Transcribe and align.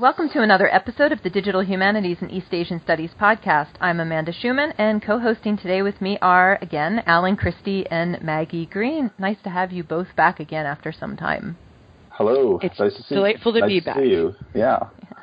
Welcome 0.00 0.30
to 0.30 0.40
another 0.40 0.74
episode 0.74 1.12
of 1.12 1.22
the 1.22 1.28
Digital 1.28 1.62
Humanities 1.62 2.16
and 2.22 2.30
East 2.30 2.46
Asian 2.52 2.80
Studies 2.80 3.10
podcast. 3.20 3.72
I'm 3.82 4.00
Amanda 4.00 4.32
Shuman, 4.32 4.72
and 4.78 5.02
co-hosting 5.02 5.58
today 5.58 5.82
with 5.82 6.00
me 6.00 6.16
are, 6.22 6.58
again, 6.62 7.02
Alan 7.04 7.36
Christy 7.36 7.86
and 7.90 8.18
Maggie 8.22 8.64
Greene. 8.64 9.10
Nice 9.18 9.36
to 9.44 9.50
have 9.50 9.72
you 9.72 9.84
both 9.84 10.06
back 10.16 10.40
again 10.40 10.64
after 10.64 10.90
some 10.90 11.18
time. 11.18 11.58
Hello. 12.12 12.58
It's 12.62 12.80
nice 12.80 12.96
to 12.96 13.02
see 13.02 13.14
delightful 13.14 13.52
to 13.52 13.60
nice 13.60 13.68
be 13.68 13.80
to 13.80 13.84
back. 13.84 13.96
see 13.96 14.08
you. 14.08 14.34
Yeah. 14.54 14.78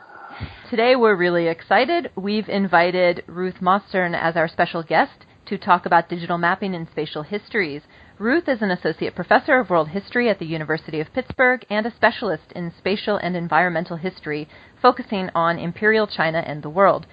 Today 0.70 0.96
we're 0.96 1.16
really 1.16 1.48
excited. 1.48 2.12
We've 2.16 2.48
invited 2.48 3.24
Ruth 3.26 3.60
Mostern 3.60 4.16
as 4.16 4.36
our 4.36 4.48
special 4.48 4.84
guest 4.84 5.26
to 5.48 5.58
talk 5.58 5.86
about 5.86 6.10
digital 6.10 6.38
mapping 6.38 6.76
and 6.76 6.88
spatial 6.92 7.24
histories. 7.24 7.82
Ruth 8.20 8.50
is 8.50 8.62
an 8.62 8.72
associate 8.72 9.16
professor 9.16 9.60
of 9.60 9.70
world 9.70 9.90
history 9.90 10.28
at 10.30 10.40
the 10.40 10.46
University 10.46 11.00
of 11.00 11.14
Pittsburgh 11.14 11.64
and 11.70 11.86
a 11.86 11.96
specialist 11.96 12.52
in 12.56 12.74
spatial 12.78 13.18
and 13.18 13.36
environmental 13.36 13.96
history, 13.98 14.50
focusing 14.82 15.30
on 15.36 15.60
imperial 15.60 16.08
China 16.08 16.44
and 16.46 16.62
the 16.62 16.70
world. 16.70 17.06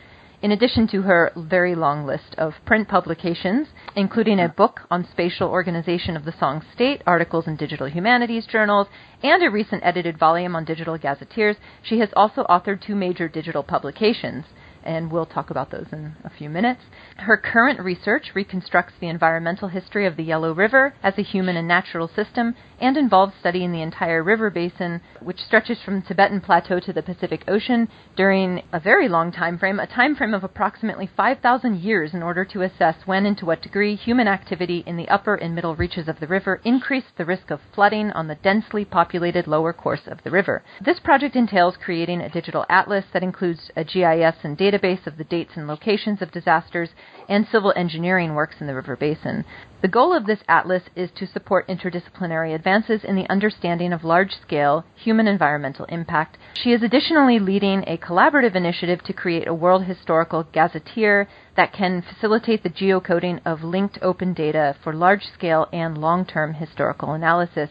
In 0.42 0.52
addition 0.52 0.86
to 0.88 1.02
her 1.02 1.32
very 1.36 1.74
long 1.74 2.04
list 2.04 2.34
of 2.36 2.52
print 2.66 2.86
publications, 2.86 3.68
including 3.96 4.38
a 4.38 4.48
book 4.48 4.80
on 4.90 5.08
spatial 5.10 5.48
organization 5.48 6.16
of 6.16 6.26
the 6.26 6.34
Song 6.38 6.62
State, 6.74 7.02
articles 7.06 7.46
in 7.46 7.56
digital 7.56 7.86
humanities 7.86 8.46
journals, 8.46 8.88
and 9.22 9.42
a 9.42 9.50
recent 9.50 9.82
edited 9.82 10.18
volume 10.18 10.54
on 10.54 10.64
digital 10.66 10.98
gazetteers, 10.98 11.56
she 11.82 11.98
has 12.00 12.10
also 12.14 12.44
authored 12.44 12.84
two 12.84 12.94
major 12.94 13.26
digital 13.26 13.62
publications 13.62 14.44
and 14.84 15.10
we'll 15.10 15.26
talk 15.26 15.50
about 15.50 15.70
those 15.70 15.86
in 15.92 16.14
a 16.24 16.30
few 16.30 16.48
minutes. 16.48 16.82
Her 17.16 17.36
current 17.36 17.80
research 17.80 18.30
reconstructs 18.34 18.94
the 19.00 19.08
environmental 19.08 19.68
history 19.68 20.06
of 20.06 20.16
the 20.16 20.22
Yellow 20.22 20.52
River 20.52 20.94
as 21.02 21.18
a 21.18 21.22
human 21.22 21.56
and 21.56 21.66
natural 21.66 22.08
system 22.08 22.54
and 22.80 22.96
involves 22.96 23.32
studying 23.40 23.72
the 23.72 23.82
entire 23.82 24.22
river 24.22 24.50
basin, 24.50 25.00
which 25.20 25.40
stretches 25.40 25.78
from 25.82 26.00
the 26.00 26.06
Tibetan 26.06 26.40
Plateau 26.40 26.80
to 26.80 26.92
the 26.92 27.02
Pacific 27.02 27.44
Ocean 27.48 27.88
during 28.16 28.62
a 28.72 28.80
very 28.80 29.08
long 29.08 29.32
time 29.32 29.58
frame, 29.58 29.80
a 29.80 29.86
time 29.86 30.14
frame 30.14 30.34
of 30.34 30.44
approximately 30.44 31.08
5,000 31.16 31.80
years 31.80 32.12
in 32.12 32.22
order 32.22 32.44
to 32.44 32.62
assess 32.62 32.96
when 33.06 33.26
and 33.26 33.38
to 33.38 33.46
what 33.46 33.62
degree 33.62 33.96
human 33.96 34.28
activity 34.28 34.84
in 34.86 34.96
the 34.96 35.08
upper 35.08 35.34
and 35.34 35.54
middle 35.54 35.74
reaches 35.74 36.08
of 36.08 36.20
the 36.20 36.26
river 36.26 36.60
increased 36.64 37.16
the 37.16 37.24
risk 37.24 37.50
of 37.50 37.60
flooding 37.74 38.10
on 38.12 38.28
the 38.28 38.34
densely 38.36 38.84
populated 38.84 39.46
lower 39.46 39.72
course 39.72 40.06
of 40.06 40.22
the 40.22 40.30
river. 40.30 40.62
This 40.84 41.00
project 41.00 41.36
entails 41.36 41.76
creating 41.82 42.20
a 42.20 42.28
digital 42.28 42.66
atlas 42.68 43.04
that 43.12 43.22
includes 43.22 43.70
a 43.76 43.84
GIS 43.84 44.36
and 44.42 44.56
data 44.56 44.73
database 44.74 45.06
of 45.06 45.16
the 45.16 45.24
dates 45.24 45.52
and 45.56 45.66
locations 45.66 46.20
of 46.20 46.32
disasters 46.32 46.90
and 47.28 47.46
civil 47.50 47.72
engineering 47.76 48.34
works 48.34 48.56
in 48.60 48.66
the 48.66 48.74
river 48.74 48.96
basin. 48.96 49.44
The 49.82 49.88
goal 49.88 50.16
of 50.16 50.26
this 50.26 50.40
atlas 50.48 50.84
is 50.96 51.10
to 51.16 51.26
support 51.26 51.68
interdisciplinary 51.68 52.54
advances 52.54 53.04
in 53.04 53.16
the 53.16 53.28
understanding 53.30 53.92
of 53.92 54.04
large 54.04 54.32
scale 54.42 54.84
human 54.94 55.28
environmental 55.28 55.84
impact. 55.86 56.38
She 56.54 56.72
is 56.72 56.82
additionally 56.82 57.38
leading 57.38 57.84
a 57.86 57.98
collaborative 57.98 58.54
initiative 58.54 59.02
to 59.04 59.12
create 59.12 59.46
a 59.46 59.54
world 59.54 59.84
historical 59.84 60.44
gazetteer 60.52 61.28
that 61.56 61.72
can 61.72 62.02
facilitate 62.02 62.62
the 62.62 62.70
geocoding 62.70 63.40
of 63.44 63.62
linked 63.62 63.98
open 64.02 64.32
data 64.32 64.76
for 64.82 64.94
large 64.94 65.24
scale 65.34 65.68
and 65.72 65.98
long 65.98 66.24
term 66.24 66.54
historical 66.54 67.12
analysis. 67.12 67.70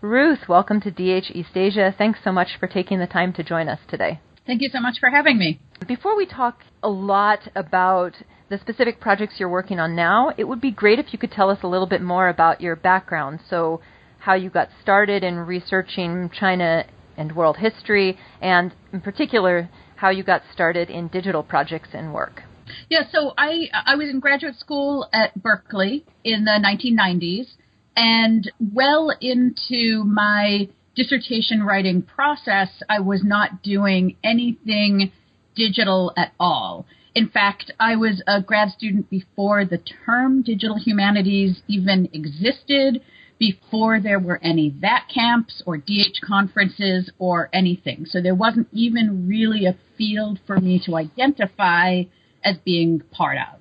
Ruth, 0.00 0.48
welcome 0.48 0.80
to 0.82 0.92
DH 0.92 1.32
East 1.34 1.56
Asia. 1.56 1.92
Thanks 1.96 2.20
so 2.22 2.30
much 2.30 2.56
for 2.60 2.68
taking 2.68 3.00
the 3.00 3.06
time 3.08 3.32
to 3.32 3.42
join 3.42 3.68
us 3.68 3.80
today. 3.88 4.20
Thank 4.48 4.62
you 4.62 4.70
so 4.72 4.80
much 4.80 4.98
for 4.98 5.10
having 5.10 5.36
me. 5.36 5.60
Before 5.86 6.16
we 6.16 6.24
talk 6.24 6.62
a 6.82 6.88
lot 6.88 7.40
about 7.54 8.14
the 8.48 8.56
specific 8.56 8.98
projects 8.98 9.34
you're 9.36 9.48
working 9.50 9.78
on 9.78 9.94
now, 9.94 10.32
it 10.38 10.44
would 10.44 10.62
be 10.62 10.70
great 10.70 10.98
if 10.98 11.12
you 11.12 11.18
could 11.18 11.30
tell 11.30 11.50
us 11.50 11.58
a 11.62 11.66
little 11.66 11.86
bit 11.86 12.00
more 12.00 12.30
about 12.30 12.62
your 12.62 12.74
background. 12.74 13.40
So, 13.50 13.82
how 14.20 14.32
you 14.32 14.48
got 14.48 14.70
started 14.80 15.22
in 15.22 15.36
researching 15.36 16.30
China 16.30 16.86
and 17.18 17.36
world 17.36 17.58
history, 17.58 18.16
and 18.40 18.74
in 18.90 19.02
particular, 19.02 19.68
how 19.96 20.08
you 20.08 20.24
got 20.24 20.40
started 20.50 20.88
in 20.88 21.08
digital 21.08 21.42
projects 21.42 21.90
and 21.92 22.14
work. 22.14 22.42
Yeah, 22.88 23.02
so 23.12 23.34
I 23.36 23.68
I 23.84 23.96
was 23.96 24.08
in 24.08 24.18
graduate 24.18 24.58
school 24.58 25.10
at 25.12 25.40
Berkeley 25.42 26.06
in 26.24 26.46
the 26.46 26.58
1990s, 26.58 27.48
and 27.94 28.50
well 28.58 29.12
into 29.20 30.04
my 30.04 30.70
dissertation 30.98 31.62
writing 31.62 32.02
process, 32.02 32.68
I 32.88 32.98
was 32.98 33.22
not 33.22 33.62
doing 33.62 34.16
anything 34.24 35.12
digital 35.54 36.12
at 36.16 36.32
all. 36.40 36.86
In 37.14 37.28
fact, 37.28 37.70
I 37.78 37.94
was 37.94 38.20
a 38.26 38.42
grad 38.42 38.70
student 38.70 39.08
before 39.08 39.64
the 39.64 39.78
term 39.78 40.42
digital 40.42 40.76
humanities 40.76 41.62
even 41.68 42.08
existed, 42.12 43.00
before 43.38 44.00
there 44.00 44.18
were 44.18 44.40
any 44.42 44.70
VAT 44.70 45.04
camps 45.14 45.62
or 45.64 45.76
DH 45.76 46.20
conferences 46.26 47.10
or 47.20 47.48
anything. 47.52 48.04
So 48.04 48.20
there 48.20 48.34
wasn't 48.34 48.66
even 48.72 49.28
really 49.28 49.66
a 49.66 49.76
field 49.96 50.40
for 50.48 50.58
me 50.58 50.82
to 50.86 50.96
identify 50.96 52.02
as 52.44 52.56
being 52.64 53.02
part 53.12 53.38
of. 53.38 53.60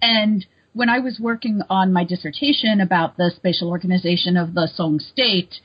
And 0.00 0.46
when 0.74 0.88
I 0.88 1.00
was 1.00 1.18
working 1.20 1.60
on 1.68 1.92
my 1.92 2.04
dissertation 2.04 2.80
about 2.80 3.16
the 3.16 3.32
spatial 3.34 3.68
organization 3.68 4.36
of 4.36 4.54
the 4.54 4.68
Song 4.72 5.00
state, 5.00 5.56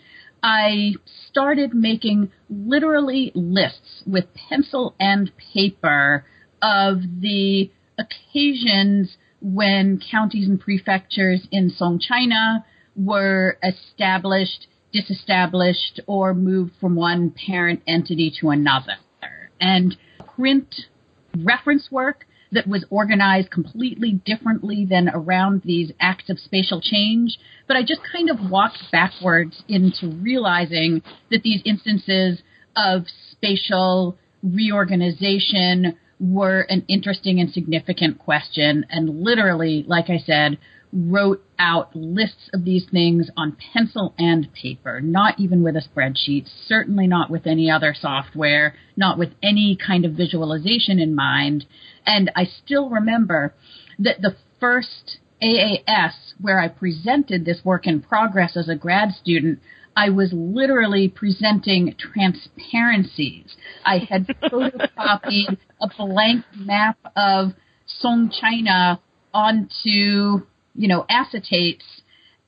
I 0.43 0.95
started 1.29 1.73
making 1.73 2.31
literally 2.49 3.31
lists 3.33 4.03
with 4.05 4.25
pencil 4.49 4.93
and 4.99 5.31
paper 5.53 6.25
of 6.61 6.97
the 7.21 7.71
occasions 7.97 9.15
when 9.41 10.01
counties 10.11 10.47
and 10.47 10.59
prefectures 10.59 11.47
in 11.49 11.69
Song 11.69 11.97
China 11.97 12.65
were 12.95 13.57
established, 13.63 14.67
disestablished, 14.91 16.01
or 16.07 16.33
moved 16.33 16.73
from 16.79 16.95
one 16.95 17.31
parent 17.31 17.81
entity 17.87 18.31
to 18.41 18.49
another. 18.49 18.97
And 19.61 19.95
print 20.35 20.75
reference 21.37 21.89
work 21.89 22.25
that 22.53 22.67
was 22.67 22.85
organized 22.89 23.51
completely 23.51 24.13
differently 24.25 24.85
than 24.89 25.09
around 25.09 25.61
these 25.63 25.91
acts 25.99 26.29
of 26.29 26.39
spatial 26.39 26.81
change. 26.81 27.37
But 27.67 27.77
I 27.77 27.81
just 27.81 28.01
kind 28.11 28.29
of 28.29 28.49
walked 28.49 28.79
backwards 28.91 29.63
into 29.67 30.07
realizing 30.21 31.01
that 31.31 31.43
these 31.43 31.61
instances 31.65 32.41
of 32.75 33.03
spatial 33.31 34.17
reorganization 34.41 35.97
were 36.19 36.61
an 36.61 36.85
interesting 36.87 37.39
and 37.39 37.51
significant 37.51 38.19
question. 38.19 38.85
And 38.89 39.21
literally, 39.21 39.83
like 39.87 40.09
I 40.09 40.17
said, 40.17 40.57
wrote 40.93 41.43
out 41.57 41.95
lists 41.95 42.49
of 42.53 42.65
these 42.65 42.85
things 42.91 43.29
on 43.35 43.57
pencil 43.73 44.13
and 44.17 44.47
paper, 44.53 45.01
not 45.01 45.39
even 45.39 45.63
with 45.63 45.75
a 45.75 45.81
spreadsheet, 45.81 46.47
certainly 46.67 47.07
not 47.07 47.31
with 47.31 47.47
any 47.47 47.69
other 47.69 47.95
software, 47.99 48.75
not 48.95 49.17
with 49.17 49.29
any 49.41 49.75
kind 49.75 50.05
of 50.05 50.13
visualization 50.13 50.99
in 50.99 51.15
mind. 51.15 51.65
And 52.05 52.31
I 52.35 52.45
still 52.45 52.89
remember 52.89 53.53
that 53.99 54.21
the 54.21 54.35
first 54.59 55.17
AAS 55.41 56.13
where 56.39 56.59
I 56.59 56.67
presented 56.67 57.45
this 57.45 57.63
work 57.63 57.85
in 57.85 58.01
progress 58.01 58.55
as 58.55 58.69
a 58.69 58.75
grad 58.75 59.13
student, 59.13 59.59
I 59.95 60.09
was 60.09 60.31
literally 60.33 61.07
presenting 61.07 61.95
transparencies. 61.97 63.55
I 63.85 63.99
had 63.99 64.27
photocopied 64.43 65.57
a 65.81 65.87
blank 65.97 66.45
map 66.55 66.97
of 67.15 67.53
Song 67.85 68.31
China 68.31 68.99
onto 69.33 70.45
you 70.75 70.87
know, 70.87 71.05
acetates 71.09 71.83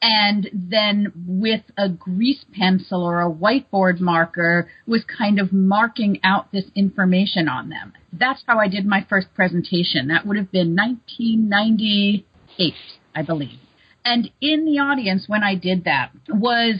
and 0.07 0.47
then 0.53 1.11
with 1.25 1.63
a 1.79 1.89
grease 1.89 2.45
pencil 2.53 3.01
or 3.01 3.21
a 3.21 3.31
whiteboard 3.31 3.99
marker 3.99 4.69
was 4.85 5.03
kind 5.03 5.39
of 5.39 5.51
marking 5.51 6.19
out 6.23 6.51
this 6.51 6.65
information 6.75 7.49
on 7.49 7.69
them. 7.69 7.91
That's 8.13 8.43
how 8.45 8.59
I 8.59 8.67
did 8.67 8.85
my 8.85 9.03
first 9.09 9.33
presentation. 9.33 10.09
That 10.09 10.27
would 10.27 10.37
have 10.37 10.51
been 10.51 10.75
1998, 10.75 12.73
I 13.15 13.23
believe. 13.23 13.57
And 14.03 14.29
in 14.39 14.65
the 14.65 14.77
audience 14.77 15.23
when 15.27 15.41
I 15.41 15.55
did 15.55 15.85
that 15.85 16.11
was 16.29 16.75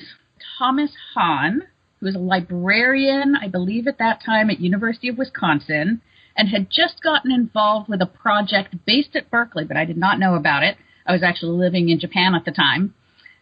Thomas 0.60 0.92
Hahn, 1.16 1.64
who 2.00 2.06
was 2.06 2.14
a 2.16 2.20
librarian, 2.20 3.36
I 3.36 3.48
believe 3.48 3.88
at 3.88 3.98
that 3.98 4.22
time 4.24 4.52
at 4.52 4.60
University 4.60 5.10
of 5.10 5.18
Wisconsin, 5.18 6.02
and 6.38 6.50
had 6.50 6.70
just 6.70 7.02
gotten 7.02 7.32
involved 7.32 7.90
with 7.90 8.04
a 8.04 8.06
project 8.06 8.76
based 8.86 9.16
at 9.16 9.32
Berkeley, 9.32 9.66
but 9.66 9.78
I 9.78 9.86
did 9.86 9.98
not 9.98 10.20
know 10.20 10.36
about 10.36 10.62
it 10.62 10.78
I 11.06 11.14
was 11.14 11.24
actually 11.24 11.58
living 11.58 11.90
in 11.90 12.00
Japan 12.00 12.34
at 12.36 12.46
the 12.46 12.52
time, 12.52 12.94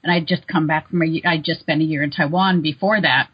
and 0.04 0.12
I'd 0.12 0.28
just 0.28 0.48
come 0.48 0.68
back 0.68 0.90
from 0.90 1.02
a, 1.02 1.22
I'd 1.26 1.44
just 1.44 1.62
spent 1.62 1.82
a 1.82 1.86
year 1.86 2.04
in 2.04 2.12
Taiwan 2.12 2.62
before 2.62 3.02
that. 3.02 3.30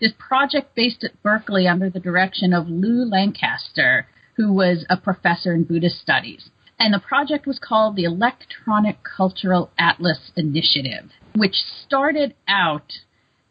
This 0.00 0.12
project 0.18 0.74
based 0.74 1.04
at 1.04 1.22
Berkeley 1.22 1.66
under 1.66 1.90
the 1.90 2.00
direction 2.00 2.52
of 2.52 2.68
Lew 2.68 3.04
Lancaster, 3.04 4.06
who 4.36 4.52
was 4.52 4.86
a 4.88 4.96
professor 4.96 5.52
in 5.52 5.64
Buddhist 5.64 6.00
studies. 6.00 6.50
And 6.78 6.92
the 6.92 6.98
project 6.98 7.46
was 7.46 7.60
called 7.60 7.94
the 7.94 8.04
Electronic 8.04 8.98
Cultural 9.04 9.70
Atlas 9.78 10.32
Initiative, 10.36 11.10
which 11.36 11.54
started 11.84 12.34
out 12.48 12.92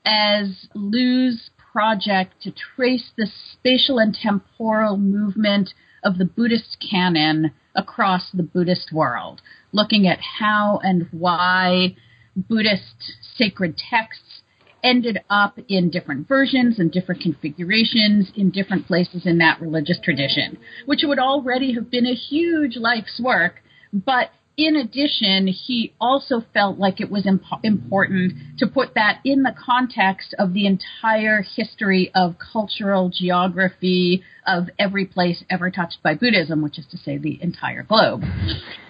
as 0.06 0.67
Lew's 0.74 1.50
project 1.71 2.41
to 2.41 2.51
trace 2.51 3.12
the 3.15 3.27
spatial 3.53 4.00
and 4.00 4.13
temporal 4.13 4.97
movement 4.97 5.74
of 6.03 6.17
the 6.17 6.25
Buddhist 6.25 6.77
canon 6.89 7.51
across 7.75 8.31
the 8.33 8.44
Buddhist 8.44 8.91
world, 8.91 9.41
looking 9.71 10.07
at 10.07 10.19
how 10.39 10.81
and 10.83 11.07
why 11.12 11.95
Buddhist 12.36 13.13
sacred 13.36 13.78
texts 13.89 14.42
ended 14.83 15.19
up 15.30 15.60
in 15.68 15.89
different 15.89 16.28
versions 16.28 16.80
and 16.80 16.92
different 16.92 17.22
configurations 17.22 18.31
in 18.36 18.50
different 18.50 18.88
places 18.88 19.25
in 19.25 19.38
that 19.38 19.62
religious 19.62 20.00
tradition, 20.04 20.57
which 20.86 21.01
would 21.04 21.19
already 21.19 21.74
have 21.74 21.92
been 21.92 22.07
a 22.07 22.16
huge 22.16 22.78
life's 22.78 23.19
work, 23.24 23.62
but 23.94 24.31
in 24.57 24.75
addition, 24.75 25.48
he 25.48 25.94
also 26.00 26.44
felt 26.54 26.78
like 26.78 27.00
it 27.00 27.10
was 27.10 27.25
imp- 27.25 27.44
important 27.63 28.34
to 28.60 28.68
put 28.68 28.94
that 28.95 29.19
in 29.24 29.44
the 29.44 29.56
context 29.57 30.36
of 30.38 30.54
the 30.54 30.68
entire 30.68 31.42
history 31.42 32.12
of 32.13 32.36
cultural 32.51 33.10
geography 33.10 34.24
of 34.45 34.69
every 34.77 35.06
place 35.06 35.44
ever 35.50 35.72
touched 35.72 36.04
by 36.04 36.16
Buddhism, 36.16 36.62
which 36.62 36.77
is 36.77 36.86
to 36.92 36.98
say 36.98 37.18
the 37.18 37.42
entire 37.42 37.84
globe. 37.84 38.24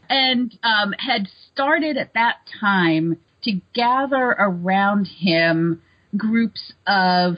And 0.09 0.57
um, 0.63 0.93
had 0.97 1.27
started 1.53 1.95
at 1.95 2.15
that 2.15 2.37
time 2.59 3.17
to 3.43 3.59
gather 3.73 4.35
around 4.37 5.07
him 5.07 5.81
groups 6.15 6.73
of 6.87 7.37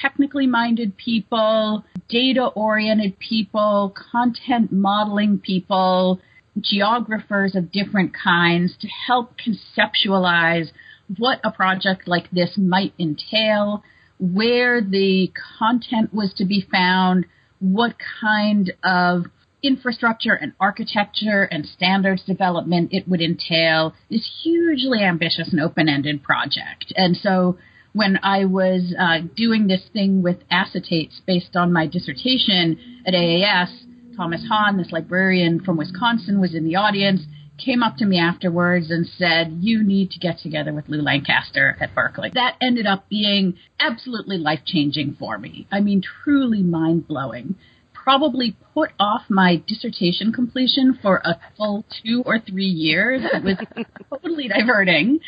technically 0.00 0.46
minded 0.46 0.96
people, 0.96 1.84
data 2.08 2.46
oriented 2.46 3.18
people, 3.18 3.94
content 4.12 4.72
modeling 4.72 5.38
people, 5.38 6.20
geographers 6.60 7.54
of 7.54 7.72
different 7.72 8.12
kinds 8.14 8.76
to 8.80 8.88
help 9.06 9.34
conceptualize 9.38 10.70
what 11.18 11.40
a 11.44 11.50
project 11.50 12.06
like 12.06 12.30
this 12.30 12.56
might 12.56 12.94
entail, 12.98 13.82
where 14.18 14.80
the 14.80 15.30
content 15.58 16.14
was 16.14 16.32
to 16.34 16.44
be 16.44 16.66
found, 16.70 17.26
what 17.60 17.94
kind 18.20 18.72
of 18.82 19.24
infrastructure 19.64 20.34
and 20.34 20.52
architecture 20.60 21.44
and 21.44 21.66
standards 21.66 22.22
development 22.24 22.92
it 22.92 23.08
would 23.08 23.20
entail. 23.20 23.94
This 24.10 24.28
hugely 24.42 25.02
ambitious 25.02 25.50
and 25.50 25.60
open 25.60 25.88
ended 25.88 26.22
project. 26.22 26.92
And 26.96 27.16
so 27.16 27.58
when 27.92 28.18
I 28.22 28.44
was 28.44 28.94
uh, 28.98 29.18
doing 29.36 29.66
this 29.66 29.82
thing 29.92 30.22
with 30.22 30.38
acetates 30.50 31.20
based 31.26 31.56
on 31.56 31.72
my 31.72 31.86
dissertation 31.86 33.02
at 33.06 33.14
AAS, 33.14 33.70
Thomas 34.16 34.44
Hahn, 34.48 34.76
this 34.76 34.92
librarian 34.92 35.60
from 35.60 35.76
Wisconsin, 35.76 36.40
was 36.40 36.54
in 36.54 36.64
the 36.64 36.76
audience, 36.76 37.22
came 37.56 37.82
up 37.82 37.96
to 37.96 38.06
me 38.06 38.18
afterwards 38.18 38.90
and 38.90 39.06
said, 39.06 39.58
You 39.60 39.82
need 39.82 40.10
to 40.10 40.18
get 40.18 40.38
together 40.38 40.72
with 40.72 40.88
Lew 40.88 41.02
Lancaster 41.02 41.76
at 41.80 41.94
Berkeley. 41.94 42.30
That 42.34 42.56
ended 42.60 42.86
up 42.86 43.08
being 43.08 43.54
absolutely 43.78 44.38
life 44.38 44.60
changing 44.66 45.16
for 45.18 45.38
me. 45.38 45.66
I 45.70 45.80
mean, 45.80 46.02
truly 46.02 46.62
mind 46.62 47.06
blowing. 47.06 47.54
Probably 48.04 48.54
put 48.74 48.90
off 49.00 49.22
my 49.30 49.62
dissertation 49.66 50.32
completion 50.32 50.98
for 51.00 51.22
a 51.24 51.40
full 51.56 51.84
two 52.04 52.22
or 52.26 52.38
three 52.38 52.66
years. 52.66 53.22
It 53.24 53.42
was 53.42 53.56
totally 54.10 54.46
diverting. 54.48 55.20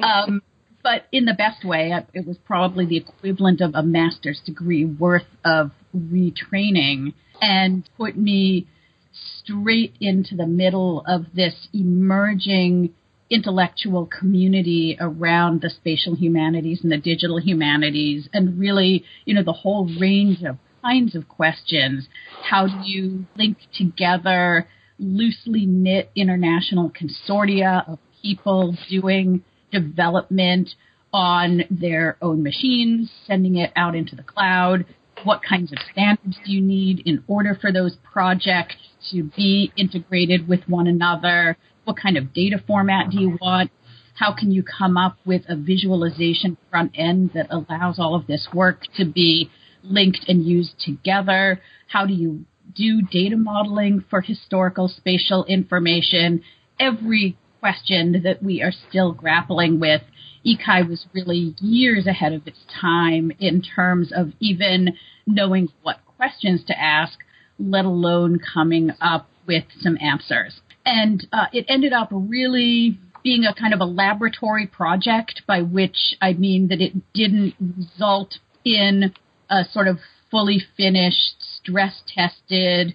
Um, 0.00 0.42
but 0.82 1.06
in 1.12 1.24
the 1.24 1.32
best 1.32 1.64
way, 1.64 1.94
it 2.12 2.26
was 2.26 2.36
probably 2.44 2.86
the 2.86 2.96
equivalent 2.96 3.60
of 3.60 3.74
a 3.74 3.82
master's 3.82 4.40
degree 4.44 4.84
worth 4.84 5.26
of 5.44 5.70
retraining 5.96 7.14
and 7.40 7.88
put 7.96 8.16
me 8.16 8.66
straight 9.12 9.94
into 10.00 10.34
the 10.34 10.46
middle 10.46 11.04
of 11.06 11.26
this 11.34 11.68
emerging 11.72 12.92
intellectual 13.30 14.06
community 14.06 14.96
around 15.00 15.62
the 15.62 15.70
spatial 15.70 16.14
humanities 16.14 16.80
and 16.82 16.92
the 16.92 16.98
digital 16.98 17.38
humanities 17.38 18.28
and 18.32 18.58
really, 18.58 19.04
you 19.24 19.34
know, 19.34 19.42
the 19.42 19.52
whole 19.52 19.88
range 19.98 20.42
of 20.42 20.58
kinds 20.84 21.14
of 21.14 21.28
questions. 21.28 22.06
How 22.42 22.66
do 22.66 22.82
you 22.84 23.26
link 23.36 23.56
together 23.74 24.68
loosely 24.98 25.66
knit 25.66 26.10
international 26.14 26.90
consortia 26.90 27.88
of 27.88 27.98
people 28.22 28.76
doing 28.88 29.42
development 29.72 30.70
on 31.12 31.62
their 31.70 32.16
own 32.20 32.42
machines, 32.42 33.10
sending 33.26 33.56
it 33.56 33.72
out 33.76 33.94
into 33.94 34.14
the 34.14 34.22
cloud, 34.22 34.84
what 35.22 35.40
kinds 35.48 35.72
of 35.72 35.78
standards 35.90 36.36
do 36.44 36.52
you 36.52 36.60
need 36.60 37.00
in 37.06 37.24
order 37.26 37.56
for 37.58 37.72
those 37.72 37.96
projects 38.12 38.76
to 39.10 39.22
be 39.36 39.72
integrated 39.76 40.46
with 40.46 40.60
one 40.68 40.86
another? 40.86 41.56
What 41.84 41.96
kind 41.96 42.16
of 42.16 42.34
data 42.34 42.62
format 42.66 43.10
do 43.10 43.20
you 43.20 43.38
want? 43.40 43.70
How 44.14 44.34
can 44.34 44.50
you 44.50 44.62
come 44.62 44.96
up 44.96 45.16
with 45.24 45.42
a 45.48 45.56
visualization 45.56 46.56
front 46.70 46.92
end 46.94 47.30
that 47.34 47.46
allows 47.50 47.98
all 47.98 48.14
of 48.14 48.26
this 48.26 48.48
work 48.52 48.82
to 48.96 49.04
be 49.04 49.50
linked 49.84 50.24
and 50.28 50.44
used 50.44 50.80
together? 50.80 51.60
How 51.88 52.06
do 52.06 52.12
you 52.12 52.44
do 52.74 53.02
data 53.02 53.36
modeling 53.36 54.04
for 54.08 54.20
historical 54.20 54.88
spatial 54.88 55.44
information? 55.44 56.42
Every 56.80 57.36
question 57.60 58.22
that 58.24 58.42
we 58.42 58.62
are 58.62 58.72
still 58.88 59.12
grappling 59.12 59.80
with 59.80 60.02
ECAI 60.46 60.88
was 60.88 61.06
really 61.14 61.54
years 61.60 62.06
ahead 62.06 62.32
of 62.32 62.46
its 62.46 62.58
time 62.80 63.32
in 63.38 63.62
terms 63.62 64.12
of 64.14 64.32
even 64.40 64.96
knowing 65.26 65.68
what 65.82 66.00
questions 66.16 66.62
to 66.66 66.78
ask, 66.78 67.18
let 67.58 67.84
alone 67.84 68.38
coming 68.52 68.90
up 69.00 69.28
with 69.46 69.64
some 69.80 69.96
answers. 70.00 70.60
And 70.84 71.26
uh, 71.32 71.46
it 71.52 71.64
ended 71.68 71.92
up 71.92 72.08
really 72.10 72.98
being 73.22 73.44
a 73.46 73.54
kind 73.54 73.72
of 73.72 73.80
a 73.80 73.86
laboratory 73.86 74.66
project, 74.66 75.42
by 75.46 75.62
which 75.62 76.16
I 76.20 76.34
mean 76.34 76.68
that 76.68 76.82
it 76.82 76.92
didn't 77.14 77.54
result 77.58 78.38
in 78.64 79.14
a 79.54 79.64
sort 79.72 79.88
of 79.88 79.98
fully 80.30 80.60
finished, 80.76 81.36
stress 81.38 82.02
tested, 82.08 82.94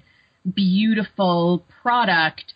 beautiful 0.54 1.66
product, 1.82 2.54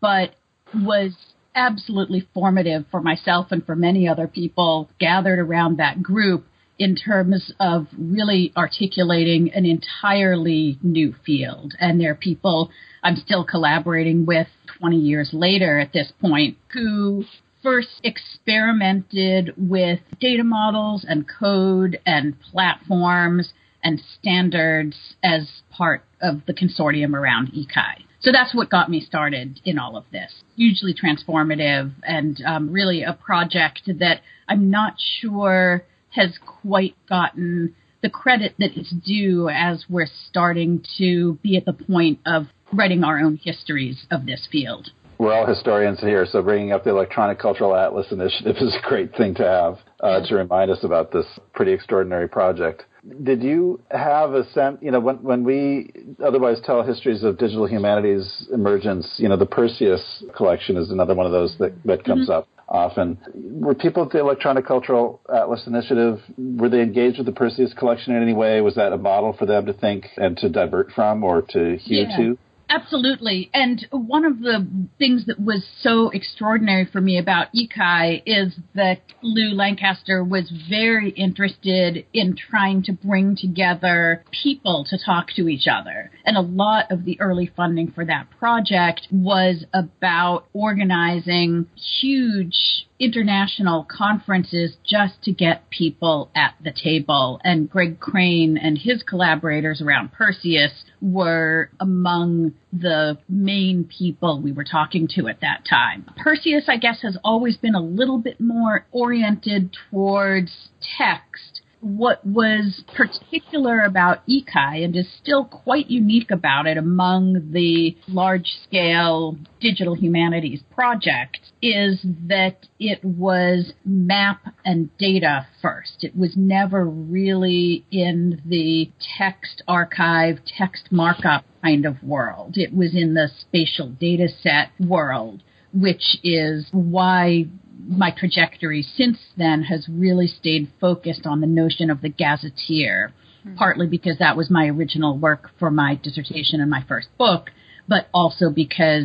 but 0.00 0.34
was 0.74 1.12
absolutely 1.54 2.26
formative 2.32 2.84
for 2.90 3.00
myself 3.00 3.48
and 3.50 3.64
for 3.64 3.76
many 3.76 4.08
other 4.08 4.26
people 4.26 4.88
gathered 4.98 5.38
around 5.38 5.76
that 5.76 6.02
group 6.02 6.46
in 6.78 6.96
terms 6.96 7.52
of 7.60 7.86
really 7.96 8.52
articulating 8.56 9.52
an 9.54 9.64
entirely 9.64 10.78
new 10.82 11.14
field. 11.24 11.72
And 11.78 12.00
there 12.00 12.12
are 12.12 12.16
people 12.16 12.70
I'm 13.02 13.16
still 13.16 13.44
collaborating 13.44 14.26
with 14.26 14.48
20 14.78 14.96
years 14.96 15.30
later 15.32 15.78
at 15.78 15.92
this 15.92 16.10
point 16.20 16.56
who 16.72 17.24
first 17.64 17.88
experimented 18.04 19.54
with 19.56 19.98
data 20.20 20.44
models 20.44 21.04
and 21.08 21.26
code 21.26 21.98
and 22.06 22.38
platforms 22.40 23.52
and 23.82 24.00
standards 24.20 24.96
as 25.24 25.62
part 25.70 26.04
of 26.20 26.42
the 26.46 26.52
consortium 26.52 27.14
around 27.14 27.48
ECAI. 27.48 28.04
So 28.20 28.32
that's 28.32 28.54
what 28.54 28.70
got 28.70 28.90
me 28.90 29.00
started 29.00 29.60
in 29.64 29.78
all 29.78 29.96
of 29.96 30.04
this. 30.12 30.32
Hugely 30.56 30.94
transformative 30.94 31.92
and 32.02 32.40
um, 32.46 32.70
really 32.70 33.02
a 33.02 33.12
project 33.12 33.82
that 33.86 34.20
I'm 34.48 34.70
not 34.70 34.94
sure 35.20 35.84
has 36.10 36.38
quite 36.62 36.94
gotten 37.08 37.74
the 38.02 38.10
credit 38.10 38.54
that 38.58 38.76
it's 38.76 38.90
due 38.90 39.48
as 39.48 39.84
we're 39.88 40.06
starting 40.28 40.84
to 40.98 41.38
be 41.42 41.56
at 41.56 41.64
the 41.64 41.72
point 41.72 42.20
of 42.26 42.46
writing 42.72 43.04
our 43.04 43.18
own 43.18 43.38
histories 43.42 44.06
of 44.10 44.26
this 44.26 44.48
field. 44.50 44.90
We're 45.18 45.32
all 45.32 45.46
historians 45.46 46.00
here, 46.00 46.26
so 46.26 46.42
bringing 46.42 46.72
up 46.72 46.84
the 46.84 46.90
Electronic 46.90 47.38
Cultural 47.38 47.74
Atlas 47.74 48.06
Initiative 48.10 48.56
is 48.60 48.74
a 48.74 48.88
great 48.88 49.14
thing 49.16 49.34
to 49.36 49.44
have 49.44 49.78
uh, 50.00 50.26
to 50.26 50.34
remind 50.34 50.70
us 50.70 50.82
about 50.82 51.12
this 51.12 51.26
pretty 51.54 51.72
extraordinary 51.72 52.28
project 52.28 52.84
did 53.22 53.42
you 53.42 53.80
have 53.90 54.32
a 54.32 54.48
sense, 54.50 54.78
you 54.80 54.90
know, 54.90 55.00
when, 55.00 55.16
when 55.16 55.44
we 55.44 55.90
otherwise 56.24 56.58
tell 56.64 56.82
histories 56.82 57.22
of 57.22 57.38
digital 57.38 57.66
humanities 57.66 58.48
emergence, 58.52 59.14
you 59.18 59.28
know, 59.28 59.36
the 59.36 59.46
Perseus 59.46 60.24
collection 60.34 60.76
is 60.76 60.90
another 60.90 61.14
one 61.14 61.26
of 61.26 61.32
those 61.32 61.54
that, 61.58 61.72
that 61.84 62.04
comes 62.04 62.28
mm-hmm. 62.28 62.38
up 62.38 62.48
often. 62.68 63.18
Were 63.34 63.74
people 63.74 64.04
at 64.04 64.10
the 64.10 64.20
Electronic 64.20 64.66
Cultural 64.66 65.20
Atlas 65.32 65.66
Initiative, 65.66 66.20
were 66.38 66.70
they 66.70 66.80
engaged 66.80 67.18
with 67.18 67.26
the 67.26 67.32
Perseus 67.32 67.74
collection 67.74 68.14
in 68.14 68.22
any 68.22 68.32
way? 68.32 68.60
Was 68.62 68.74
that 68.76 68.92
a 68.92 68.98
model 68.98 69.34
for 69.38 69.44
them 69.44 69.66
to 69.66 69.74
think 69.74 70.06
and 70.16 70.36
to 70.38 70.48
divert 70.48 70.90
from 70.92 71.22
or 71.22 71.42
to 71.42 71.76
hew 71.76 72.06
yeah. 72.08 72.16
to? 72.16 72.38
Absolutely. 72.74 73.50
And 73.54 73.86
one 73.92 74.24
of 74.24 74.40
the 74.40 74.66
things 74.98 75.26
that 75.26 75.40
was 75.40 75.64
so 75.80 76.10
extraordinary 76.10 76.84
for 76.84 77.00
me 77.00 77.18
about 77.18 77.48
ECAI 77.54 78.22
is 78.26 78.54
that 78.74 79.00
Lew 79.22 79.54
Lancaster 79.54 80.24
was 80.24 80.52
very 80.68 81.10
interested 81.10 82.04
in 82.12 82.36
trying 82.36 82.82
to 82.84 82.92
bring 82.92 83.36
together 83.36 84.24
people 84.32 84.84
to 84.90 84.98
talk 84.98 85.28
to 85.36 85.48
each 85.48 85.68
other. 85.70 86.10
And 86.24 86.36
a 86.36 86.40
lot 86.40 86.90
of 86.90 87.04
the 87.04 87.20
early 87.20 87.50
funding 87.56 87.92
for 87.92 88.04
that 88.06 88.26
project 88.40 89.06
was 89.12 89.64
about 89.72 90.46
organizing 90.52 91.66
huge 91.76 92.88
international 92.98 93.86
conferences 93.90 94.76
just 94.84 95.22
to 95.22 95.32
get 95.32 95.68
people 95.70 96.30
at 96.34 96.54
the 96.62 96.72
table. 96.72 97.40
And 97.42 97.68
Greg 97.68 97.98
Crane 97.98 98.56
and 98.56 98.78
his 98.78 99.02
collaborators 99.02 99.80
around 99.80 100.12
Perseus 100.12 100.84
were 101.00 101.70
among 101.80 102.54
the 102.72 103.18
main 103.28 103.84
people 103.84 104.40
we 104.40 104.52
were 104.52 104.64
talking 104.64 105.08
to 105.16 105.28
at 105.28 105.40
that 105.40 105.64
time. 105.68 106.06
Perseus, 106.16 106.64
I 106.68 106.76
guess, 106.76 107.02
has 107.02 107.16
always 107.24 107.56
been 107.56 107.74
a 107.74 107.82
little 107.82 108.18
bit 108.18 108.40
more 108.40 108.86
oriented 108.92 109.76
towards 109.90 110.68
text 110.98 111.53
what 111.84 112.26
was 112.26 112.82
particular 112.96 113.82
about 113.82 114.26
ECAI 114.26 114.82
and 114.82 114.96
is 114.96 115.06
still 115.20 115.44
quite 115.44 115.90
unique 115.90 116.30
about 116.30 116.66
it 116.66 116.78
among 116.78 117.52
the 117.52 117.94
large 118.08 118.54
scale 118.64 119.36
digital 119.60 119.94
humanities 119.94 120.62
projects 120.74 121.52
is 121.60 122.00
that 122.26 122.56
it 122.80 123.04
was 123.04 123.74
map 123.84 124.40
and 124.64 124.96
data 124.96 125.46
first. 125.60 126.02
It 126.02 126.16
was 126.16 126.32
never 126.36 126.86
really 126.86 127.84
in 127.90 128.40
the 128.46 128.90
text 129.18 129.62
archive, 129.68 130.38
text 130.56 130.88
markup 130.90 131.44
kind 131.62 131.84
of 131.84 132.02
world. 132.02 132.54
It 132.56 132.74
was 132.74 132.94
in 132.94 133.12
the 133.12 133.28
spatial 133.42 133.90
data 133.90 134.28
set 134.42 134.70
world 134.80 135.42
which 135.74 136.18
is 136.22 136.68
why 136.70 137.46
my 137.86 138.10
trajectory 138.10 138.82
since 138.82 139.18
then 139.36 139.62
has 139.64 139.86
really 139.88 140.26
stayed 140.26 140.70
focused 140.80 141.26
on 141.26 141.40
the 141.40 141.46
notion 141.46 141.90
of 141.90 142.00
the 142.00 142.08
gazetteer, 142.08 143.12
mm-hmm. 143.44 143.56
partly 143.56 143.86
because 143.86 144.18
that 144.18 144.36
was 144.36 144.50
my 144.50 144.66
original 144.66 145.18
work 145.18 145.50
for 145.58 145.70
my 145.70 145.98
dissertation 146.02 146.60
and 146.60 146.70
my 146.70 146.84
first 146.88 147.08
book, 147.18 147.50
but 147.88 148.08
also 148.12 148.50
because 148.50 149.04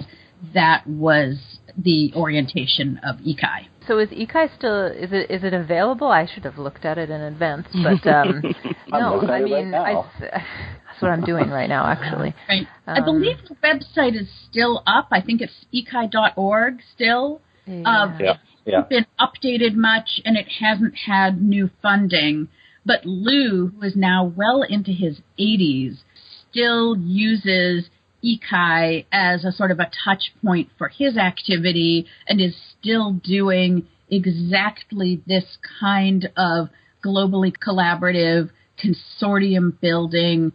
that 0.53 0.85
was 0.87 1.37
the 1.77 2.11
orientation 2.15 2.99
of 3.03 3.17
ECAI. 3.17 3.67
So 3.87 3.97
is 3.97 4.09
ECAI 4.09 4.55
still 4.55 4.85
is 4.85 5.11
it 5.11 5.31
is 5.31 5.43
it 5.43 5.53
available? 5.53 6.07
I 6.07 6.27
should 6.31 6.43
have 6.43 6.57
looked 6.57 6.85
at 6.85 6.97
it 6.97 7.09
in 7.09 7.21
advance, 7.21 7.67
but 7.73 8.07
um, 8.07 8.43
no, 8.87 9.21
I 9.21 9.41
mean 9.41 9.71
right 9.71 9.97
I, 9.97 10.29
that's 10.29 11.01
what 11.01 11.09
I'm 11.09 11.25
doing 11.25 11.49
right 11.49 11.69
now 11.69 11.85
actually. 11.85 12.35
Right. 12.47 12.67
Um, 12.87 12.97
I 12.97 13.01
believe 13.03 13.37
the 13.47 13.55
website 13.55 14.19
is 14.19 14.27
still 14.49 14.83
up. 14.85 15.07
I 15.11 15.21
think 15.21 15.41
it's 15.41 15.53
ecai.org 15.73 16.79
still. 16.93 17.41
Yeah. 17.65 17.81
Um, 17.83 18.17
yeah 18.19 18.33
yeah. 18.71 18.81
been 18.89 19.05
updated 19.19 19.75
much 19.75 20.21
and 20.25 20.37
it 20.37 20.47
hasn't 20.59 20.95
had 21.07 21.41
new 21.41 21.69
funding. 21.81 22.47
But 22.85 23.05
Lew, 23.05 23.67
who 23.67 23.85
is 23.85 23.95
now 23.95 24.31
well 24.35 24.63
into 24.63 24.91
his 24.91 25.21
80s, 25.39 25.97
still 26.49 26.97
uses 26.97 27.89
ECAI 28.23 29.05
as 29.11 29.45
a 29.45 29.51
sort 29.51 29.71
of 29.71 29.79
a 29.79 29.91
touch 30.03 30.33
point 30.43 30.69
for 30.77 30.89
his 30.89 31.17
activity 31.17 32.05
and 32.27 32.41
is 32.41 32.55
still 32.79 33.13
doing 33.13 33.87
exactly 34.09 35.21
this 35.27 35.57
kind 35.79 36.29
of 36.35 36.69
globally 37.05 37.53
collaborative 37.55 38.49
consortium 38.83 39.79
building 39.79 40.51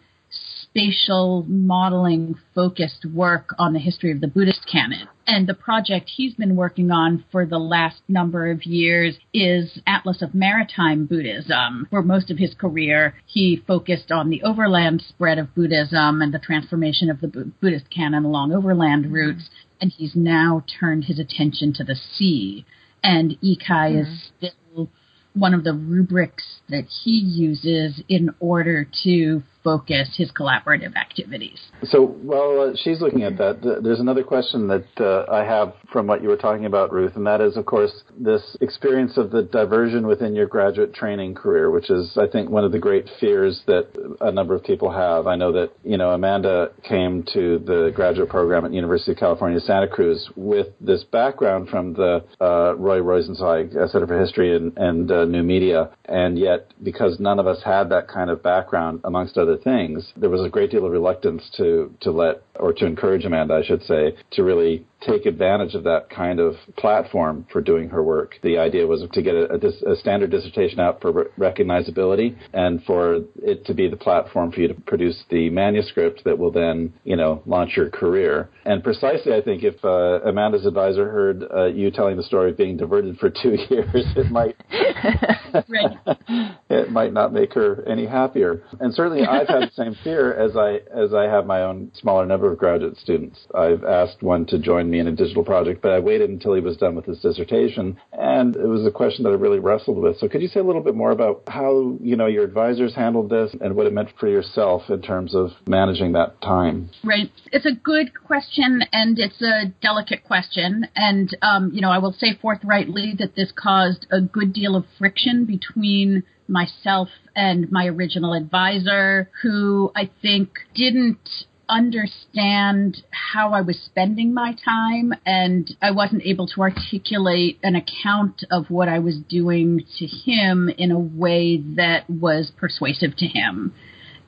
spatial 0.75 1.45
modeling 1.47 2.35
focused 2.53 3.07
work 3.15 3.55
on 3.59 3.73
the 3.73 3.79
history 3.79 4.11
of 4.11 4.21
the 4.21 4.27
Buddhist 4.27 4.67
canon. 4.71 5.09
And 5.27 5.47
the 5.47 5.55
project 5.55 6.11
he's 6.17 6.35
been 6.35 6.57
working 6.57 6.91
on 6.91 7.25
for 7.31 7.47
the 7.47 7.59
last 7.59 8.03
number 8.09 8.51
of 8.51 8.65
years 8.65 9.17
is 9.33 9.79
Atlas 9.87 10.21
of 10.21 10.35
Maritime 10.35 11.07
Buddhism, 11.07 11.87
For 11.91 12.03
most 12.03 12.31
of 12.31 12.39
his 12.39 12.55
career 12.55 13.15
he 13.25 13.63
focused 13.67 14.11
on 14.11 14.31
the 14.31 14.43
overland 14.43 15.03
spread 15.09 15.39
of 15.39 15.55
Buddhism 15.55 16.21
and 16.21 16.35
the 16.35 16.41
transformation 16.41 17.09
of 17.09 17.21
the 17.21 17.29
Buddhist 17.29 17.89
canon 17.89 18.25
along 18.25 18.53
overland 18.53 19.13
routes. 19.13 19.49
And 19.81 19.93
he's 19.93 20.17
now 20.17 20.65
turned 20.81 21.05
his 21.05 21.21
attention 21.21 21.73
to 21.75 21.85
the 21.85 21.95
sea. 21.95 22.67
And 23.03 23.37
ECAI 23.43 23.93
mm-hmm. 23.93 23.99
is 23.99 24.31
still 24.37 24.91
one 25.35 25.55
of 25.55 25.65
the 25.65 25.73
rubrics 25.73 26.61
that 26.69 26.85
he 27.05 27.13
uses 27.13 28.03
in 28.09 28.31
order 28.41 28.87
to 29.05 29.43
focus 29.65 30.15
his 30.17 30.31
collaborative 30.31 30.95
activities. 30.95 31.59
So 31.85 32.05
while 32.05 32.73
uh, 32.73 32.77
she's 32.77 33.01
looking 33.01 33.23
at 33.23 33.39
that, 33.39 33.63
th- 33.63 33.79
there's 33.83 33.99
another 33.99 34.23
question 34.23 34.69
that 34.69 34.85
uh, 35.01 35.25
I 35.33 35.43
have 35.45 35.73
from 35.91 36.07
what 36.07 36.23
you 36.23 36.29
were 36.29 36.37
talking 36.37 36.67
about, 36.67 36.93
Ruth, 36.93 37.17
and 37.17 37.27
that 37.27 37.41
is, 37.41 37.57
of 37.57 37.65
course, 37.65 37.93
this 38.19 38.57
experience 38.61 39.17
of 39.17 39.31
the 39.31 39.43
diversion 39.43 40.07
within 40.07 40.35
your 40.35 40.47
graduate 40.47 40.93
training 40.95 41.35
career, 41.35 41.71
which 41.71 41.91
is, 41.91 42.17
I 42.19 42.27
think, 42.27 42.51
one 42.51 42.65
of 42.65 42.73
the 42.73 42.79
great 42.79 43.09
fears 43.19 43.63
that 43.67 43.89
a 44.21 44.31
number 44.31 44.55
of 44.55 44.63
people 44.63 44.93
have. 44.93 45.27
I 45.27 45.37
know 45.37 45.53
that, 45.53 45.71
you 45.83 45.97
know, 45.97 46.11
Amanda 46.11 46.73
came 46.87 47.25
to 47.33 47.59
the 47.59 47.91
graduate 47.95 48.29
program 48.29 48.67
at 48.67 48.73
University 48.73 49.13
of 49.13 49.19
California, 49.19 49.61
Santa 49.61 49.89
Cruz 49.89 50.29
with 50.37 50.67
this 50.81 51.05
background 51.05 51.71
from 51.71 51.95
the 51.95 52.23
uh, 52.39 52.75
Roy 52.77 52.99
Rosenzweig 52.99 53.73
Center 53.91 54.07
for 54.07 54.21
History 54.21 54.55
and, 54.55 54.77
and 54.77 55.11
uh, 55.11 55.25
New 55.25 55.43
Media, 55.43 55.91
and 56.05 56.39
yet 56.39 56.54
because 56.83 57.19
none 57.21 57.39
of 57.39 57.47
us 57.47 57.63
had 57.65 57.89
that 57.91 58.09
kind 58.09 58.31
of 58.31 58.43
background, 58.43 59.01
amongst 59.05 59.39
other 59.39 59.57
things, 59.57 60.13
there 60.17 60.31
was 60.31 60.45
a 60.45 60.49
great 60.49 60.71
deal 60.71 60.85
of 60.85 60.93
reluctance 60.93 61.51
to 61.57 61.93
to 62.01 62.11
let 62.11 62.43
or 62.57 62.73
to 62.73 62.87
encourage 62.87 63.25
Amanda, 63.25 63.55
I 63.55 63.63
should 63.65 63.83
say, 63.83 64.17
to 64.33 64.43
really 64.43 64.85
take 65.07 65.27
advantage 65.27 65.75
of 65.75 65.85
that 65.85 66.11
kind 66.11 66.41
of 66.41 66.55
platform 66.77 67.47
for 67.53 67.61
doing 67.61 67.89
her 67.89 68.03
work. 68.03 68.37
The 68.43 68.59
idea 68.59 68.87
was 68.87 69.05
to 69.13 69.23
get 69.23 69.35
a, 69.35 69.55
a, 69.55 69.93
a 69.93 69.97
standard 69.97 70.31
dissertation 70.31 70.81
out 70.81 71.01
for 71.01 71.13
re- 71.13 71.25
recognizability 71.39 72.37
and 72.53 72.83
for 72.85 73.21
it 73.43 73.65
to 73.67 73.75
be 73.75 73.89
the 73.89 73.97
platform 73.97 74.53
for 74.53 74.61
you 74.61 74.69
to 74.69 74.75
produce 74.75 75.23
the 75.31 75.51
manuscript 75.51 76.25
that 76.25 76.39
will 76.39 76.51
then, 76.51 76.93
you 77.05 77.17
know, 77.17 77.43
launch 77.47 77.77
your 77.77 77.91
career. 77.91 78.49
And 78.65 78.83
precisely, 78.83 79.35
I 79.35 79.43
think 79.43 79.63
if 79.63 79.83
uh, 79.85 80.29
Amanda's 80.29 80.67
advisor 80.67 81.11
heard 81.11 81.45
uh, 81.55 81.67
you 81.67 81.91
telling 81.91 82.17
the 82.17 82.23
story 82.23 82.51
of 82.51 82.57
being 82.57 82.77
diverted 82.77 83.19
for 83.19 83.31
two 83.31 83.57
years, 83.71 84.07
it 84.17 84.31
might 84.31 84.57
it 86.71 86.91
might 86.91 87.13
not 87.13 87.33
make 87.33 87.53
her 87.55 87.87
any 87.87 88.07
happier. 88.07 88.63
And 88.81 88.93
certainly, 88.93 89.25
I've 89.25 89.49
had 89.49 89.63
the 89.63 89.71
same 89.75 89.97
fear 90.03 90.35
as 90.35 90.57
I 90.57 90.81
as 90.93 91.15
I 91.15 91.25
have 91.25 91.47
my 91.47 91.63
own 91.63 91.91
smaller 91.95 92.27
number 92.27 92.51
of 92.51 92.59
graduate 92.59 92.97
students. 92.97 93.39
I've 93.55 93.85
asked 93.85 94.23
one 94.23 94.47
to 94.47 94.59
join 94.59 94.91
me 94.95 95.01
in 95.01 95.09
a 95.09 95.13
digital 95.13 95.45
project, 95.45 95.83
but 95.83 95.91
I 95.91 95.99
waited 95.99 96.31
until 96.31 96.55
he 96.55 96.61
was 96.61 96.77
done 96.77 96.95
with 96.95 97.05
his 97.05 97.19
dissertation, 97.19 97.99
and 98.13 98.55
it 98.55 98.67
was 98.67 98.87
a 98.87 98.91
question 98.91 99.25
that 99.25 99.31
I 99.31 99.35
really 99.35 99.59
wrestled 99.59 99.99
with. 99.99 100.19
So, 100.19 100.29
could 100.29 100.41
you 100.41 100.49
say 100.49 100.61
a 100.61 100.65
little 100.65 100.83
bit 100.83 100.95
more 100.95 101.11
about 101.11 101.43
how 101.49 101.97
you 102.01 102.17
know 102.17 102.27
your 102.27 102.45
advisors 102.45 102.95
handled 102.95 103.29
this 103.29 103.55
and 103.61 103.75
what 103.75 103.87
it 103.87 103.93
meant 103.93 104.11
for 104.19 104.29
yourself 104.29 104.83
in 104.89 105.03
terms 105.03 105.35
of 105.35 105.51
managing 105.67 106.13
that 106.13 106.41
time? 106.41 106.91
Right, 107.03 107.31
it's 107.53 107.67
a 107.67 107.75
good 107.75 108.13
question, 108.25 108.83
and 108.93 109.19
it's 109.19 109.43
a 109.43 109.73
delicate 109.83 110.25
question, 110.25 110.87
and 110.95 111.37
um, 111.43 111.71
you 111.75 111.81
know 111.81 111.91
I 111.91 111.99
will 111.99 112.13
say 112.13 112.39
forthrightly 112.41 113.15
that 113.19 113.35
this 113.35 113.53
caused 113.55 114.07
a 114.11 114.21
good 114.21 114.53
deal 114.53 114.77
of 114.77 114.85
friction 114.99 115.45
between 115.45 116.23
myself 116.47 117.09
and 117.35 117.71
my 117.73 117.87
original 117.87 118.33
advisor, 118.35 119.31
who 119.43 119.91
I 119.97 120.11
think 120.23 120.51
didn't 120.75 121.47
understand 121.69 123.03
how 123.11 123.53
I 123.53 123.61
was 123.61 123.79
spending 123.79 124.35
my 124.35 124.57
time, 124.65 125.13
and 125.25 125.75
I 125.81 125.91
wasn't 125.91 126.23
able 126.25 126.47
to 126.49 126.63
articulate 126.63 127.59
an 127.63 127.77
account 127.77 128.45
of 128.51 128.71
what 128.71 128.89
I 128.89 128.99
was 128.99 129.19
doing 129.29 129.85
to 129.99 130.07
him 130.07 130.69
in 130.69 130.91
a 130.91 130.99
way 130.99 131.59
that 131.77 132.09
was 132.09 132.53
persuasive 132.57 133.17
to 133.17 133.27
him. 133.27 133.73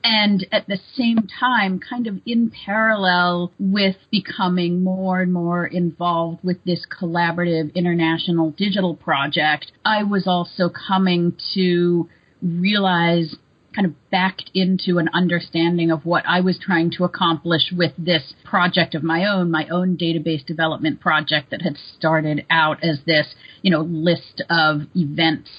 And 0.03 0.45
at 0.51 0.67
the 0.67 0.79
same 0.95 1.27
time, 1.39 1.79
kind 1.79 2.07
of 2.07 2.21
in 2.25 2.51
parallel 2.65 3.51
with 3.59 3.97
becoming 4.11 4.83
more 4.83 5.19
and 5.19 5.33
more 5.33 5.65
involved 5.65 6.43
with 6.43 6.63
this 6.63 6.85
collaborative 6.85 7.73
international 7.75 8.51
digital 8.51 8.95
project, 8.95 9.71
I 9.83 10.03
was 10.03 10.25
also 10.25 10.69
coming 10.69 11.35
to 11.55 12.07
realize 12.41 13.35
kind 13.77 13.85
of 13.85 14.09
backed 14.09 14.49
into 14.55 14.97
an 14.97 15.07
understanding 15.13 15.91
of 15.91 16.03
what 16.03 16.23
I 16.27 16.41
was 16.41 16.57
trying 16.57 16.89
to 16.97 17.03
accomplish 17.03 17.71
with 17.71 17.91
this 17.95 18.33
project 18.43 18.95
of 18.95 19.03
my 19.03 19.25
own, 19.25 19.51
my 19.51 19.67
own 19.67 19.95
database 19.97 20.43
development 20.43 20.99
project 20.99 21.51
that 21.51 21.61
had 21.61 21.77
started 21.95 22.43
out 22.49 22.83
as 22.83 23.01
this, 23.05 23.27
you 23.61 23.69
know, 23.69 23.81
list 23.81 24.41
of 24.49 24.81
events 24.95 25.51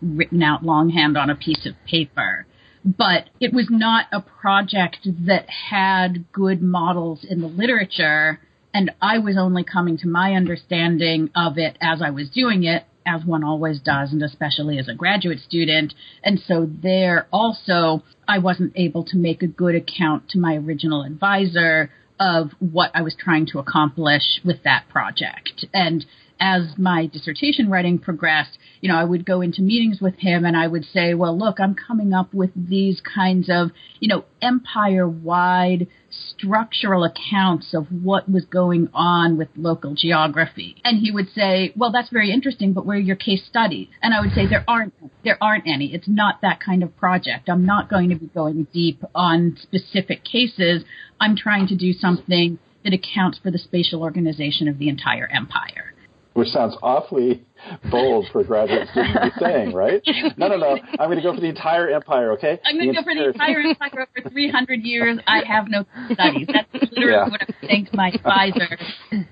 written 0.00 0.42
out 0.42 0.64
longhand 0.64 1.18
on 1.18 1.28
a 1.28 1.34
piece 1.34 1.66
of 1.66 1.74
paper. 1.86 2.46
But 2.86 3.28
it 3.38 3.52
was 3.52 3.66
not 3.68 4.06
a 4.12 4.22
project 4.22 5.06
that 5.26 5.50
had 5.50 6.32
good 6.32 6.62
models 6.62 7.22
in 7.28 7.42
the 7.42 7.48
literature, 7.48 8.40
and 8.72 8.92
I 9.02 9.18
was 9.18 9.36
only 9.36 9.64
coming 9.64 9.98
to 9.98 10.08
my 10.08 10.32
understanding 10.32 11.28
of 11.36 11.58
it 11.58 11.76
as 11.82 12.00
I 12.00 12.10
was 12.10 12.30
doing 12.30 12.64
it 12.64 12.84
as 13.08 13.24
one 13.24 13.44
always 13.44 13.80
does, 13.80 14.12
and 14.12 14.22
especially 14.22 14.78
as 14.78 14.88
a 14.88 14.94
graduate 14.94 15.40
student. 15.40 15.94
And 16.22 16.40
so 16.46 16.68
there 16.82 17.26
also, 17.32 18.02
I 18.26 18.38
wasn't 18.38 18.72
able 18.76 19.04
to 19.04 19.16
make 19.16 19.42
a 19.42 19.46
good 19.46 19.74
account 19.74 20.28
to 20.30 20.38
my 20.38 20.56
original 20.56 21.02
advisor 21.02 21.90
of 22.20 22.50
what 22.58 22.90
I 22.94 23.02
was 23.02 23.14
trying 23.18 23.46
to 23.46 23.58
accomplish 23.58 24.40
with 24.44 24.62
that 24.64 24.88
project. 24.88 25.64
And 25.72 26.04
as 26.40 26.74
my 26.76 27.06
dissertation 27.06 27.68
writing 27.70 27.98
progressed, 27.98 28.58
you 28.80 28.88
know, 28.88 28.96
I 28.96 29.04
would 29.04 29.24
go 29.26 29.40
into 29.40 29.62
meetings 29.62 30.00
with 30.00 30.14
him 30.16 30.44
and 30.44 30.56
I 30.56 30.66
would 30.66 30.84
say, 30.84 31.14
well, 31.14 31.36
look, 31.36 31.58
I'm 31.58 31.74
coming 31.74 32.12
up 32.12 32.32
with 32.32 32.50
these 32.54 33.00
kinds 33.00 33.48
of, 33.50 33.70
you 34.00 34.08
know, 34.08 34.24
empire 34.40 35.08
wide 35.08 35.88
structural 36.30 37.04
accounts 37.04 37.74
of 37.74 37.86
what 37.90 38.30
was 38.30 38.44
going 38.44 38.88
on 38.94 39.36
with 39.36 39.48
local 39.56 39.94
geography. 39.94 40.76
And 40.84 40.98
he 40.98 41.10
would 41.10 41.28
say, 41.34 41.72
well, 41.76 41.92
that's 41.92 42.10
very 42.10 42.30
interesting, 42.30 42.72
but 42.72 42.86
where 42.86 42.96
are 42.96 43.00
your 43.00 43.16
case 43.16 43.44
studies? 43.46 43.88
And 44.02 44.14
I 44.14 44.20
would 44.20 44.32
say, 44.32 44.46
there 44.46 44.64
aren't, 44.68 44.94
there 45.24 45.38
aren't 45.40 45.64
any. 45.66 45.94
It's 45.94 46.08
not 46.08 46.40
that 46.42 46.60
kind 46.60 46.82
of 46.82 46.96
project. 46.96 47.48
I'm 47.48 47.66
not 47.66 47.88
going 47.90 48.10
to 48.10 48.16
be 48.16 48.26
going 48.26 48.66
deep 48.72 49.02
on 49.14 49.56
specific 49.60 50.24
cases. 50.24 50.84
I'm 51.20 51.36
trying 51.36 51.66
to 51.68 51.76
do 51.76 51.92
something 51.92 52.58
that 52.84 52.92
accounts 52.92 53.38
for 53.38 53.50
the 53.50 53.58
spatial 53.58 54.02
organization 54.02 54.68
of 54.68 54.78
the 54.78 54.88
entire 54.88 55.28
empire. 55.34 55.92
which 56.38 56.48
sounds 56.48 56.76
awfully 56.82 57.44
bold 57.90 58.26
for 58.32 58.40
a 58.40 58.44
graduate 58.44 58.88
student 58.92 59.14
to 59.14 59.20
be 59.20 59.44
saying, 59.44 59.72
right? 59.72 60.02
No, 60.36 60.48
no, 60.48 60.56
no. 60.56 60.78
I'm 60.98 61.08
going 61.08 61.16
to 61.16 61.22
go 61.22 61.34
for 61.34 61.40
the 61.40 61.48
entire 61.48 61.88
empire, 61.90 62.32
okay? 62.32 62.60
I'm 62.64 62.76
going 62.76 62.88
to 62.88 62.94
go 62.94 63.02
for 63.02 63.14
the 63.14 63.28
entire 63.28 63.60
empire 63.68 64.06
over 64.16 64.30
300 64.30 64.82
years. 64.82 65.18
I 65.26 65.42
have 65.46 65.68
no 65.68 65.84
studies. 66.12 66.48
That's 66.52 66.92
literally 66.92 67.12
yeah. 67.12 67.28
what 67.28 67.42
I'm 67.42 67.54
saying 67.68 67.86
to 67.90 67.96
my 67.96 68.10
advisor. 68.10 68.78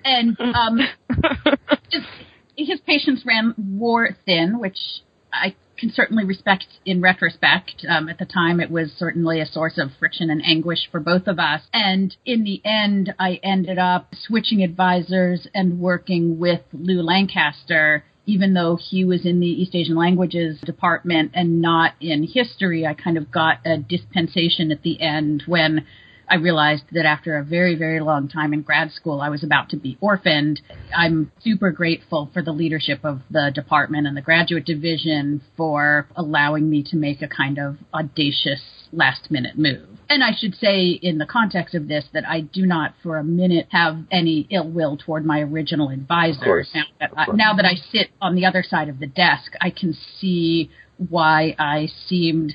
And 0.05 0.39
um, 0.41 0.79
his, 1.91 2.03
his 2.57 2.81
patience 2.81 3.23
ran 3.27 3.55
wore 3.59 4.11
thin, 4.25 4.59
which 4.59 4.79
I 5.33 5.55
can 5.77 5.93
certainly 5.93 6.25
respect 6.25 6.67
in 6.85 7.01
retrospect. 7.01 7.85
Um, 7.89 8.09
at 8.09 8.19
the 8.19 8.25
time, 8.25 8.61
it 8.61 8.71
was 8.71 8.93
certainly 8.97 9.41
a 9.41 9.47
source 9.47 9.79
of 9.79 9.91
friction 9.99 10.31
and 10.31 10.43
anguish 10.45 10.89
for 10.91 11.01
both 11.01 11.27
of 11.27 11.39
us. 11.39 11.63
And 11.73 12.17
in 12.25 12.45
the 12.45 12.61
end, 12.65 13.15
I 13.19 13.41
ended 13.43 13.79
up 13.79 14.15
switching 14.15 14.63
advisors 14.63 15.47
and 15.55 15.79
working 15.79 16.39
with 16.39 16.61
Lew 16.73 17.03
Lancaster. 17.03 18.05
Even 18.27 18.55
though 18.55 18.77
he 18.77 19.05
was 19.05 19.25
in 19.25 19.39
the 19.41 19.47
East 19.47 19.75
Asian 19.75 19.95
Languages 19.95 20.61
department 20.61 21.31
and 21.35 21.61
not 21.63 21.95
in 22.01 22.25
history, 22.25 22.85
I 22.85 22.95
kind 22.95 23.17
of 23.17 23.31
got 23.31 23.59
a 23.65 23.79
dispensation 23.79 24.73
at 24.73 24.83
the 24.83 25.01
end 25.01 25.45
when 25.47 25.87
I 26.29 26.37
realized 26.37 26.85
that 26.93 27.07
after 27.07 27.37
a 27.37 27.45
very, 27.45 27.77
very 27.77 28.01
long 28.01 28.29
time 28.29 28.53
in 28.53 28.63
grad 28.63 28.93
school, 28.93 29.21
I 29.21 29.29
was 29.29 29.45
about 29.45 29.71
to 29.71 29.77
be 29.77 29.97
orphaned. 30.01 30.61
I'm 30.95 31.31
super 31.41 31.71
grateful 31.71 32.31
for 32.33 32.43
the 32.43 32.53
leadership 32.53 33.01
of 33.05 33.21
the 33.31 33.51
department 33.55 34.07
and 34.07 34.17
the 34.17 34.23
graduate 34.23 34.65
division 34.65 35.43
for 35.57 36.09
allowing 36.17 36.69
me 36.69 36.83
to 36.85 36.97
make 36.97 37.23
a 37.23 37.29
kind 37.29 37.59
of 37.59 37.77
audacious 37.95 38.61
last 38.93 39.31
minute 39.31 39.59
move. 39.59 39.89
And 40.09 40.23
I 40.23 40.31
should 40.37 40.55
say, 40.55 40.91
in 40.91 41.19
the 41.19 41.27
context 41.27 41.75
of 41.75 41.89
this, 41.89 42.05
that 42.13 42.25
I 42.29 42.41
do 42.41 42.65
not 42.65 42.95
for 43.03 43.19
a 43.19 43.25
minute 43.25 43.67
have 43.71 43.99
any 44.11 44.47
ill 44.51 44.69
will 44.69 44.97
toward 44.97 45.25
my 45.25 45.41
original 45.41 45.91
advisor. 45.91 46.65
Now 46.75 46.85
that, 47.01 47.11
I, 47.17 47.27
now 47.33 47.55
that 47.55 47.65
I 47.65 47.75
sit 47.93 48.11
on 48.21 48.37
the 48.37 48.47
other 48.47 48.63
side 48.63 48.89
of 48.89 49.01
the 49.01 49.07
desk, 49.07 49.53
I 49.61 49.71
can 49.71 49.97
see 50.21 50.71
why 50.97 51.57
I 51.59 51.89
seemed 52.09 52.55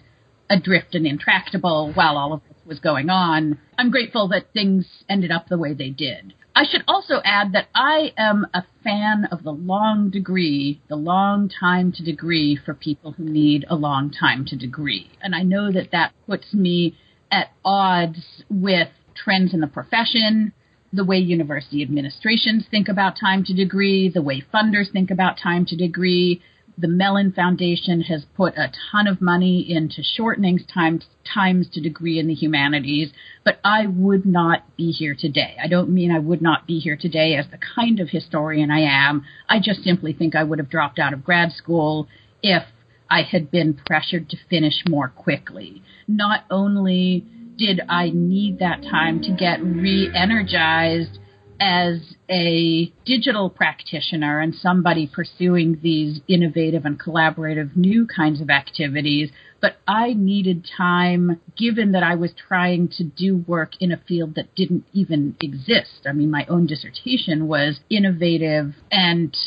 adrift 0.50 0.96
and 0.96 1.06
intractable 1.06 1.92
while 1.94 2.18
all 2.18 2.34
of 2.34 2.42
was 2.66 2.80
going 2.80 3.10
on. 3.10 3.60
I'm 3.78 3.92
grateful 3.92 4.28
that 4.30 4.54
things 4.54 4.86
ended 5.10 5.32
up 5.32 5.48
the 5.48 5.58
way 5.58 5.74
they 5.74 5.90
did. 5.90 6.34
I 6.54 6.66
should 6.70 6.84
also 6.88 7.22
add 7.24 7.54
that 7.54 7.70
I 7.74 8.14
am 8.18 8.46
a 8.54 8.64
fan 8.84 9.26
of 9.32 9.44
the 9.44 9.54
long 9.54 10.10
degree, 10.10 10.82
the 10.90 10.98
long 10.98 11.50
time 11.50 11.94
to 11.94 12.04
degree 12.04 12.60
for 12.64 12.74
people 12.74 13.14
who 13.14 13.24
need 13.24 13.66
a 13.70 13.76
long 13.76 14.12
time 14.12 14.46
to 14.48 14.58
degree. 14.58 15.10
And 15.22 15.34
I 15.34 15.44
know 15.44 15.72
that 15.72 15.92
that 15.92 16.12
puts 16.28 16.54
me 16.54 16.98
at 17.32 17.52
odds 17.64 18.44
with 18.50 18.90
trends 19.16 19.54
in 19.54 19.62
the 19.62 19.68
profession, 19.68 20.52
the 20.92 21.06
way 21.06 21.18
university 21.18 21.82
administrations 21.82 22.66
think 22.70 22.90
about 22.90 23.18
time 23.18 23.46
to 23.46 23.54
degree, 23.54 24.10
the 24.10 24.22
way 24.22 24.44
funders 24.54 24.92
think 24.92 25.10
about 25.10 25.38
time 25.42 25.66
to 25.68 25.78
degree, 25.78 26.42
the 26.78 26.88
Mellon 26.88 27.32
Foundation 27.32 28.02
has 28.02 28.26
put 28.36 28.58
a 28.58 28.72
ton 28.92 29.08
of 29.08 29.22
money 29.22 29.66
into 29.70 30.04
shortening 30.04 30.60
times, 30.74 31.06
times 31.34 31.68
to 31.74 31.82
degree 31.82 32.20
in 32.20 32.28
the 32.28 32.34
humanities, 32.34 33.12
but 33.44 33.60
I 33.64 33.88
would 33.88 34.26
not 34.26 34.64
be 34.78 34.92
here 34.92 35.16
today. 35.18 35.56
I 35.62 35.68
don't 35.68 35.90
mean 35.90 36.12
I 36.12 36.20
would 36.20 36.42
not 36.42 36.68
be 36.68 36.80
here 36.80 36.98
today 37.00 37.36
as 37.36 37.46
the 37.52 37.60
kind 37.76 38.00
of 38.00 38.10
historian 38.10 38.72
I 38.72 38.82
am. 38.82 39.26
I 39.50 39.60
just 39.60 39.84
simply 39.84 40.14
think 40.14 40.36
I 40.36 40.44
would 40.44 40.60
have 40.60 40.70
dropped 40.70 41.00
out 41.00 41.14
of 41.14 41.24
grad 41.24 41.52
school 41.54 42.08
if 42.42 42.64
I 43.10 43.24
had 43.24 43.52
been 43.52 43.74
pressured 43.74 44.30
to 44.30 44.38
finish 44.50 44.84
more 44.88 45.10
quickly. 45.10 45.84
Not 46.08 46.46
only 46.50 47.26
did 47.58 47.82
I 47.90 48.10
need 48.14 48.60
that 48.60 48.82
time 48.82 49.22
to 49.24 49.32
get 49.32 49.62
re 49.62 50.10
energized 50.16 51.20
as 51.62 52.16
a 52.28 52.92
digital 53.06 53.48
practitioner 53.48 54.40
and 54.40 54.56
somebody 54.56 55.06
pursuing 55.06 55.80
these 55.84 56.20
innovative 56.28 56.86
and 56.86 57.00
collaborative 57.00 57.76
new 57.76 58.08
kinds 58.08 58.42
of 58.42 58.50
activities, 58.50 59.30
but 59.62 59.76
I 59.88 60.14
needed 60.14 60.68
time 60.76 61.40
given 61.56 61.92
that 61.92 62.02
I 62.02 62.16
was 62.16 62.32
trying 62.48 62.88
to 62.98 63.04
do 63.04 63.38
work 63.38 63.74
in 63.80 63.92
a 63.92 64.02
field 64.08 64.34
that 64.36 64.56
didn't 64.56 64.86
even 64.92 65.36
exist. 65.40 66.08
I 66.10 66.14
mean, 66.14 66.32
my 66.32 66.48
own 66.50 66.66
dissertation 66.66 67.48
was 67.48 67.80
innovative 67.92 68.74
and 68.92 69.38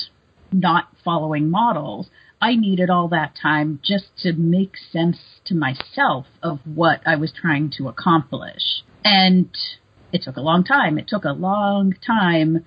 not 0.53 0.91
following 1.05 1.51
models. 1.51 2.11
I 2.41 2.55
needed 2.55 2.91
all 2.91 3.09
that 3.09 3.35
time 3.41 3.81
just 3.83 4.17
to 4.19 4.33
make 4.35 4.77
sense 4.93 5.19
to 5.47 5.55
myself 5.57 6.27
of 6.45 6.61
what 6.65 7.01
I 7.05 7.17
was 7.17 7.33
trying 7.33 7.73
to 7.79 7.89
accomplish. 7.89 8.85
And 9.05 9.49
it 10.15 10.23
took 10.23 10.37
a 10.37 10.41
long 10.41 10.63
time. 10.63 10.97
It 10.97 11.09
took 11.09 11.25
a 11.25 11.33
long 11.33 11.93
time, 12.07 12.65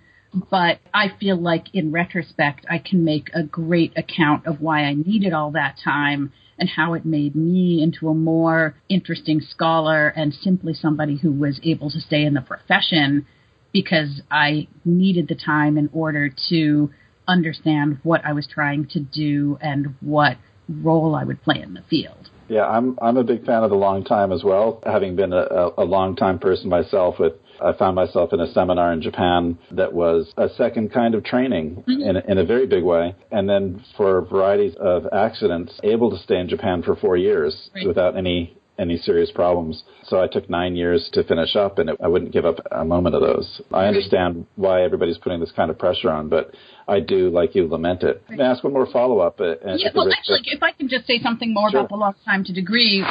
but 0.51 0.79
I 0.93 1.13
feel 1.17 1.37
like 1.37 1.73
in 1.73 1.93
retrospect, 1.93 2.65
I 2.69 2.77
can 2.77 3.05
make 3.05 3.29
a 3.33 3.41
great 3.41 3.93
account 3.97 4.45
of 4.45 4.59
why 4.59 4.81
I 4.81 4.93
needed 4.93 5.31
all 5.31 5.51
that 5.51 5.77
time 5.81 6.33
and 6.59 6.67
how 6.67 6.93
it 6.93 7.05
made 7.05 7.35
me 7.35 7.81
into 7.81 8.09
a 8.09 8.13
more 8.13 8.75
interesting 8.89 9.39
scholar 9.39 10.09
and 10.09 10.33
simply 10.33 10.73
somebody 10.73 11.17
who 11.17 11.31
was 11.31 11.61
able 11.63 11.89
to 11.89 12.01
stay 12.01 12.25
in 12.25 12.33
the 12.33 12.41
profession 12.41 13.25
because 13.71 14.21
I 14.29 14.67
needed 14.83 15.29
the 15.29 15.35
time 15.35 15.77
in 15.77 15.89
order 15.93 16.29
to 16.49 16.91
understand 17.29 17.99
what 18.03 18.25
I 18.25 18.33
was 18.33 18.45
trying 18.45 18.87
to 18.87 18.99
do 18.99 19.57
and 19.61 19.95
what 20.01 20.37
role 20.67 21.15
I 21.15 21.23
would 21.23 21.41
play 21.43 21.61
in 21.61 21.75
the 21.75 21.83
field. 21.89 22.29
Yeah, 22.49 22.65
I'm 22.65 22.97
I'm 23.01 23.17
a 23.17 23.23
big 23.23 23.45
fan 23.45 23.63
of 23.63 23.69
the 23.69 23.75
long 23.75 24.03
time 24.03 24.31
as 24.31 24.43
well. 24.43 24.81
Having 24.85 25.15
been 25.15 25.33
a, 25.33 25.69
a 25.77 25.83
long 25.83 26.15
time 26.15 26.39
person 26.39 26.69
myself, 26.69 27.19
with 27.19 27.33
I 27.61 27.73
found 27.73 27.95
myself 27.95 28.33
in 28.33 28.39
a 28.39 28.51
seminar 28.53 28.93
in 28.93 29.01
Japan 29.01 29.57
that 29.71 29.93
was 29.93 30.31
a 30.37 30.49
second 30.49 30.93
kind 30.93 31.15
of 31.15 31.23
training 31.23 31.83
mm-hmm. 31.87 32.01
in 32.01 32.17
in 32.17 32.37
a 32.37 32.45
very 32.45 32.67
big 32.67 32.83
way, 32.83 33.15
and 33.31 33.49
then 33.49 33.83
for 33.95 34.21
varieties 34.21 34.75
of 34.79 35.05
accidents, 35.11 35.79
able 35.83 36.09
to 36.11 36.17
stay 36.17 36.39
in 36.39 36.47
Japan 36.47 36.83
for 36.83 36.95
four 36.95 37.17
years 37.17 37.69
right. 37.75 37.87
without 37.87 38.15
any 38.15 38.57
any 38.79 38.97
serious 38.97 39.31
problems. 39.31 39.83
So 40.03 40.21
I 40.21 40.27
took 40.27 40.49
nine 40.49 40.75
years 40.75 41.09
to 41.13 41.23
finish 41.23 41.55
up, 41.55 41.79
and 41.79 41.89
it, 41.89 41.97
I 42.01 42.07
wouldn't 42.07 42.31
give 42.31 42.45
up 42.45 42.59
a 42.71 42.85
moment 42.85 43.15
of 43.15 43.21
those. 43.21 43.61
I 43.73 43.85
understand 43.85 44.45
why 44.55 44.83
everybody's 44.83 45.17
putting 45.17 45.39
this 45.39 45.51
kind 45.51 45.71
of 45.71 45.79
pressure 45.79 46.09
on, 46.09 46.29
but 46.29 46.53
I 46.87 47.01
do, 47.01 47.29
like 47.29 47.53
you, 47.53 47.67
lament 47.67 48.03
it. 48.03 48.23
I 48.29 48.41
ask 48.41 48.63
one 48.63 48.73
more 48.73 48.87
follow 48.91 49.19
up? 49.19 49.39
Uh, 49.41 49.55
yeah, 49.75 49.89
well, 49.93 50.11
actually, 50.11 50.41
if 50.45 50.63
I 50.63 50.71
can 50.71 50.87
just 50.87 51.05
say 51.05 51.19
something 51.21 51.53
more 51.53 51.69
sure. 51.69 51.81
about 51.81 51.89
the 51.89 51.95
lost 51.95 52.19
time 52.23 52.43
to 52.45 52.53
degree, 52.53 53.03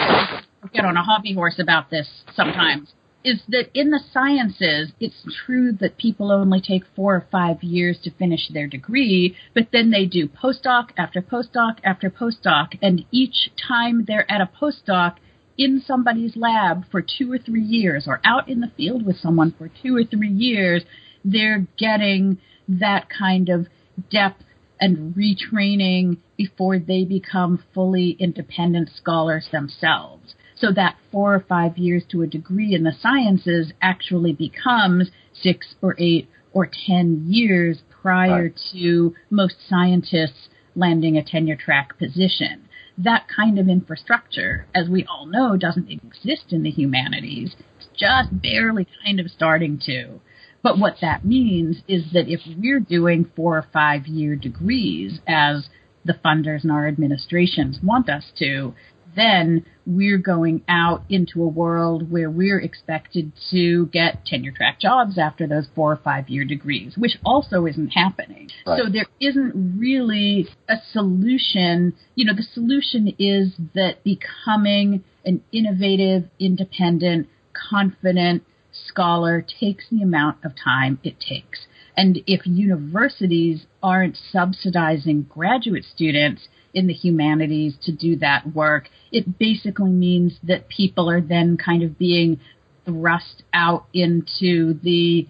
get 0.72 0.84
on 0.84 0.96
a 0.96 1.02
hobby 1.02 1.34
horse 1.34 1.58
about 1.58 1.90
this 1.90 2.08
sometimes. 2.34 2.92
Is 3.22 3.42
that 3.48 3.70
in 3.74 3.90
the 3.90 4.00
sciences, 4.12 4.92
it's 5.00 5.26
true 5.44 5.72
that 5.80 5.98
people 5.98 6.30
only 6.30 6.60
take 6.60 6.84
four 6.94 7.16
or 7.16 7.26
five 7.30 7.62
years 7.62 7.98
to 8.04 8.10
finish 8.12 8.48
their 8.48 8.68
degree, 8.68 9.36
but 9.52 9.68
then 9.72 9.90
they 9.90 10.06
do 10.06 10.28
postdoc 10.28 10.90
after 10.96 11.20
postdoc 11.20 11.78
after 11.82 12.08
postdoc, 12.08 12.78
and 12.80 13.04
each 13.10 13.50
time 13.68 14.04
they're 14.06 14.30
at 14.30 14.40
a 14.40 14.48
postdoc, 14.60 15.16
in 15.58 15.82
somebody's 15.84 16.36
lab 16.36 16.84
for 16.90 17.02
two 17.02 17.32
or 17.32 17.38
three 17.38 17.62
years 17.62 18.06
or 18.06 18.20
out 18.24 18.48
in 18.48 18.60
the 18.60 18.70
field 18.76 19.04
with 19.04 19.16
someone 19.16 19.54
for 19.56 19.70
two 19.82 19.96
or 19.96 20.04
three 20.04 20.28
years, 20.28 20.84
they're 21.24 21.66
getting 21.78 22.38
that 22.68 23.08
kind 23.10 23.48
of 23.48 23.66
depth 24.10 24.42
and 24.80 25.14
retraining 25.14 26.18
before 26.36 26.78
they 26.78 27.04
become 27.04 27.62
fully 27.72 28.10
independent 28.18 28.90
scholars 28.94 29.48
themselves. 29.50 30.34
So 30.56 30.72
that 30.72 30.96
four 31.12 31.34
or 31.34 31.40
five 31.40 31.76
years 31.76 32.02
to 32.10 32.22
a 32.22 32.26
degree 32.26 32.74
in 32.74 32.84
the 32.84 32.92
sciences 33.00 33.72
actually 33.80 34.32
becomes 34.32 35.10
six 35.34 35.74
or 35.82 35.94
eight 35.98 36.28
or 36.52 36.68
ten 36.86 37.24
years 37.26 37.78
prior 38.02 38.44
right. 38.44 38.60
to 38.72 39.14
most 39.30 39.56
scientists 39.68 40.48
landing 40.74 41.16
a 41.16 41.24
tenure 41.24 41.56
track 41.56 41.98
position 41.98 42.66
that 42.98 43.26
kind 43.34 43.58
of 43.58 43.68
infrastructure, 43.68 44.66
as 44.74 44.88
we 44.88 45.04
all 45.04 45.26
know, 45.26 45.56
doesn't 45.56 45.90
exist 45.90 46.46
in 46.50 46.62
the 46.62 46.70
humanities. 46.70 47.54
It's 47.78 47.88
just 47.94 48.40
barely 48.40 48.86
kind 49.04 49.20
of 49.20 49.30
starting 49.30 49.78
to. 49.86 50.20
But 50.62 50.78
what 50.78 50.96
that 51.00 51.24
means 51.24 51.82
is 51.86 52.12
that 52.12 52.28
if 52.28 52.40
we're 52.58 52.80
doing 52.80 53.30
four 53.36 53.56
or 53.56 53.66
five 53.72 54.06
year 54.06 54.36
degrees, 54.36 55.20
as 55.26 55.68
the 56.04 56.14
funders 56.24 56.62
and 56.62 56.72
our 56.72 56.86
administrations 56.86 57.78
want 57.82 58.08
us 58.08 58.24
to, 58.38 58.74
then 59.16 59.64
we're 59.86 60.18
going 60.18 60.62
out 60.68 61.02
into 61.08 61.42
a 61.42 61.46
world 61.46 62.10
where 62.10 62.30
we're 62.30 62.60
expected 62.60 63.32
to 63.50 63.86
get 63.86 64.24
tenure 64.26 64.52
track 64.52 64.78
jobs 64.78 65.18
after 65.18 65.46
those 65.46 65.66
four 65.74 65.92
or 65.92 65.96
five 65.96 66.28
year 66.28 66.44
degrees, 66.44 66.94
which 66.96 67.16
also 67.24 67.66
isn't 67.66 67.88
happening. 67.88 68.48
Right. 68.66 68.80
So 68.82 68.90
there 68.90 69.06
isn't 69.20 69.78
really 69.78 70.48
a 70.68 70.76
solution. 70.92 71.94
You 72.14 72.26
know, 72.26 72.34
the 72.34 72.42
solution 72.42 73.14
is 73.18 73.54
that 73.74 74.04
becoming 74.04 75.02
an 75.24 75.42
innovative, 75.50 76.24
independent, 76.38 77.28
confident 77.70 78.44
scholar 78.88 79.44
takes 79.60 79.84
the 79.90 80.02
amount 80.02 80.38
of 80.44 80.52
time 80.62 80.98
it 81.02 81.20
takes. 81.20 81.66
And 81.96 82.20
if 82.26 82.46
universities 82.46 83.66
aren't 83.82 84.18
subsidizing 84.30 85.22
graduate 85.22 85.84
students, 85.84 86.48
in 86.76 86.86
the 86.86 86.92
humanities 86.92 87.74
to 87.82 87.90
do 87.90 88.16
that 88.16 88.54
work, 88.54 88.90
it 89.10 89.38
basically 89.38 89.90
means 89.90 90.38
that 90.42 90.68
people 90.68 91.08
are 91.08 91.22
then 91.22 91.56
kind 91.56 91.82
of 91.82 91.98
being 91.98 92.38
thrust 92.84 93.42
out 93.54 93.86
into 93.94 94.74
the 94.84 95.26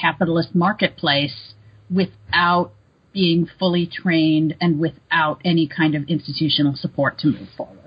capitalist 0.00 0.54
marketplace 0.54 1.52
without 1.90 2.72
being 3.12 3.46
fully 3.58 3.86
trained 3.86 4.56
and 4.58 4.80
without 4.80 5.38
any 5.44 5.68
kind 5.68 5.94
of 5.94 6.02
institutional 6.08 6.74
support 6.74 7.18
to 7.18 7.28
move 7.28 7.48
forward. 7.56 7.78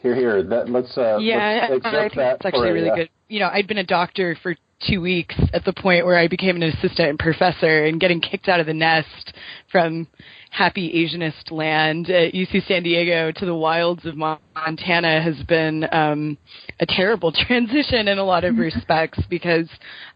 Here, 0.00 0.14
here. 0.14 0.42
That, 0.42 0.70
let's 0.70 0.96
uh, 0.96 1.18
yeah, 1.18 1.68
let's 1.70 1.84
I 1.84 1.90
think 2.00 2.14
that's 2.14 2.46
actually 2.46 2.70
really 2.70 2.96
good. 2.96 3.10
You 3.28 3.40
know, 3.40 3.50
I'd 3.52 3.66
been 3.66 3.78
a 3.78 3.84
doctor 3.84 4.36
for 4.42 4.54
two 4.86 5.00
weeks 5.00 5.34
at 5.52 5.64
the 5.64 5.72
point 5.72 6.04
where 6.04 6.18
I 6.18 6.28
became 6.28 6.56
an 6.56 6.62
assistant 6.62 7.18
professor 7.18 7.84
and 7.84 7.98
getting 7.98 8.20
kicked 8.20 8.48
out 8.48 8.60
of 8.60 8.66
the 8.66 8.74
nest 8.74 9.32
from 9.72 10.06
happy 10.50 10.92
Asianist 10.92 11.50
land 11.50 12.08
at 12.10 12.34
UC 12.34 12.66
San 12.68 12.82
Diego 12.82 13.32
to 13.32 13.46
the 13.46 13.54
wilds 13.54 14.04
of 14.06 14.16
Montana 14.16 15.20
has 15.22 15.36
been 15.44 15.86
um, 15.92 16.38
a 16.78 16.86
terrible 16.86 17.32
transition 17.46 18.08
in 18.08 18.18
a 18.18 18.24
lot 18.24 18.44
of 18.44 18.58
respects 18.58 19.18
because 19.28 19.68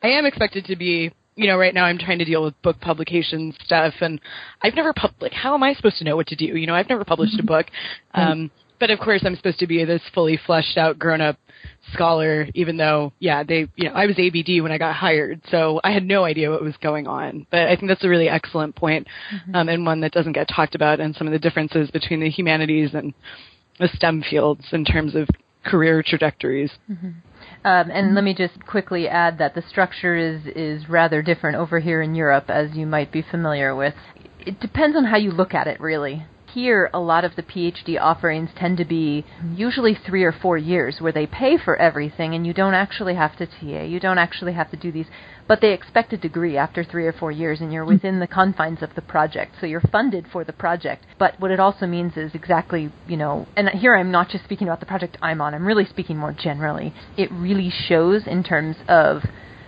I 0.02 0.08
am 0.08 0.26
expected 0.26 0.66
to 0.66 0.76
be 0.76 1.12
you 1.36 1.46
know, 1.46 1.56
right 1.56 1.72
now 1.72 1.84
I'm 1.84 1.96
trying 1.96 2.18
to 2.18 2.24
deal 2.24 2.42
with 2.44 2.60
book 2.60 2.80
publication 2.80 3.54
stuff, 3.64 3.94
and 4.00 4.20
I've 4.60 4.74
never 4.74 4.92
pub- 4.92 5.14
like 5.20 5.32
how 5.32 5.54
am 5.54 5.62
I 5.62 5.72
supposed 5.72 5.96
to 5.98 6.04
know 6.04 6.14
what 6.14 6.26
to 6.26 6.36
do? 6.36 6.44
You 6.44 6.66
know, 6.66 6.74
I've 6.74 6.88
never 6.88 7.04
published 7.04 7.38
a 7.38 7.42
book, 7.42 7.66
um, 8.12 8.50
but 8.80 8.90
of 8.90 8.98
course 8.98 9.22
I'm 9.24 9.36
supposed 9.36 9.58
to 9.60 9.66
be 9.66 9.84
this 9.84 10.02
fully 10.14 10.40
fleshed 10.46 10.76
out, 10.78 10.98
grown 10.98 11.20
up 11.20 11.36
scholar. 11.92 12.48
Even 12.54 12.78
though, 12.78 13.12
yeah, 13.18 13.44
they, 13.44 13.68
you 13.76 13.88
know, 13.88 13.92
I 13.92 14.06
was 14.06 14.18
ABD 14.18 14.62
when 14.62 14.72
I 14.72 14.78
got 14.78 14.96
hired, 14.96 15.40
so 15.50 15.80
I 15.84 15.92
had 15.92 16.04
no 16.04 16.24
idea 16.24 16.50
what 16.50 16.62
was 16.62 16.76
going 16.78 17.06
on. 17.06 17.46
But 17.50 17.68
I 17.68 17.76
think 17.76 17.88
that's 17.88 18.04
a 18.04 18.08
really 18.08 18.28
excellent 18.28 18.74
point, 18.74 19.06
mm-hmm. 19.32 19.54
um, 19.54 19.68
and 19.68 19.86
one 19.86 20.00
that 20.00 20.12
doesn't 20.12 20.32
get 20.32 20.48
talked 20.48 20.74
about, 20.74 20.98
and 20.98 21.14
some 21.14 21.26
of 21.26 21.32
the 21.32 21.38
differences 21.38 21.90
between 21.90 22.20
the 22.20 22.30
humanities 22.30 22.94
and 22.94 23.12
the 23.78 23.88
STEM 23.94 24.24
fields 24.28 24.64
in 24.72 24.84
terms 24.84 25.14
of 25.14 25.28
career 25.64 26.02
trajectories. 26.04 26.70
Mm-hmm. 26.90 27.10
Um, 27.62 27.90
and 27.90 28.14
let 28.14 28.24
me 28.24 28.34
just 28.34 28.64
quickly 28.66 29.06
add 29.06 29.36
that 29.38 29.54
the 29.54 29.62
structure 29.68 30.16
is 30.16 30.46
is 30.56 30.88
rather 30.88 31.20
different 31.20 31.58
over 31.58 31.78
here 31.78 32.00
in 32.00 32.14
Europe, 32.14 32.48
as 32.48 32.70
you 32.72 32.86
might 32.86 33.12
be 33.12 33.22
familiar 33.22 33.76
with. 33.76 33.94
It 34.38 34.58
depends 34.60 34.96
on 34.96 35.04
how 35.04 35.18
you 35.18 35.30
look 35.30 35.52
at 35.52 35.66
it, 35.66 35.78
really 35.80 36.24
here 36.54 36.90
a 36.92 37.00
lot 37.00 37.24
of 37.24 37.36
the 37.36 37.42
PhD 37.42 38.00
offerings 38.00 38.50
tend 38.56 38.78
to 38.78 38.84
be 38.84 39.24
usually 39.54 39.94
three 39.94 40.24
or 40.24 40.32
four 40.32 40.58
years 40.58 41.00
where 41.00 41.12
they 41.12 41.26
pay 41.26 41.56
for 41.56 41.76
everything 41.76 42.34
and 42.34 42.46
you 42.46 42.52
don't 42.52 42.74
actually 42.74 43.14
have 43.14 43.36
to 43.36 43.46
TA, 43.46 43.82
you 43.82 44.00
don't 44.00 44.18
actually 44.18 44.52
have 44.52 44.70
to 44.70 44.76
do 44.76 44.92
these, 44.92 45.06
but 45.46 45.60
they 45.60 45.72
expect 45.72 46.12
a 46.12 46.16
degree 46.16 46.56
after 46.56 46.84
three 46.84 47.06
or 47.06 47.12
four 47.12 47.32
years 47.32 47.60
and 47.60 47.72
you're 47.72 47.84
hmm. 47.84 47.94
within 47.94 48.20
the 48.20 48.26
confines 48.26 48.82
of 48.82 48.94
the 48.94 49.02
project. 49.02 49.54
So 49.60 49.66
you're 49.66 49.80
funded 49.80 50.26
for 50.32 50.44
the 50.44 50.52
project. 50.52 51.04
But 51.18 51.38
what 51.40 51.50
it 51.50 51.60
also 51.60 51.86
means 51.86 52.16
is 52.16 52.34
exactly, 52.34 52.92
you 53.06 53.16
know, 53.16 53.46
and 53.56 53.68
here 53.68 53.96
I'm 53.96 54.10
not 54.10 54.28
just 54.28 54.44
speaking 54.44 54.68
about 54.68 54.80
the 54.80 54.86
project 54.86 55.18
I'm 55.22 55.40
on, 55.40 55.54
I'm 55.54 55.66
really 55.66 55.86
speaking 55.86 56.16
more 56.16 56.32
generally. 56.32 56.92
It 57.16 57.30
really 57.32 57.70
shows 57.70 58.26
in 58.26 58.42
terms 58.42 58.76
of 58.88 59.22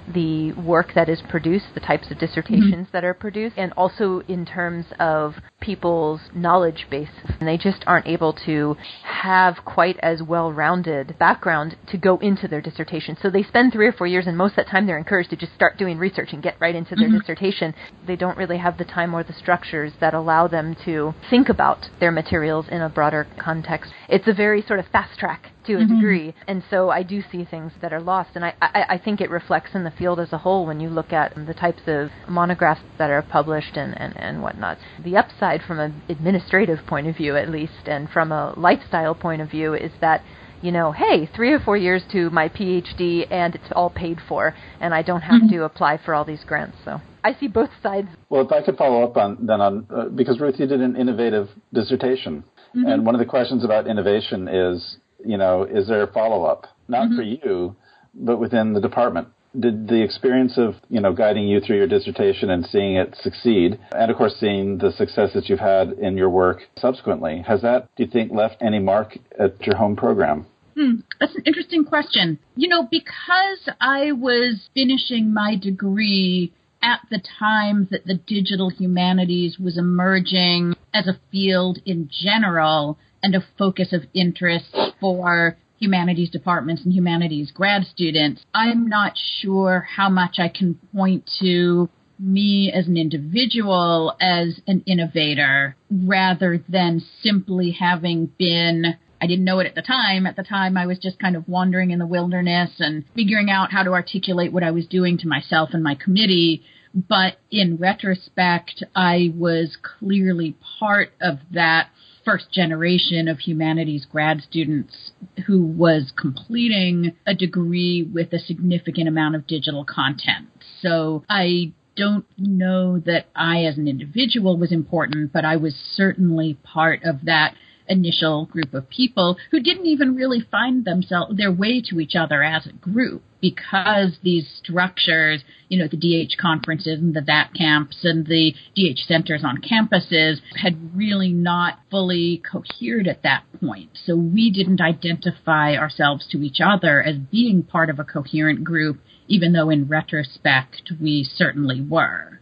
the 0.07 0.53
work 0.53 0.93
that 0.95 1.09
is 1.09 1.23
produced, 1.29 1.67
the 1.75 1.81
types 1.81 2.11
of 2.11 2.19
dissertations 2.19 2.87
mm-hmm. 2.87 2.93
that 2.93 3.05
are 3.05 3.15
produced, 3.15 3.57
and 3.57 3.73
also 3.73 4.21
in 4.29 4.45
terms 4.45 4.87
of 4.99 5.35
people's 5.61 6.21
knowledge 6.35 6.87
base. 6.91 7.09
And 7.39 7.49
they 7.49 7.57
just 7.57 7.85
aren't 7.87 8.07
able 8.07 8.33
to 8.45 8.77
have 9.05 9.59
quite 9.65 9.99
as 10.01 10.23
well 10.23 10.53
rounded 10.53 11.17
background 11.19 11.77
to 11.89 11.99
go 11.99 12.19
into 12.19 12.49
their 12.49 12.61
dissertation. 12.61 13.17
So 13.21 13.31
they 13.31 13.43
spend 13.43 13.73
three 13.73 13.87
or 13.87 13.93
four 13.93 14.07
years, 14.07 14.27
and 14.27 14.37
most 14.37 14.53
of 14.53 14.57
that 14.57 14.69
time 14.69 14.87
they're 14.87 14.99
encouraged 14.99 15.31
to 15.31 15.37
just 15.37 15.55
start 15.55 15.79
doing 15.79 15.99
research 15.99 16.33
and 16.33 16.43
get 16.43 16.61
right 16.61 16.75
into 16.75 16.95
their 16.95 17.09
mm-hmm. 17.09 17.19
dissertation. 17.19 17.75
They 18.07 18.17
don't 18.17 18.37
really 18.37 18.59
have 18.59 18.79
the 18.79 18.85
time 18.85 19.15
or 19.15 19.23
the 19.23 19.33
structures 19.33 19.93
that 20.01 20.15
allow 20.15 20.49
them 20.49 20.77
to 20.85 21.15
think 21.31 21.49
about 21.49 21.89
their 22.01 22.13
materials 22.13 22.67
in 22.71 22.81
a 22.81 22.89
broader 22.89 23.27
context. 23.39 23.93
It's 24.09 24.27
a 24.27 24.35
very 24.35 24.63
sort 24.63 24.81
of 24.81 24.87
fast 24.89 25.19
track 25.19 25.52
to 25.67 25.75
a 25.75 25.79
mm-hmm. 25.79 25.95
degree. 25.95 26.35
And 26.47 26.63
so 26.71 26.91
I 26.91 27.03
do 27.03 27.23
see 27.31 27.45
things 27.45 27.73
that 27.81 27.93
are 27.93 28.01
lost. 28.01 28.31
And 28.35 28.45
I, 28.45 28.55
I, 28.61 28.85
I 28.91 28.99
think 28.99 29.21
it 29.21 29.31
reflects 29.31 29.75
in 29.75 29.85
the 29.85 29.91
field 29.91 30.21
as 30.21 30.33
a 30.33 30.39
whole 30.39 30.67
when 30.67 30.81
you 30.81 30.89
look 30.89 31.13
at 31.13 31.35
the 31.35 31.55
types 31.55 31.83
of 31.87 32.11
monographs 32.29 32.83
that 32.99 33.11
are 33.11 33.23
published 33.23 33.77
and, 33.77 33.99
and, 33.99 34.17
and 34.17 34.43
whatnot. 34.43 34.79
The 35.05 35.17
upside 35.17 35.63
from 35.63 35.79
an 35.79 36.03
administrative 36.09 36.87
point 36.87 37.07
of 37.07 37.17
view, 37.17 37.37
at 37.37 37.49
least, 37.49 37.87
and 37.87 38.09
from 38.09 38.33
a 38.33 38.55
lifestyle 38.57 39.15
point 39.15 39.43
of 39.43 39.51
view, 39.51 39.75
is 39.75 39.93
that 40.01 40.23
you 40.63 40.71
know, 40.71 40.93
hey, 40.93 41.29
three 41.35 41.53
or 41.53 41.59
four 41.59 41.77
years 41.77 42.03
to 42.13 42.31
my 42.31 42.49
PhD 42.49 43.27
and 43.31 43.55
it's 43.55 43.73
all 43.73 43.91
paid 43.91 44.19
for, 44.29 44.55
and 44.81 44.95
I 44.95 45.03
don't 45.03 45.23
have 45.23 45.43
mm-hmm. 45.43 45.57
to 45.57 45.65
apply 45.65 45.99
for 46.05 46.15
all 46.15 46.25
these 46.25 46.45
grants. 46.45 46.77
So 46.85 47.01
I 47.25 47.35
see 47.35 47.49
both 47.49 47.71
sides. 47.83 48.09
Well, 48.29 48.47
if 48.47 48.53
I 48.53 48.63
could 48.63 48.77
follow 48.77 49.03
up 49.03 49.17
on 49.17 49.39
then 49.47 49.61
on 49.61 49.87
uh, 49.91 50.05
because 50.09 50.41
Ruth, 50.41 50.59
you 50.59 50.67
did 50.67 50.81
an 50.81 50.97
innovative 50.97 51.49
dissertation, 51.75 52.45
mm-hmm. 52.77 52.87
and 52.87 53.05
one 53.05 53.15
of 53.15 53.19
the 53.19 53.27
questions 53.27 53.65
about 53.65 53.87
innovation 53.87 54.49
is 54.49 54.97
you 55.25 55.37
know, 55.37 55.65
is 55.65 55.89
there 55.89 56.03
a 56.03 56.13
follow 56.13 56.45
up? 56.45 56.67
Not 56.89 57.09
mm-hmm. 57.09 57.17
for 57.17 57.23
you, 57.23 57.77
but 58.15 58.39
within 58.39 58.73
the 58.73 58.81
department. 58.81 59.29
Did 59.59 59.87
the 59.89 60.03
experience 60.03 60.57
of, 60.57 60.77
you 60.89 61.01
know, 61.01 61.13
guiding 61.13 61.47
you 61.47 61.61
through 61.61 61.77
your 61.77 61.87
dissertation 61.87 62.49
and 62.49 62.65
seeing 62.65 62.97
it 62.97 63.15
succeed, 63.23 63.79
and 63.93 64.11
of 64.11 64.17
course 64.17 64.35
seeing 64.41 64.79
the 64.79 64.93
success 64.93 65.31
that 65.35 65.49
you've 65.49 65.59
had 65.59 65.91
in 65.93 66.17
your 66.17 66.31
work 66.31 66.63
subsequently, 66.79 67.45
has 67.47 67.61
that, 67.61 67.89
do 67.97 68.05
you 68.05 68.11
think, 68.11 68.33
left 68.33 68.57
any 68.63 68.79
mark 68.79 69.19
at 69.39 69.61
your 69.67 69.77
home 69.77 69.95
program? 69.95 70.47
Hmm, 70.75 71.01
that's 71.21 71.35
an 71.35 71.43
interesting 71.45 71.85
question. 71.85 72.39
You 72.57 72.69
know, 72.69 72.89
because 72.91 73.69
I 73.79 74.13
was 74.13 74.71
finishing 74.73 75.35
my 75.35 75.55
degree 75.57 76.53
at 76.83 77.01
the 77.11 77.21
time 77.39 77.89
that 77.91 78.07
the 78.07 78.15
digital 78.15 78.71
humanities 78.71 79.59
was 79.59 79.79
emerging 79.79 80.75
as 80.95 81.07
a 81.07 81.21
field 81.31 81.79
in 81.85 82.09
general, 82.11 82.99
and 83.23 83.35
a 83.35 83.45
focus 83.59 83.93
of 83.93 84.03
interest 84.15 84.77
for 85.01 85.57
humanities 85.79 86.31
departments 86.31 86.85
and 86.85 86.93
humanities 86.93 87.51
grad 87.51 87.85
students. 87.87 88.45
I'm 88.55 88.89
not 88.89 89.15
sure 89.17 89.87
how 89.97 90.09
much 90.09 90.37
I 90.39 90.49
can 90.49 90.79
point 90.95 91.29
to 91.41 91.89
me 92.19 92.71
as 92.73 92.87
an 92.87 92.97
individual 92.97 94.17
as 94.21 94.61
an 94.69 94.83
innovator 94.87 95.75
rather 95.91 96.63
than 96.69 97.03
simply 97.21 97.73
having 97.73 98.27
been 98.39 98.97
I 99.21 99.27
didn't 99.29 99.45
know 99.45 99.61
it 99.61 99.69
at 99.69 99.77
the 99.77 99.83
time. 99.83 100.27
At 100.27 100.35
the 100.35 100.43
time, 100.43 100.77
I 100.77 100.87
was 100.87 100.99
just 100.99 101.21
kind 101.21 101.37
of 101.37 101.49
wandering 101.49 101.93
in 101.93 102.01
the 102.01 102.07
wilderness 102.07 102.73
and 102.81 103.05
figuring 103.15 103.51
out 103.51 103.71
how 103.71 103.85
to 103.85 103.93
articulate 103.93 104.53
what 104.53 104.65
I 104.65 104.73
was 104.73 104.89
doing 104.89 105.17
to 105.19 105.29
myself 105.29 105.71
and 105.73 105.83
my 105.83 105.95
committee. 105.95 106.65
But 106.93 107.37
in 107.49 107.77
retrospect, 107.77 108.83
I 108.97 109.33
was 109.37 109.77
clearly 109.81 110.57
part 110.81 111.11
of 111.21 111.39
that 111.53 111.91
first 112.25 112.53
generation 112.53 113.29
of 113.29 113.39
humanities 113.39 114.07
grad 114.11 114.41
students 114.43 115.13
who 115.47 115.63
was 115.63 116.13
completing 116.17 117.17
a 117.27 117.35
degree 117.35 118.03
with 118.03 118.33
a 118.33 118.39
significant 118.39 119.09
amount 119.09 119.35
of 119.35 119.47
digital 119.47 119.85
content. 119.85 120.49
So 120.81 121.25
I 121.29 121.73
don't 121.97 122.25
know 122.39 122.99
that 123.01 123.27
I 123.37 123.65
as 123.65 123.77
an 123.77 123.89
individual 123.89 124.57
was 124.57 124.73
important, 124.73 125.33
but 125.33 125.45
I 125.45 125.57
was 125.57 125.75
certainly 125.95 126.59
part 126.63 127.03
of 127.05 127.25
that 127.25 127.55
initial 127.93 128.47
group 128.47 128.75
of 128.75 128.89
people 128.89 129.37
who 129.51 129.61
didn't 129.61 129.87
even 129.87 130.17
really 130.17 130.41
find 130.51 130.85
themselves 130.85 131.37
their 131.37 131.53
way 131.53 131.81
to 131.81 132.01
each 132.01 132.17
other 132.17 132.43
as 132.43 132.67
a 132.67 132.73
group 132.73 133.23
because 133.41 134.17
these 134.23 134.49
structures, 134.63 135.43
you 135.69 135.79
know, 135.79 135.89
the 135.89 135.97
DH 135.97 136.41
conferences 136.41 136.99
and 137.01 137.13
the 137.15 137.21
THATCamps 137.21 138.05
and 138.05 138.25
the 138.27 138.55
DH 138.77 139.01
centers 139.07 139.45
on 139.45 139.61
campuses 139.61 140.37
had 140.57 140.97
really 140.97 141.33
not 141.33 141.81
fully 141.91 142.41
cohered 142.51 143.09
at 143.09 143.25
that 143.25 143.43
point. 143.61 143.91
So 144.07 144.17
we 144.17 144.51
didn't 144.51 144.81
identify 144.81 145.75
ourselves 145.75 146.27
to 146.31 146.39
each 146.39 146.61
other 146.65 147.03
as 147.03 147.17
being 147.17 147.65
part 147.65 147.91
of 147.91 147.99
a 147.99 148.05
coherent 148.05 148.65
group, 148.65 149.01
even 149.29 149.53
though 149.53 149.71
in 149.71 149.89
retrospect 149.89 150.93
we 151.01 151.25
certainly 151.25 151.81
were. 151.81 152.41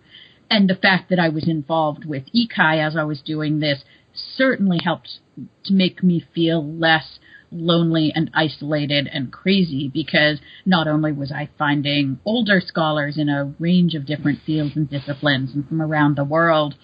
And 0.51 0.69
the 0.69 0.75
fact 0.75 1.11
that 1.11 1.21
I 1.21 1.29
was 1.29 1.49
involved 1.49 2.05
with 2.05 2.25
ECAI 2.35 2.85
as 2.85 2.97
I 2.97 3.05
was 3.05 3.23
doing 3.23 3.61
this 3.61 3.85
certainly 4.15 4.79
helped 4.83 5.19
to 5.65 5.73
make 5.73 6.03
me 6.03 6.25
feel 6.35 6.65
less 6.65 7.19
lonely 7.53 8.13
and 8.15 8.31
isolated 8.33 9.09
and 9.13 9.33
crazy 9.33 9.91
because 9.93 10.39
not 10.65 10.87
only 10.87 11.13
was 11.13 11.33
I 11.33 11.49
finding 11.59 12.21
older 12.25 12.61
scholars 12.61 13.17
in 13.19 13.29
a 13.29 13.53
range 13.59 13.95
of 13.95 14.07
different 14.07 14.41
fields 14.47 14.77
and 14.77 14.89
disciplines 14.89 15.53
and 15.55 15.67
from 15.69 15.83
around 15.83 16.17
the 16.17 16.25
world 16.25 16.75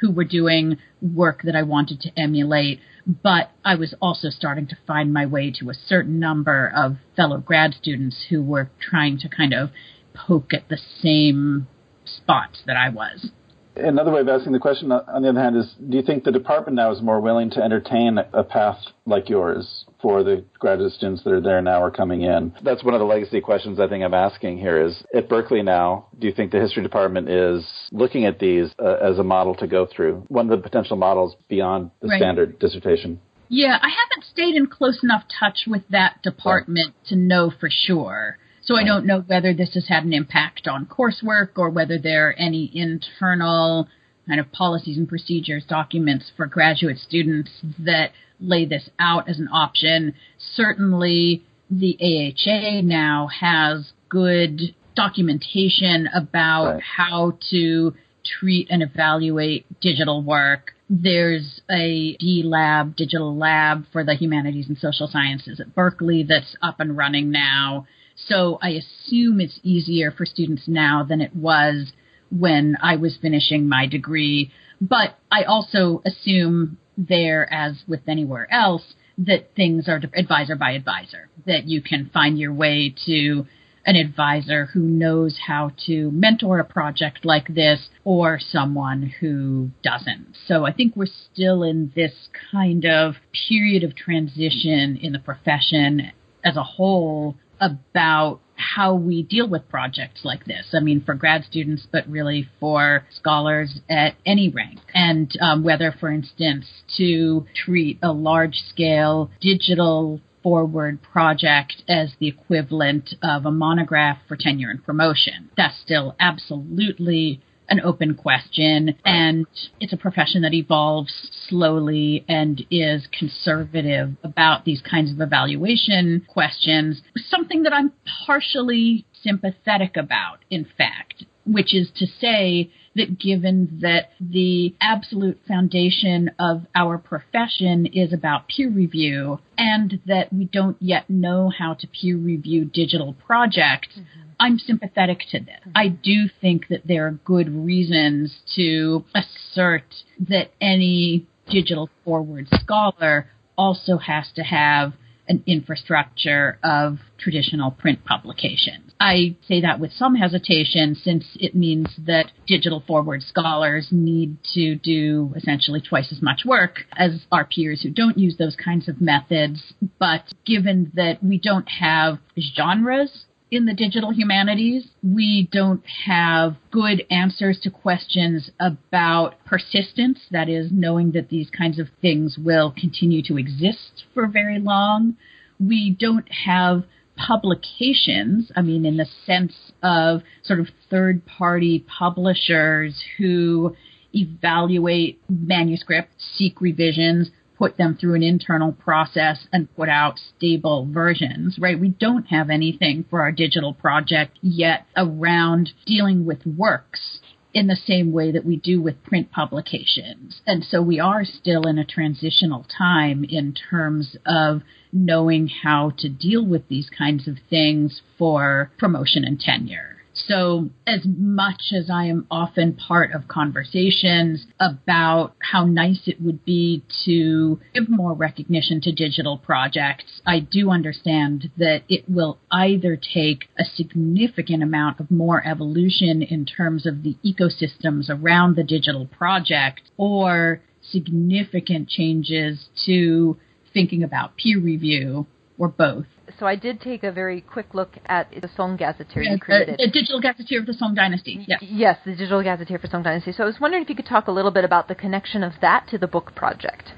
who 0.00 0.10
were 0.10 0.24
doing 0.24 0.76
work 1.00 1.42
that 1.44 1.56
I 1.56 1.62
wanted 1.62 2.00
to 2.02 2.18
emulate, 2.18 2.80
but 3.06 3.50
I 3.64 3.76
was 3.76 3.94
also 4.00 4.28
starting 4.30 4.66
to 4.68 4.78
find 4.86 5.12
my 5.12 5.26
way 5.26 5.52
to 5.58 5.70
a 5.70 5.74
certain 5.74 6.18
number 6.18 6.70
of 6.74 6.96
fellow 7.14 7.38
grad 7.38 7.74
students 7.74 8.26
who 8.28 8.42
were 8.42 8.70
trying 8.80 9.18
to 9.20 9.28
kind 9.28 9.54
of 9.54 9.70
poke 10.12 10.52
at 10.52 10.68
the 10.68 10.78
same 11.00 11.68
spots 12.04 12.60
that 12.66 12.76
I 12.76 12.90
was. 12.90 13.30
Another 13.76 14.10
way 14.10 14.20
of 14.20 14.28
asking 14.28 14.52
the 14.52 14.58
question, 14.58 14.90
on 14.90 15.22
the 15.22 15.28
other 15.28 15.40
hand, 15.40 15.56
is 15.56 15.74
do 15.88 15.96
you 15.96 16.02
think 16.02 16.24
the 16.24 16.32
department 16.32 16.76
now 16.76 16.92
is 16.92 17.02
more 17.02 17.20
willing 17.20 17.50
to 17.50 17.62
entertain 17.62 18.18
a 18.32 18.42
path 18.42 18.78
like 19.04 19.28
yours 19.28 19.84
for 20.00 20.22
the 20.22 20.44
graduate 20.58 20.92
students 20.92 21.22
that 21.24 21.32
are 21.32 21.40
there 21.40 21.60
now 21.60 21.82
or 21.82 21.90
coming 21.90 22.22
in? 22.22 22.54
That's 22.64 22.82
one 22.82 22.94
of 22.94 23.00
the 23.00 23.06
legacy 23.06 23.40
questions 23.40 23.78
I 23.78 23.88
think 23.88 24.02
I'm 24.02 24.14
asking 24.14 24.58
here 24.58 24.84
is 24.84 25.02
at 25.14 25.28
Berkeley 25.28 25.62
now, 25.62 26.06
do 26.18 26.26
you 26.26 26.32
think 26.32 26.52
the 26.52 26.60
history 26.60 26.82
department 26.82 27.28
is 27.28 27.66
looking 27.92 28.24
at 28.24 28.38
these 28.38 28.70
uh, 28.78 28.96
as 29.02 29.18
a 29.18 29.24
model 29.24 29.54
to 29.56 29.66
go 29.66 29.86
through, 29.86 30.24
one 30.28 30.50
of 30.50 30.56
the 30.56 30.62
potential 30.62 30.96
models 30.96 31.36
beyond 31.48 31.90
the 32.00 32.08
right. 32.08 32.18
standard 32.18 32.58
dissertation? 32.58 33.20
Yeah, 33.48 33.78
I 33.80 33.88
haven't 33.88 34.24
stayed 34.32 34.56
in 34.56 34.66
close 34.66 35.02
enough 35.02 35.24
touch 35.38 35.64
with 35.66 35.82
that 35.90 36.22
department 36.22 36.94
to 37.08 37.16
know 37.16 37.52
for 37.60 37.68
sure. 37.70 38.38
So 38.66 38.76
I 38.76 38.84
don't 38.84 39.06
know 39.06 39.20
whether 39.20 39.54
this 39.54 39.74
has 39.74 39.86
had 39.88 40.04
an 40.04 40.12
impact 40.12 40.66
on 40.66 40.86
coursework 40.86 41.50
or 41.56 41.70
whether 41.70 41.98
there 41.98 42.28
are 42.28 42.32
any 42.32 42.70
internal 42.74 43.88
kind 44.26 44.40
of 44.40 44.50
policies 44.50 44.98
and 44.98 45.08
procedures 45.08 45.64
documents 45.68 46.32
for 46.36 46.46
graduate 46.46 46.98
students 46.98 47.50
that 47.78 48.10
lay 48.40 48.66
this 48.66 48.90
out 48.98 49.28
as 49.28 49.38
an 49.38 49.48
option. 49.52 50.14
Certainly, 50.54 51.44
the 51.70 51.96
AHA 52.00 52.80
now 52.82 53.28
has 53.28 53.92
good 54.08 54.74
documentation 54.96 56.08
about 56.12 56.74
right. 56.74 56.82
how 56.82 57.38
to 57.50 57.94
treat 58.24 58.66
and 58.68 58.82
evaluate 58.82 59.64
digital 59.80 60.22
work. 60.22 60.72
There's 60.90 61.60
a 61.70 62.16
D 62.18 62.42
Lab, 62.44 62.96
digital 62.96 63.36
lab 63.36 63.84
for 63.92 64.02
the 64.04 64.14
humanities 64.14 64.68
and 64.68 64.76
social 64.78 65.06
sciences 65.06 65.60
at 65.60 65.74
Berkeley 65.74 66.24
that's 66.24 66.56
up 66.62 66.80
and 66.80 66.96
running 66.96 67.30
now. 67.30 67.86
So 68.16 68.58
I 68.62 68.70
assume 68.70 69.40
it's 69.40 69.60
easier 69.62 70.10
for 70.10 70.26
students 70.26 70.64
now 70.66 71.04
than 71.04 71.20
it 71.20 71.34
was 71.34 71.92
when 72.30 72.76
I 72.82 72.96
was 72.96 73.16
finishing 73.20 73.68
my 73.68 73.86
degree. 73.86 74.50
But 74.80 75.18
I 75.30 75.44
also 75.44 76.02
assume 76.04 76.78
there, 76.98 77.52
as 77.52 77.82
with 77.86 78.00
anywhere 78.08 78.52
else, 78.52 78.94
that 79.18 79.54
things 79.54 79.88
are 79.88 80.00
advisor 80.14 80.56
by 80.56 80.72
advisor, 80.72 81.28
that 81.46 81.66
you 81.66 81.80
can 81.80 82.10
find 82.12 82.38
your 82.38 82.52
way 82.52 82.94
to 83.06 83.46
an 83.86 83.96
advisor 83.96 84.66
who 84.66 84.80
knows 84.80 85.38
how 85.46 85.70
to 85.86 86.10
mentor 86.10 86.58
a 86.58 86.64
project 86.64 87.24
like 87.24 87.54
this 87.54 87.88
or 88.04 88.38
someone 88.40 89.14
who 89.20 89.70
doesn't. 89.82 90.26
So 90.46 90.66
I 90.66 90.72
think 90.72 90.96
we're 90.96 91.06
still 91.32 91.62
in 91.62 91.92
this 91.94 92.12
kind 92.50 92.84
of 92.84 93.14
period 93.48 93.84
of 93.84 93.94
transition 93.94 94.98
in 95.00 95.12
the 95.12 95.20
profession 95.20 96.10
as 96.44 96.56
a 96.56 96.64
whole 96.64 97.36
about 97.60 98.40
how 98.56 98.94
we 98.94 99.22
deal 99.22 99.48
with 99.48 99.68
projects 99.68 100.20
like 100.24 100.44
this. 100.46 100.74
I 100.74 100.80
mean, 100.80 101.02
for 101.04 101.14
grad 101.14 101.44
students, 101.44 101.86
but 101.90 102.08
really 102.08 102.48
for 102.58 103.04
scholars 103.10 103.80
at 103.88 104.14
any 104.24 104.48
rank. 104.48 104.80
And 104.94 105.30
um, 105.40 105.62
whether, 105.62 105.92
for 105.92 106.10
instance, 106.10 106.66
to 106.96 107.46
treat 107.54 107.98
a 108.02 108.12
large 108.12 108.56
scale 108.70 109.30
digital 109.40 110.20
forward 110.42 111.02
project 111.02 111.82
as 111.88 112.12
the 112.20 112.28
equivalent 112.28 113.14
of 113.22 113.44
a 113.44 113.50
monograph 113.50 114.18
for 114.28 114.36
tenure 114.36 114.70
and 114.70 114.84
promotion. 114.84 115.50
That's 115.56 115.76
still 115.80 116.14
absolutely 116.20 117.40
an 117.68 117.80
open 117.80 118.14
question 118.14 118.96
and 119.04 119.46
it's 119.80 119.92
a 119.92 119.96
profession 119.96 120.42
that 120.42 120.54
evolves 120.54 121.30
slowly 121.48 122.24
and 122.28 122.62
is 122.70 123.06
conservative 123.18 124.16
about 124.22 124.64
these 124.64 124.82
kinds 124.82 125.12
of 125.12 125.20
evaluation 125.20 126.24
questions 126.28 127.02
something 127.28 127.62
that 127.62 127.72
i'm 127.72 127.92
partially 128.26 129.04
sympathetic 129.22 129.96
about 129.96 130.38
in 130.50 130.66
fact 130.76 131.24
which 131.46 131.74
is 131.74 131.90
to 131.96 132.06
say 132.06 132.70
that 132.96 133.18
given 133.18 133.78
that 133.82 134.10
the 134.20 134.74
absolute 134.80 135.38
foundation 135.46 136.30
of 136.38 136.62
our 136.74 136.98
profession 136.98 137.86
is 137.86 138.12
about 138.12 138.48
peer 138.48 138.70
review 138.70 139.38
and 139.56 140.00
that 140.06 140.32
we 140.32 140.46
don't 140.46 140.76
yet 140.80 141.08
know 141.08 141.50
how 141.56 141.74
to 141.74 141.86
peer 141.86 142.16
review 142.16 142.64
digital 142.64 143.14
projects, 143.26 143.88
mm-hmm. 143.92 144.25
I'm 144.38 144.58
sympathetic 144.58 145.20
to 145.30 145.38
this. 145.38 145.60
Mm-hmm. 145.60 145.70
I 145.74 145.88
do 145.88 146.28
think 146.40 146.68
that 146.68 146.86
there 146.86 147.06
are 147.06 147.12
good 147.12 147.48
reasons 147.48 148.36
to 148.56 149.04
assert 149.14 149.84
that 150.28 150.50
any 150.60 151.26
digital 151.48 151.88
forward 152.04 152.48
scholar 152.50 153.28
also 153.56 153.98
has 153.98 154.26
to 154.34 154.42
have 154.42 154.92
an 155.28 155.42
infrastructure 155.46 156.58
of 156.62 156.98
traditional 157.18 157.70
print 157.70 158.04
publications. 158.04 158.92
I 159.00 159.36
say 159.48 159.60
that 159.62 159.80
with 159.80 159.92
some 159.92 160.14
hesitation 160.14 160.94
since 160.94 161.24
it 161.40 161.54
means 161.54 161.88
that 162.06 162.30
digital 162.46 162.82
forward 162.86 163.22
scholars 163.22 163.88
need 163.90 164.36
to 164.54 164.76
do 164.76 165.32
essentially 165.36 165.80
twice 165.80 166.12
as 166.12 166.22
much 166.22 166.42
work 166.44 166.84
as 166.96 167.26
our 167.32 167.44
peers 167.44 167.82
who 167.82 167.90
don't 167.90 168.18
use 168.18 168.36
those 168.38 168.56
kinds 168.56 168.88
of 168.88 169.00
methods. 169.00 169.74
But 169.98 170.22
given 170.44 170.92
that 170.94 171.22
we 171.22 171.38
don't 171.38 171.68
have 171.68 172.18
genres 172.38 173.24
in 173.56 173.64
the 173.64 173.74
digital 173.74 174.12
humanities, 174.12 174.86
we 175.02 175.48
don't 175.50 175.82
have 176.06 176.56
good 176.70 177.02
answers 177.10 177.58
to 177.62 177.70
questions 177.70 178.50
about 178.60 179.34
persistence, 179.44 180.20
that 180.30 180.48
is, 180.48 180.68
knowing 180.70 181.12
that 181.12 181.30
these 181.30 181.48
kinds 181.50 181.78
of 181.78 181.88
things 182.00 182.36
will 182.38 182.72
continue 182.78 183.22
to 183.22 183.38
exist 183.38 184.04
for 184.14 184.28
very 184.28 184.60
long. 184.60 185.16
We 185.58 185.96
don't 185.98 186.30
have 186.44 186.84
publications, 187.16 188.52
I 188.54 188.60
mean, 188.60 188.84
in 188.84 188.98
the 188.98 189.06
sense 189.24 189.54
of 189.82 190.20
sort 190.44 190.60
of 190.60 190.68
third 190.90 191.24
party 191.24 191.84
publishers 191.98 193.02
who 193.16 193.74
evaluate 194.14 195.20
manuscripts, 195.28 196.14
seek 196.36 196.60
revisions, 196.60 197.30
put 197.58 197.76
them 197.76 197.96
through 197.98 198.14
an 198.14 198.22
internal 198.22 198.72
process 198.72 199.46
and 199.52 199.74
put 199.74 199.88
out 199.88 200.18
stable 200.36 200.88
versions, 200.90 201.58
right? 201.58 201.78
We 201.78 201.88
don't 201.88 202.26
have 202.26 202.50
anything 202.50 203.04
for 203.08 203.22
our 203.22 203.32
digital 203.32 203.72
project 203.72 204.38
yet 204.42 204.86
around 204.96 205.70
dealing 205.86 206.26
with 206.26 206.44
works 206.46 207.20
in 207.54 207.68
the 207.68 207.76
same 207.86 208.12
way 208.12 208.32
that 208.32 208.44
we 208.44 208.56
do 208.56 208.82
with 208.82 209.02
print 209.02 209.32
publications. 209.32 210.42
And 210.46 210.62
so 210.62 210.82
we 210.82 211.00
are 211.00 211.24
still 211.24 211.62
in 211.62 211.78
a 211.78 211.86
transitional 211.86 212.66
time 212.76 213.24
in 213.24 213.54
terms 213.54 214.14
of 214.26 214.60
knowing 214.92 215.48
how 215.62 215.92
to 215.98 216.08
deal 216.10 216.44
with 216.44 216.68
these 216.68 216.90
kinds 216.90 217.26
of 217.26 217.36
things 217.48 218.02
for 218.18 218.70
promotion 218.76 219.24
and 219.24 219.40
tenure. 219.40 219.95
So, 220.26 220.70
as 220.86 221.00
much 221.04 221.72
as 221.76 221.90
I 221.90 222.06
am 222.06 222.26
often 222.30 222.72
part 222.72 223.12
of 223.12 223.28
conversations 223.28 224.46
about 224.58 225.34
how 225.40 225.66
nice 225.66 226.02
it 226.06 226.20
would 226.22 226.44
be 226.44 226.82
to 227.04 227.60
give 227.74 227.88
more 227.88 228.14
recognition 228.14 228.80
to 228.82 228.92
digital 228.92 229.36
projects, 229.36 230.22
I 230.26 230.40
do 230.40 230.70
understand 230.70 231.50
that 231.58 231.82
it 231.88 232.08
will 232.08 232.38
either 232.50 232.96
take 232.96 233.48
a 233.58 233.64
significant 233.64 234.62
amount 234.62 235.00
of 235.00 235.10
more 235.10 235.46
evolution 235.46 236.22
in 236.22 236.46
terms 236.46 236.86
of 236.86 237.02
the 237.02 237.16
ecosystems 237.24 238.08
around 238.08 238.56
the 238.56 238.64
digital 238.64 239.06
project 239.06 239.82
or 239.98 240.62
significant 240.80 241.88
changes 241.88 242.68
to 242.86 243.36
thinking 243.74 244.02
about 244.02 244.36
peer 244.36 244.58
review 244.58 245.26
or 245.58 245.68
both 245.68 246.06
so 246.38 246.46
I 246.46 246.56
did 246.56 246.80
take 246.80 247.04
a 247.04 247.12
very 247.12 247.40
quick 247.40 247.74
look 247.74 247.98
at 248.06 248.30
the 248.30 248.48
Song 248.56 248.76
Gazetteer 248.76 249.22
you 249.22 249.38
created. 249.38 249.78
The, 249.78 249.86
the 249.86 249.90
digital 249.92 250.20
gazetteer 250.20 250.60
of 250.60 250.66
the 250.66 250.74
Song 250.74 250.94
Dynasty. 250.94 251.44
Yes. 251.46 251.62
Yes, 251.62 251.98
the 252.04 252.12
digital 252.12 252.42
gazetteer 252.42 252.78
for 252.78 252.88
Song 252.88 253.02
Dynasty. 253.02 253.32
So 253.32 253.42
I 253.42 253.46
was 253.46 253.56
wondering 253.60 253.82
if 253.82 253.88
you 253.88 253.96
could 253.96 254.06
talk 254.06 254.28
a 254.28 254.32
little 254.32 254.50
bit 254.50 254.64
about 254.64 254.88
the 254.88 254.94
connection 254.94 255.42
of 255.42 255.54
that 255.60 255.88
to 255.88 255.98
the 255.98 256.06
book 256.06 256.34
project. 256.34 256.92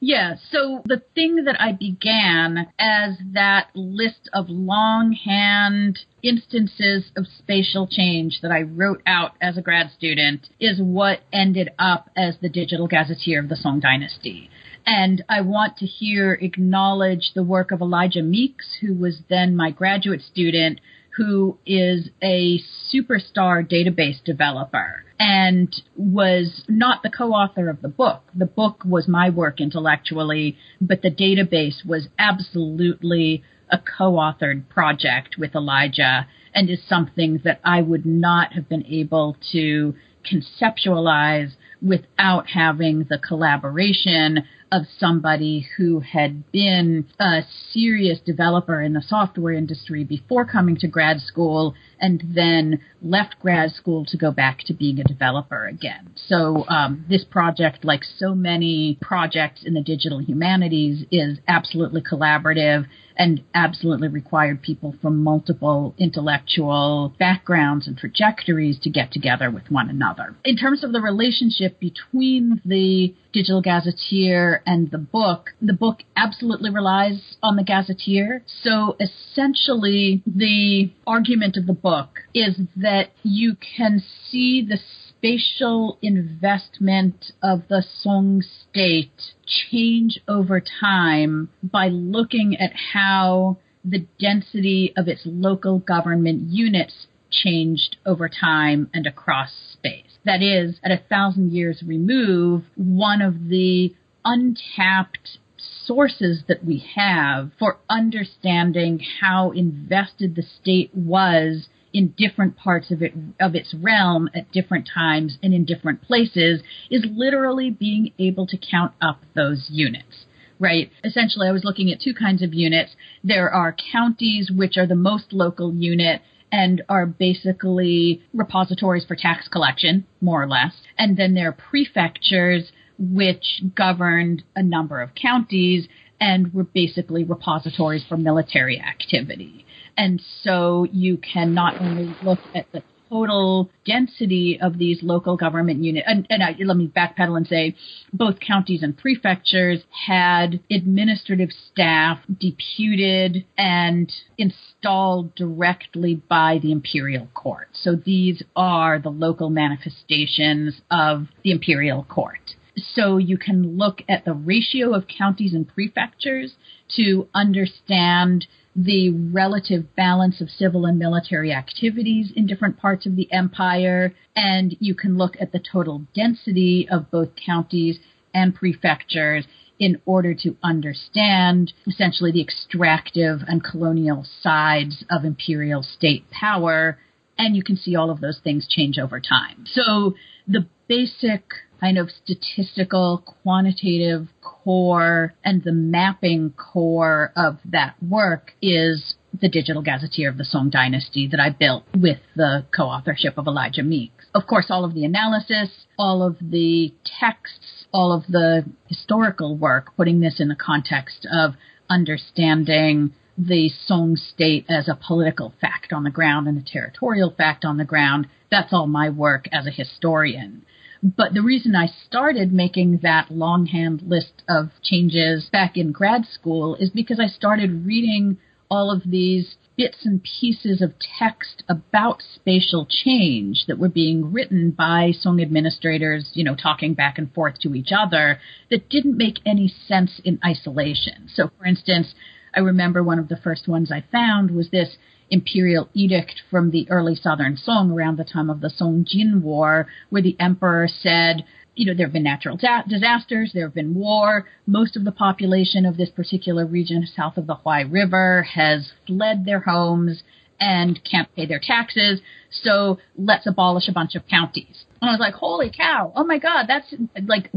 Yeah, 0.00 0.34
so 0.50 0.82
the 0.84 1.02
thing 1.14 1.44
that 1.44 1.58
I 1.58 1.72
began 1.72 2.66
as 2.78 3.16
that 3.32 3.68
list 3.74 4.28
of 4.34 4.50
longhand 4.50 5.98
instances 6.22 7.10
of 7.16 7.26
spatial 7.38 7.86
change 7.90 8.40
that 8.42 8.52
I 8.52 8.62
wrote 8.62 9.02
out 9.06 9.32
as 9.40 9.56
a 9.56 9.62
grad 9.62 9.90
student 9.92 10.46
is 10.60 10.78
what 10.78 11.20
ended 11.32 11.70
up 11.78 12.10
as 12.16 12.36
the 12.42 12.50
digital 12.50 12.86
gazetteer 12.86 13.40
of 13.40 13.48
the 13.48 13.56
Song 13.56 13.80
Dynasty. 13.80 14.50
And 14.86 15.24
I 15.28 15.40
want 15.40 15.78
to 15.78 15.86
here 15.86 16.34
acknowledge 16.34 17.32
the 17.34 17.42
work 17.42 17.70
of 17.70 17.80
Elijah 17.80 18.22
Meeks, 18.22 18.66
who 18.80 18.94
was 18.94 19.22
then 19.28 19.56
my 19.56 19.70
graduate 19.70 20.20
student, 20.22 20.80
who 21.16 21.58
is 21.64 22.10
a 22.22 22.60
superstar 22.92 23.66
database 23.66 24.22
developer 24.24 25.04
and 25.18 25.74
was 25.96 26.64
not 26.68 27.02
the 27.02 27.10
co-author 27.10 27.68
of 27.68 27.80
the 27.82 27.88
book. 27.88 28.24
The 28.34 28.46
book 28.46 28.82
was 28.84 29.06
my 29.06 29.30
work 29.30 29.60
intellectually, 29.60 30.58
but 30.80 31.02
the 31.02 31.10
database 31.10 31.86
was 31.86 32.08
absolutely 32.18 33.42
a 33.70 33.78
co-authored 33.78 34.68
project 34.68 35.36
with 35.38 35.54
Elijah 35.54 36.26
and 36.52 36.68
is 36.68 36.80
something 36.88 37.40
that 37.44 37.60
I 37.64 37.80
would 37.80 38.04
not 38.04 38.52
have 38.52 38.68
been 38.68 38.84
able 38.86 39.36
to 39.52 39.94
conceptualize 40.30 41.52
without 41.80 42.48
having 42.48 43.06
the 43.08 43.18
collaboration 43.18 44.44
of 44.74 44.86
somebody 44.98 45.68
who 45.76 46.00
had 46.00 46.50
been 46.50 47.06
a 47.20 47.42
serious 47.70 48.18
developer 48.18 48.82
in 48.82 48.92
the 48.92 49.02
software 49.02 49.54
industry 49.54 50.02
before 50.02 50.44
coming 50.44 50.76
to 50.76 50.88
grad 50.88 51.20
school 51.20 51.74
and 52.00 52.20
then 52.34 52.80
left 53.00 53.36
grad 53.40 53.70
school 53.70 54.04
to 54.04 54.16
go 54.16 54.32
back 54.32 54.58
to 54.66 54.74
being 54.74 54.98
a 54.98 55.04
developer 55.04 55.66
again. 55.66 56.10
So 56.26 56.64
um, 56.68 57.04
this 57.08 57.22
project, 57.22 57.84
like 57.84 58.02
so 58.18 58.34
many 58.34 58.98
projects 59.00 59.62
in 59.64 59.74
the 59.74 59.80
digital 59.80 60.18
humanities, 60.20 61.04
is 61.12 61.38
absolutely 61.46 62.02
collaborative 62.02 62.86
and 63.16 63.42
absolutely 63.54 64.08
required 64.08 64.62
people 64.62 64.94
from 65.00 65.22
multiple 65.22 65.94
intellectual 65.98 67.14
backgrounds 67.18 67.86
and 67.86 67.96
trajectories 67.96 68.78
to 68.80 68.90
get 68.90 69.12
together 69.12 69.50
with 69.50 69.70
one 69.70 69.88
another. 69.88 70.34
In 70.44 70.56
terms 70.56 70.84
of 70.84 70.92
the 70.92 71.00
relationship 71.00 71.78
between 71.78 72.60
the 72.64 73.14
Digital 73.32 73.60
Gazetteer 73.60 74.62
and 74.64 74.90
the 74.90 74.98
book, 74.98 75.50
the 75.60 75.72
book 75.72 76.02
absolutely 76.16 76.70
relies 76.70 77.36
on 77.42 77.56
the 77.56 77.64
Gazetteer. 77.64 78.42
So 78.62 78.96
essentially, 79.00 80.22
the 80.26 80.92
argument 81.06 81.56
of 81.56 81.66
the 81.66 81.72
book 81.72 82.20
is 82.32 82.56
that 82.76 83.10
you 83.22 83.56
can 83.76 84.02
see 84.30 84.64
the 84.66 84.78
spatial 85.24 85.98
investment 86.02 87.32
of 87.42 87.62
the 87.70 87.82
Song 88.02 88.42
state 88.42 89.32
change 89.46 90.20
over 90.28 90.60
time 90.60 91.48
by 91.62 91.88
looking 91.88 92.54
at 92.60 92.70
how 92.92 93.56
the 93.82 94.06
density 94.20 94.92
of 94.94 95.08
its 95.08 95.22
local 95.24 95.78
government 95.78 96.42
units 96.50 97.06
changed 97.30 97.96
over 98.04 98.28
time 98.28 98.90
and 98.92 99.06
across 99.06 99.50
space. 99.72 100.18
That 100.26 100.42
is, 100.42 100.78
at 100.84 100.90
a 100.90 101.02
thousand 101.08 101.52
years 101.52 101.82
remove, 101.86 102.64
one 102.76 103.22
of 103.22 103.48
the 103.48 103.94
untapped 104.26 105.38
sources 105.86 106.42
that 106.48 106.62
we 106.62 106.84
have 106.96 107.50
for 107.58 107.78
understanding 107.88 109.00
how 109.22 109.52
invested 109.52 110.36
the 110.36 110.44
state 110.60 110.90
was 110.94 111.66
in 111.94 112.12
different 112.18 112.56
parts 112.56 112.90
of 112.90 113.00
it 113.00 113.14
of 113.40 113.54
its 113.54 113.72
realm 113.72 114.28
at 114.34 114.50
different 114.52 114.86
times 114.92 115.38
and 115.42 115.54
in 115.54 115.64
different 115.64 116.02
places 116.02 116.60
is 116.90 117.06
literally 117.10 117.70
being 117.70 118.12
able 118.18 118.46
to 118.46 118.58
count 118.58 118.92
up 119.00 119.22
those 119.34 119.68
units 119.70 120.26
right? 120.60 120.88
Essentially, 121.02 121.48
I 121.48 121.52
was 121.52 121.64
looking 121.64 121.90
at 121.90 122.00
two 122.00 122.14
kinds 122.14 122.40
of 122.40 122.54
units. 122.54 122.92
There 123.24 123.50
are 123.50 123.74
counties, 123.92 124.52
which 124.54 124.76
are 124.76 124.86
the 124.86 124.94
most 124.94 125.32
local 125.32 125.74
unit 125.74 126.22
and 126.52 126.80
are 126.88 127.06
basically 127.06 128.22
repositories 128.32 129.04
for 129.04 129.16
tax 129.16 129.48
collection, 129.48 130.06
more 130.20 130.44
or 130.44 130.48
less. 130.48 130.72
And 130.96 131.16
then 131.16 131.34
there 131.34 131.48
are 131.48 131.52
prefectures, 131.52 132.70
which 132.98 133.62
governed 133.74 134.44
a 134.54 134.62
number 134.62 135.00
of 135.00 135.10
counties 135.16 135.88
and 136.20 136.54
were 136.54 136.64
basically 136.64 137.24
repositories 137.24 138.04
for 138.08 138.16
military 138.16 138.80
activity. 138.80 139.63
And 139.96 140.22
so 140.42 140.86
you 140.92 141.18
can 141.18 141.54
not 141.54 141.76
only 141.78 142.16
look 142.20 142.44
at 142.54 142.66
the 142.72 142.82
total 143.10 143.70
density 143.84 144.58
of 144.60 144.78
these 144.78 145.02
local 145.02 145.36
government 145.36 145.82
units, 145.84 146.06
and, 146.08 146.26
and 146.30 146.42
I, 146.42 146.56
let 146.58 146.76
me 146.76 146.88
backpedal 146.88 147.36
and 147.36 147.46
say 147.46 147.76
both 148.12 148.40
counties 148.40 148.82
and 148.82 148.96
prefectures 148.96 149.80
had 150.06 150.60
administrative 150.70 151.50
staff 151.70 152.18
deputed 152.28 153.44
and 153.56 154.12
installed 154.38 155.34
directly 155.34 156.14
by 156.28 156.58
the 156.62 156.72
imperial 156.72 157.28
court. 157.34 157.68
So 157.72 157.94
these 157.94 158.42
are 158.56 158.98
the 158.98 159.10
local 159.10 159.50
manifestations 159.50 160.80
of 160.90 161.26
the 161.42 161.52
imperial 161.52 162.04
court. 162.04 162.54
So 162.94 163.18
you 163.18 163.38
can 163.38 163.76
look 163.76 164.02
at 164.08 164.24
the 164.24 164.32
ratio 164.32 164.94
of 164.94 165.04
counties 165.06 165.54
and 165.54 165.68
prefectures 165.68 166.54
to 166.96 167.28
understand 167.32 168.46
the 168.76 169.10
relative 169.10 169.94
balance 169.94 170.40
of 170.40 170.50
civil 170.50 170.84
and 170.84 170.98
military 170.98 171.52
activities 171.52 172.32
in 172.34 172.46
different 172.46 172.78
parts 172.78 173.06
of 173.06 173.16
the 173.16 173.32
empire, 173.32 174.12
and 174.34 174.76
you 174.80 174.94
can 174.94 175.16
look 175.16 175.36
at 175.40 175.52
the 175.52 175.60
total 175.60 176.02
density 176.14 176.88
of 176.90 177.10
both 177.10 177.30
counties 177.46 177.98
and 178.32 178.54
prefectures 178.54 179.46
in 179.78 180.00
order 180.06 180.34
to 180.34 180.56
understand 180.62 181.72
essentially 181.86 182.32
the 182.32 182.42
extractive 182.42 183.40
and 183.46 183.62
colonial 183.62 184.24
sides 184.40 185.04
of 185.10 185.24
imperial 185.24 185.82
state 185.82 186.28
power. 186.30 186.98
And 187.38 187.56
you 187.56 187.62
can 187.64 187.76
see 187.76 187.96
all 187.96 188.10
of 188.10 188.20
those 188.20 188.40
things 188.42 188.66
change 188.68 188.98
over 188.98 189.20
time. 189.20 189.64
So 189.66 190.14
the 190.46 190.66
basic 190.88 191.44
kind 191.84 191.98
of 191.98 192.08
statistical, 192.10 193.22
quantitative 193.42 194.26
core 194.42 195.34
and 195.44 195.62
the 195.64 195.72
mapping 195.72 196.50
core 196.52 197.30
of 197.36 197.58
that 197.66 197.94
work 198.02 198.52
is 198.62 199.16
the 199.38 199.50
Digital 199.50 199.82
Gazetteer 199.82 200.30
of 200.30 200.38
the 200.38 200.46
Song 200.46 200.70
Dynasty 200.70 201.28
that 201.30 201.40
I 201.40 201.50
built 201.50 201.84
with 201.94 202.20
the 202.36 202.64
co 202.74 202.84
authorship 202.84 203.36
of 203.36 203.46
Elijah 203.46 203.82
Meeks. 203.82 204.24
Of 204.34 204.46
course, 204.46 204.66
all 204.70 204.86
of 204.86 204.94
the 204.94 205.04
analysis, 205.04 205.68
all 205.98 206.22
of 206.22 206.38
the 206.40 206.94
texts, 207.20 207.84
all 207.92 208.12
of 208.12 208.26
the 208.28 208.64
historical 208.86 209.54
work, 209.54 209.94
putting 209.94 210.20
this 210.20 210.40
in 210.40 210.48
the 210.48 210.56
context 210.56 211.26
of 211.30 211.52
understanding 211.90 213.12
the 213.36 213.70
Song 213.86 214.16
state 214.16 214.64
as 214.70 214.88
a 214.88 214.98
political 215.06 215.52
fact 215.60 215.92
on 215.92 216.04
the 216.04 216.10
ground 216.10 216.48
and 216.48 216.56
a 216.56 216.64
territorial 216.64 217.34
fact 217.36 217.62
on 217.66 217.76
the 217.76 217.84
ground. 217.84 218.26
That's 218.50 218.72
all 218.72 218.86
my 218.86 219.10
work 219.10 219.48
as 219.52 219.66
a 219.66 219.70
historian. 219.70 220.64
But 221.04 221.34
the 221.34 221.42
reason 221.42 221.76
I 221.76 221.88
started 222.06 222.50
making 222.50 223.00
that 223.02 223.30
longhand 223.30 224.00
list 224.06 224.42
of 224.48 224.70
changes 224.82 225.50
back 225.52 225.76
in 225.76 225.92
grad 225.92 226.24
school 226.24 226.76
is 226.76 226.88
because 226.88 227.20
I 227.20 227.26
started 227.26 227.84
reading 227.84 228.38
all 228.70 228.90
of 228.90 229.02
these 229.04 229.56
bits 229.76 230.06
and 230.06 230.22
pieces 230.22 230.80
of 230.80 230.94
text 231.18 231.62
about 231.68 232.22
spatial 232.22 232.86
change 232.88 233.66
that 233.66 233.78
were 233.78 233.90
being 233.90 234.32
written 234.32 234.70
by 234.70 235.10
Song 235.10 235.42
administrators, 235.42 236.30
you 236.32 236.42
know, 236.42 236.54
talking 236.54 236.94
back 236.94 237.18
and 237.18 237.30
forth 237.34 237.58
to 237.60 237.74
each 237.74 237.90
other 237.94 238.38
that 238.70 238.88
didn't 238.88 239.18
make 239.18 239.40
any 239.44 239.68
sense 239.68 240.22
in 240.24 240.38
isolation. 240.42 241.28
So, 241.34 241.50
for 241.58 241.66
instance, 241.66 242.14
I 242.54 242.60
remember 242.60 243.02
one 243.02 243.18
of 243.18 243.28
the 243.28 243.36
first 243.36 243.68
ones 243.68 243.92
I 243.92 244.04
found 244.10 244.52
was 244.52 244.70
this 244.70 244.96
imperial 245.30 245.88
edict 245.94 246.42
from 246.50 246.70
the 246.70 246.88
early 246.90 247.14
Southern 247.14 247.56
Song 247.56 247.90
around 247.90 248.16
the 248.16 248.24
time 248.24 248.50
of 248.50 248.60
the 248.60 248.70
Song 248.70 249.04
Jin 249.08 249.42
War, 249.42 249.86
where 250.10 250.22
the 250.22 250.36
emperor 250.38 250.88
said, 250.88 251.44
you 251.74 251.86
know, 251.86 251.94
there 251.94 252.06
have 252.06 252.12
been 252.12 252.22
natural 252.22 252.56
da- 252.56 252.82
disasters, 252.88 253.50
there 253.52 253.66
have 253.66 253.74
been 253.74 253.94
war. 253.94 254.46
Most 254.66 254.96
of 254.96 255.04
the 255.04 255.12
population 255.12 255.84
of 255.84 255.96
this 255.96 256.10
particular 256.10 256.66
region 256.66 257.06
south 257.06 257.36
of 257.36 257.46
the 257.46 257.56
Huai 257.56 257.90
River 257.90 258.42
has 258.54 258.92
fled 259.06 259.44
their 259.44 259.60
homes 259.60 260.22
and 260.60 261.00
can't 261.10 261.34
pay 261.34 261.46
their 261.46 261.60
taxes. 261.60 262.20
So 262.50 262.98
let's 263.16 263.46
abolish 263.46 263.88
a 263.88 263.92
bunch 263.92 264.14
of 264.14 264.26
counties. 264.28 264.84
And 265.00 265.10
I 265.10 265.12
was 265.12 265.20
like, 265.20 265.34
holy 265.34 265.70
cow. 265.76 266.12
Oh 266.14 266.24
my 266.24 266.38
God. 266.38 266.66
That's 266.68 266.94
like, 267.26 267.50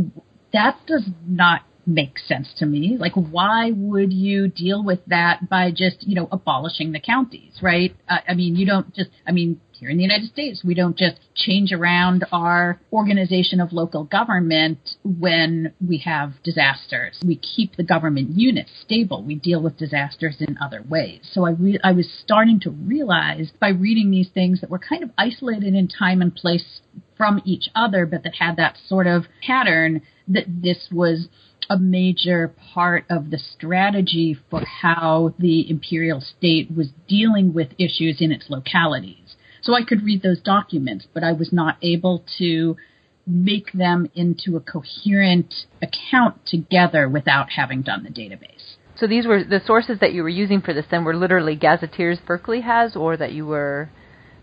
that 0.52 0.78
does 0.88 1.08
not 1.28 1.62
makes 1.88 2.28
sense 2.28 2.50
to 2.58 2.66
me. 2.66 2.98
Like, 3.00 3.14
why 3.14 3.72
would 3.74 4.12
you 4.12 4.50
deal 4.50 4.84
with 4.84 5.00
that 5.08 5.50
by 5.50 5.72
just, 5.72 5.98
you 6.02 6.16
know, 6.16 6.28
abolishing 6.32 6.92
the 6.92 7.00
counties, 7.00 7.60
right? 7.62 7.96
Uh, 8.10 8.18
I 8.28 8.34
mean, 8.34 8.56
you 8.56 8.66
don't 8.66 8.94
just, 8.94 9.10
I 9.26 9.32
mean, 9.32 9.62
here 9.72 9.90
in 9.90 9.98
the 9.98 10.04
United 10.04 10.30
States, 10.30 10.64
we 10.66 10.74
don't 10.74 10.98
just 10.98 11.18
change 11.36 11.72
around 11.72 12.26
our 12.32 12.82
organization 12.92 13.62
of 13.62 13.72
local 13.72 14.04
government 14.04 14.80
when 15.04 15.74
we 15.86 16.00
have 16.00 16.34
disasters. 16.44 17.20
We 17.26 17.38
keep 17.38 17.76
the 17.76 17.84
government 17.84 18.32
units 18.32 18.72
stable. 18.84 19.24
We 19.24 19.36
deal 19.36 19.62
with 19.62 19.78
disasters 19.78 20.38
in 20.40 20.58
other 20.60 20.84
ways. 20.88 21.22
So 21.32 21.46
I, 21.46 21.52
re- 21.52 21.80
I 21.84 21.92
was 21.92 22.10
starting 22.24 22.60
to 22.62 22.72
realize 22.72 23.52
by 23.60 23.70
reading 23.70 24.10
these 24.10 24.30
things 24.34 24.62
that 24.62 24.70
were 24.70 24.80
kind 24.80 25.04
of 25.04 25.12
isolated 25.18 25.76
in 25.76 25.88
time 25.88 26.22
and 26.22 26.36
place 26.36 26.82
from 27.16 27.42
each 27.46 27.70
other, 27.76 28.06
but 28.06 28.24
that 28.24 28.36
had 28.40 28.58
that 28.58 28.78
sort 28.88 29.08
of 29.08 29.26
pattern 29.46 30.02
that 30.28 30.46
this 30.48 30.88
was 30.92 31.28
a 31.70 31.78
major 31.78 32.54
part 32.74 33.06
of 33.10 33.30
the 33.30 33.38
strategy 33.38 34.38
for 34.50 34.62
how 34.66 35.34
the 35.40 35.70
imperial 35.70 36.22
state 36.22 36.70
was 36.76 36.90
dealing 37.08 37.54
with 37.54 37.70
issues 37.78 38.18
in 38.20 38.32
its 38.32 38.50
localities. 38.50 39.36
So 39.62 39.74
I 39.74 39.84
could 39.84 40.04
read 40.04 40.22
those 40.22 40.40
documents, 40.40 41.08
but 41.14 41.24
I 41.24 41.34
was 41.34 41.52
not 41.52 41.78
able 41.82 42.24
to 42.38 42.78
make 43.26 43.74
them 43.74 44.10
into 44.16 44.56
a 44.56 44.62
coherent 44.62 45.54
account 45.82 46.46
together 46.46 47.10
without 47.10 47.50
having 47.52 47.82
done 47.82 48.04
the 48.04 48.10
database. 48.10 48.76
So 48.96 49.06
these 49.06 49.28
were 49.28 49.44
the 49.44 49.62
sources 49.66 50.00
that 50.00 50.14
you 50.14 50.24
were 50.24 50.30
using 50.30 50.62
for 50.62 50.74
this 50.74 50.86
then 50.90 51.04
were 51.04 51.16
literally 51.16 51.56
gazetteers 51.56 52.20
Berkeley 52.26 52.62
has 52.62 52.96
or 52.96 53.18
that 53.18 53.34
you 53.34 53.46
were 53.46 53.90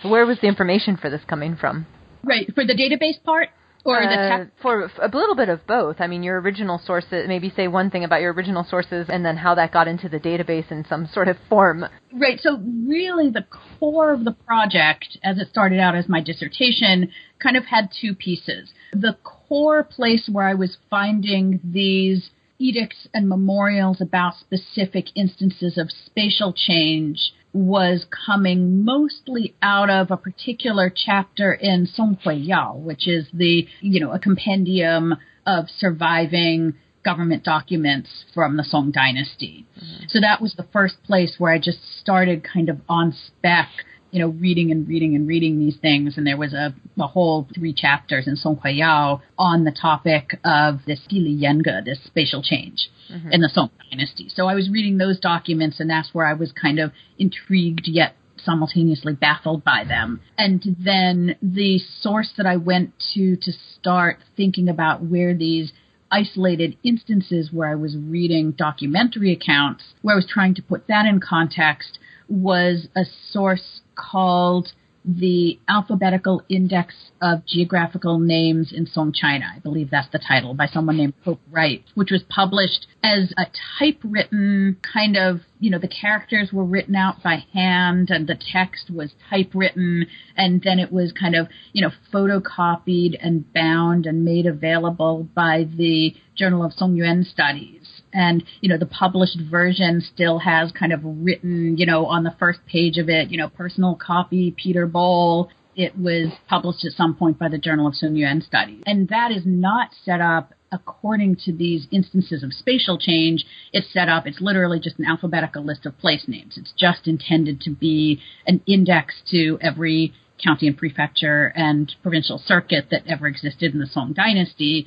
where 0.02 0.26
was 0.26 0.38
the 0.40 0.46
information 0.46 0.96
for 0.96 1.08
this 1.08 1.22
coming 1.26 1.56
from? 1.56 1.86
Right, 2.22 2.52
for 2.54 2.64
the 2.64 2.74
database 2.74 3.22
part, 3.24 3.48
or 3.84 4.02
uh, 4.02 4.08
the 4.08 4.50
for 4.62 4.90
a 5.00 5.08
little 5.08 5.34
bit 5.34 5.48
of 5.48 5.66
both. 5.66 5.96
I 6.00 6.06
mean, 6.06 6.22
your 6.22 6.40
original 6.40 6.80
sources. 6.84 7.26
Maybe 7.28 7.52
say 7.54 7.68
one 7.68 7.90
thing 7.90 8.04
about 8.04 8.20
your 8.20 8.32
original 8.32 8.64
sources, 8.64 9.06
and 9.08 9.24
then 9.24 9.36
how 9.36 9.54
that 9.54 9.72
got 9.72 9.88
into 9.88 10.08
the 10.08 10.18
database 10.18 10.70
in 10.70 10.84
some 10.88 11.06
sort 11.06 11.28
of 11.28 11.36
form. 11.48 11.84
Right. 12.12 12.40
So 12.40 12.58
really, 12.58 13.30
the 13.30 13.46
core 13.78 14.12
of 14.12 14.24
the 14.24 14.32
project, 14.32 15.18
as 15.22 15.38
it 15.38 15.48
started 15.48 15.80
out 15.80 15.94
as 15.94 16.08
my 16.08 16.20
dissertation, 16.22 17.10
kind 17.42 17.56
of 17.56 17.64
had 17.66 17.90
two 18.00 18.14
pieces. 18.14 18.72
The 18.92 19.16
core 19.22 19.84
place 19.84 20.28
where 20.32 20.46
I 20.46 20.54
was 20.54 20.78
finding 20.88 21.60
these 21.62 22.30
edicts 22.58 23.08
and 23.12 23.28
memorials 23.28 24.00
about 24.00 24.34
specific 24.36 25.06
instances 25.14 25.76
of 25.76 25.90
spatial 25.90 26.52
change 26.52 27.32
was 27.52 28.04
coming 28.26 28.84
mostly 28.84 29.54
out 29.62 29.88
of 29.88 30.10
a 30.10 30.16
particular 30.16 30.92
chapter 30.94 31.52
in 31.52 31.86
Song 31.86 32.18
Hui 32.24 32.34
Yao, 32.34 32.74
which 32.76 33.06
is 33.06 33.28
the, 33.32 33.68
you 33.80 34.00
know, 34.00 34.10
a 34.10 34.18
compendium 34.18 35.14
of 35.46 35.66
surviving 35.68 36.74
government 37.04 37.44
documents 37.44 38.24
from 38.34 38.56
the 38.56 38.64
Song 38.64 38.90
dynasty. 38.90 39.66
Mm-hmm. 39.76 40.04
So 40.08 40.20
that 40.20 40.40
was 40.40 40.54
the 40.54 40.66
first 40.72 41.02
place 41.04 41.36
where 41.38 41.52
I 41.52 41.58
just 41.58 41.78
started 42.00 42.42
kind 42.42 42.68
of 42.68 42.80
on 42.88 43.14
spec 43.26 43.68
you 44.14 44.20
know, 44.20 44.28
reading 44.28 44.70
and 44.70 44.86
reading 44.86 45.16
and 45.16 45.26
reading 45.26 45.58
these 45.58 45.76
things. 45.76 46.16
And 46.16 46.24
there 46.24 46.36
was 46.36 46.54
a, 46.54 46.72
a 47.00 47.06
whole 47.08 47.48
three 47.52 47.74
chapters 47.74 48.28
in 48.28 48.36
Song 48.36 48.60
Yao 48.64 49.20
on 49.36 49.64
the 49.64 49.72
topic 49.72 50.38
of 50.44 50.78
this 50.86 51.00
Gili 51.08 51.36
Yenga, 51.36 51.84
this 51.84 51.98
spatial 52.04 52.40
change 52.40 52.90
mm-hmm. 53.12 53.32
in 53.32 53.40
the 53.40 53.48
Song 53.48 53.70
dynasty. 53.90 54.28
So 54.28 54.46
I 54.46 54.54
was 54.54 54.70
reading 54.70 54.98
those 54.98 55.18
documents, 55.18 55.80
and 55.80 55.90
that's 55.90 56.10
where 56.14 56.26
I 56.26 56.34
was 56.34 56.52
kind 56.52 56.78
of 56.78 56.92
intrigued 57.18 57.88
yet 57.88 58.14
simultaneously 58.36 59.14
baffled 59.14 59.64
by 59.64 59.82
them. 59.82 60.20
And 60.38 60.62
then 60.78 61.34
the 61.42 61.80
source 62.00 62.32
that 62.36 62.46
I 62.46 62.56
went 62.56 62.92
to 63.14 63.34
to 63.34 63.52
start 63.80 64.18
thinking 64.36 64.68
about 64.68 65.02
where 65.02 65.34
these 65.34 65.72
isolated 66.12 66.76
instances 66.84 67.50
where 67.52 67.68
I 67.68 67.74
was 67.74 67.96
reading 67.96 68.52
documentary 68.52 69.32
accounts, 69.32 69.82
where 70.02 70.14
I 70.14 70.16
was 70.16 70.28
trying 70.32 70.54
to 70.54 70.62
put 70.62 70.86
that 70.86 71.04
in 71.04 71.18
context, 71.18 71.98
was 72.28 72.86
a 72.94 73.02
source 73.32 73.80
called 73.94 74.72
the 75.04 75.58
Alphabetical 75.68 76.42
Index 76.48 76.94
of 77.20 77.44
Geographical 77.46 78.18
Names 78.18 78.72
in 78.72 78.86
Song 78.86 79.12
China. 79.12 79.44
I 79.54 79.58
believe 79.58 79.90
that's 79.90 80.10
the 80.10 80.18
title 80.18 80.54
by 80.54 80.66
someone 80.66 80.96
named 80.96 81.12
Hope 81.24 81.40
Wright, 81.50 81.84
which 81.94 82.10
was 82.10 82.22
published 82.22 82.86
as 83.02 83.32
a 83.36 83.44
typewritten 83.78 84.78
kind 84.94 85.16
of, 85.16 85.40
you 85.60 85.70
know, 85.70 85.78
the 85.78 85.88
characters 85.88 86.52
were 86.52 86.64
written 86.64 86.96
out 86.96 87.22
by 87.22 87.44
hand 87.52 88.08
and 88.10 88.26
the 88.26 88.38
text 88.52 88.90
was 88.90 89.12
typewritten 89.28 90.06
and 90.36 90.62
then 90.62 90.78
it 90.78 90.90
was 90.90 91.12
kind 91.12 91.34
of, 91.34 91.48
you 91.72 91.82
know, 91.82 91.90
photocopied 92.12 93.14
and 93.20 93.52
bound 93.52 94.06
and 94.06 94.24
made 94.24 94.46
available 94.46 95.28
by 95.34 95.64
the 95.76 96.14
Journal 96.34 96.64
of 96.64 96.72
Song 96.72 96.96
Yuan 96.96 97.24
Studies 97.24 97.93
and 98.14 98.44
you 98.60 98.68
know 98.68 98.78
the 98.78 98.86
published 98.86 99.38
version 99.50 100.00
still 100.00 100.38
has 100.38 100.72
kind 100.72 100.92
of 100.92 101.00
written 101.02 101.76
you 101.76 101.84
know 101.84 102.06
on 102.06 102.24
the 102.24 102.34
first 102.38 102.60
page 102.66 102.96
of 102.96 103.08
it 103.08 103.30
you 103.30 103.36
know 103.36 103.48
personal 103.48 103.94
copy 103.94 104.54
Peter 104.56 104.86
Bol 104.86 105.50
it 105.76 105.98
was 105.98 106.32
published 106.48 106.84
at 106.84 106.92
some 106.92 107.16
point 107.16 107.38
by 107.38 107.48
the 107.48 107.58
Journal 107.58 107.88
of 107.88 107.96
Song 107.96 108.14
Yuan 108.14 108.40
Studies. 108.40 108.82
And 108.86 109.08
that 109.08 109.32
is 109.32 109.42
not 109.44 109.90
set 110.04 110.20
up 110.20 110.52
according 110.70 111.36
to 111.44 111.52
these 111.52 111.86
instances 111.90 112.42
of 112.42 112.52
spatial 112.52 112.98
change. 112.98 113.44
It's 113.72 113.92
set 113.92 114.08
up 114.08 114.26
it's 114.26 114.40
literally 114.40 114.80
just 114.80 114.98
an 114.98 115.06
alphabetical 115.06 115.64
list 115.64 115.86
of 115.86 115.98
place 115.98 116.24
names. 116.26 116.56
It's 116.56 116.72
just 116.76 117.06
intended 117.06 117.60
to 117.62 117.70
be 117.70 118.20
an 118.46 118.60
index 118.66 119.14
to 119.30 119.58
every 119.60 120.12
county 120.42 120.66
and 120.66 120.76
prefecture 120.76 121.52
and 121.54 121.94
provincial 122.02 122.38
circuit 122.38 122.86
that 122.90 123.06
ever 123.06 123.26
existed 123.26 123.72
in 123.72 123.80
the 123.80 123.86
Song 123.86 124.12
dynasty. 124.12 124.86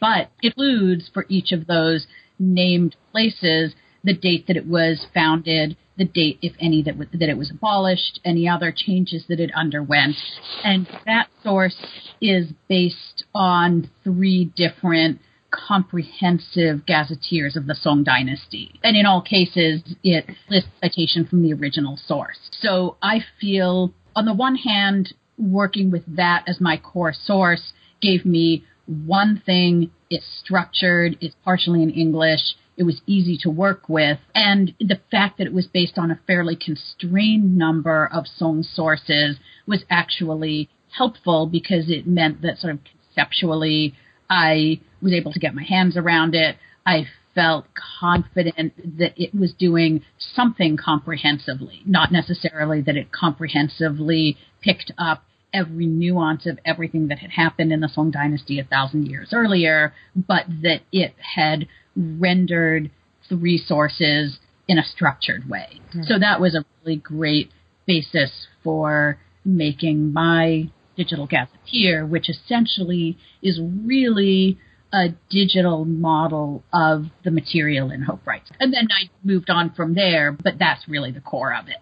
But 0.00 0.30
it 0.42 0.54
includes 0.56 1.08
for 1.12 1.24
each 1.28 1.52
of 1.52 1.66
those 1.66 2.06
named 2.38 2.96
places 3.12 3.74
the 4.04 4.14
date 4.14 4.46
that 4.46 4.56
it 4.56 4.66
was 4.66 5.06
founded, 5.12 5.76
the 5.96 6.04
date, 6.04 6.38
if 6.40 6.52
any, 6.60 6.82
that, 6.82 6.98
w- 6.98 7.18
that 7.18 7.28
it 7.28 7.36
was 7.36 7.50
abolished, 7.50 8.20
any 8.24 8.48
other 8.48 8.72
changes 8.74 9.24
that 9.28 9.40
it 9.40 9.50
underwent. 9.54 10.16
And 10.64 10.86
that 11.06 11.28
source 11.42 11.76
is 12.20 12.52
based 12.68 13.24
on 13.34 13.90
three 14.04 14.52
different 14.56 15.20
comprehensive 15.50 16.86
gazetteers 16.86 17.56
of 17.56 17.66
the 17.66 17.74
Song 17.74 18.04
dynasty. 18.04 18.78
And 18.84 18.96
in 18.96 19.06
all 19.06 19.22
cases, 19.22 19.82
it 20.02 20.26
lists 20.48 20.70
citation 20.80 21.26
from 21.26 21.42
the 21.42 21.54
original 21.54 21.96
source. 21.96 22.38
So 22.60 22.96
I 23.02 23.20
feel, 23.40 23.92
on 24.14 24.26
the 24.26 24.34
one 24.34 24.56
hand, 24.56 25.14
working 25.38 25.90
with 25.90 26.04
that 26.16 26.44
as 26.46 26.60
my 26.60 26.76
core 26.76 27.14
source 27.14 27.72
gave 28.00 28.24
me 28.24 28.64
one 28.88 29.42
thing, 29.44 29.90
it's 30.08 30.26
structured, 30.42 31.18
it's 31.20 31.36
partially 31.44 31.82
in 31.82 31.90
English, 31.90 32.40
it 32.76 32.84
was 32.84 33.02
easy 33.06 33.36
to 33.42 33.50
work 33.50 33.88
with, 33.88 34.18
and 34.34 34.74
the 34.80 35.00
fact 35.10 35.38
that 35.38 35.46
it 35.46 35.52
was 35.52 35.66
based 35.66 35.98
on 35.98 36.10
a 36.10 36.20
fairly 36.26 36.56
constrained 36.56 37.56
number 37.58 38.08
of 38.10 38.26
song 38.26 38.62
sources 38.62 39.36
was 39.66 39.84
actually 39.90 40.70
helpful 40.96 41.46
because 41.46 41.90
it 41.90 42.06
meant 42.06 42.40
that 42.42 42.58
sort 42.58 42.72
of 42.72 42.80
conceptually 42.84 43.94
I 44.30 44.80
was 45.02 45.12
able 45.12 45.32
to 45.32 45.40
get 45.40 45.54
my 45.54 45.64
hands 45.64 45.96
around 45.96 46.34
it. 46.34 46.56
I 46.86 47.06
felt 47.34 47.66
confident 48.00 48.98
that 48.98 49.12
it 49.16 49.34
was 49.34 49.52
doing 49.52 50.02
something 50.18 50.76
comprehensively, 50.76 51.82
not 51.84 52.10
necessarily 52.10 52.80
that 52.82 52.96
it 52.96 53.12
comprehensively 53.12 54.36
picked 54.60 54.92
up 54.98 55.22
every 55.52 55.86
nuance 55.86 56.46
of 56.46 56.58
everything 56.64 57.08
that 57.08 57.18
had 57.18 57.30
happened 57.30 57.72
in 57.72 57.80
the 57.80 57.88
Song 57.88 58.10
Dynasty 58.10 58.58
a 58.58 58.64
thousand 58.64 59.06
years 59.06 59.30
earlier, 59.32 59.94
but 60.14 60.44
that 60.62 60.82
it 60.92 61.14
had 61.34 61.66
rendered 61.96 62.90
the 63.28 63.36
resources 63.36 64.38
in 64.66 64.78
a 64.78 64.84
structured 64.84 65.48
way. 65.48 65.80
Mm-hmm. 65.90 66.02
So 66.02 66.18
that 66.18 66.40
was 66.40 66.54
a 66.54 66.64
really 66.82 66.96
great 66.96 67.50
basis 67.86 68.46
for 68.62 69.18
making 69.44 70.12
my 70.12 70.70
digital 70.96 71.26
gazetteer, 71.26 72.04
which 72.04 72.28
essentially 72.28 73.16
is 73.42 73.60
really 73.60 74.58
a 74.92 75.08
digital 75.30 75.84
model 75.84 76.64
of 76.72 77.06
the 77.24 77.30
material 77.30 77.90
in 77.90 78.02
Hope 78.02 78.26
Wright. 78.26 78.42
And 78.58 78.72
then 78.72 78.88
I 78.90 79.10
moved 79.22 79.50
on 79.50 79.70
from 79.74 79.94
there, 79.94 80.32
but 80.32 80.58
that's 80.58 80.88
really 80.88 81.10
the 81.10 81.20
core 81.20 81.54
of 81.54 81.68
it. 81.68 81.76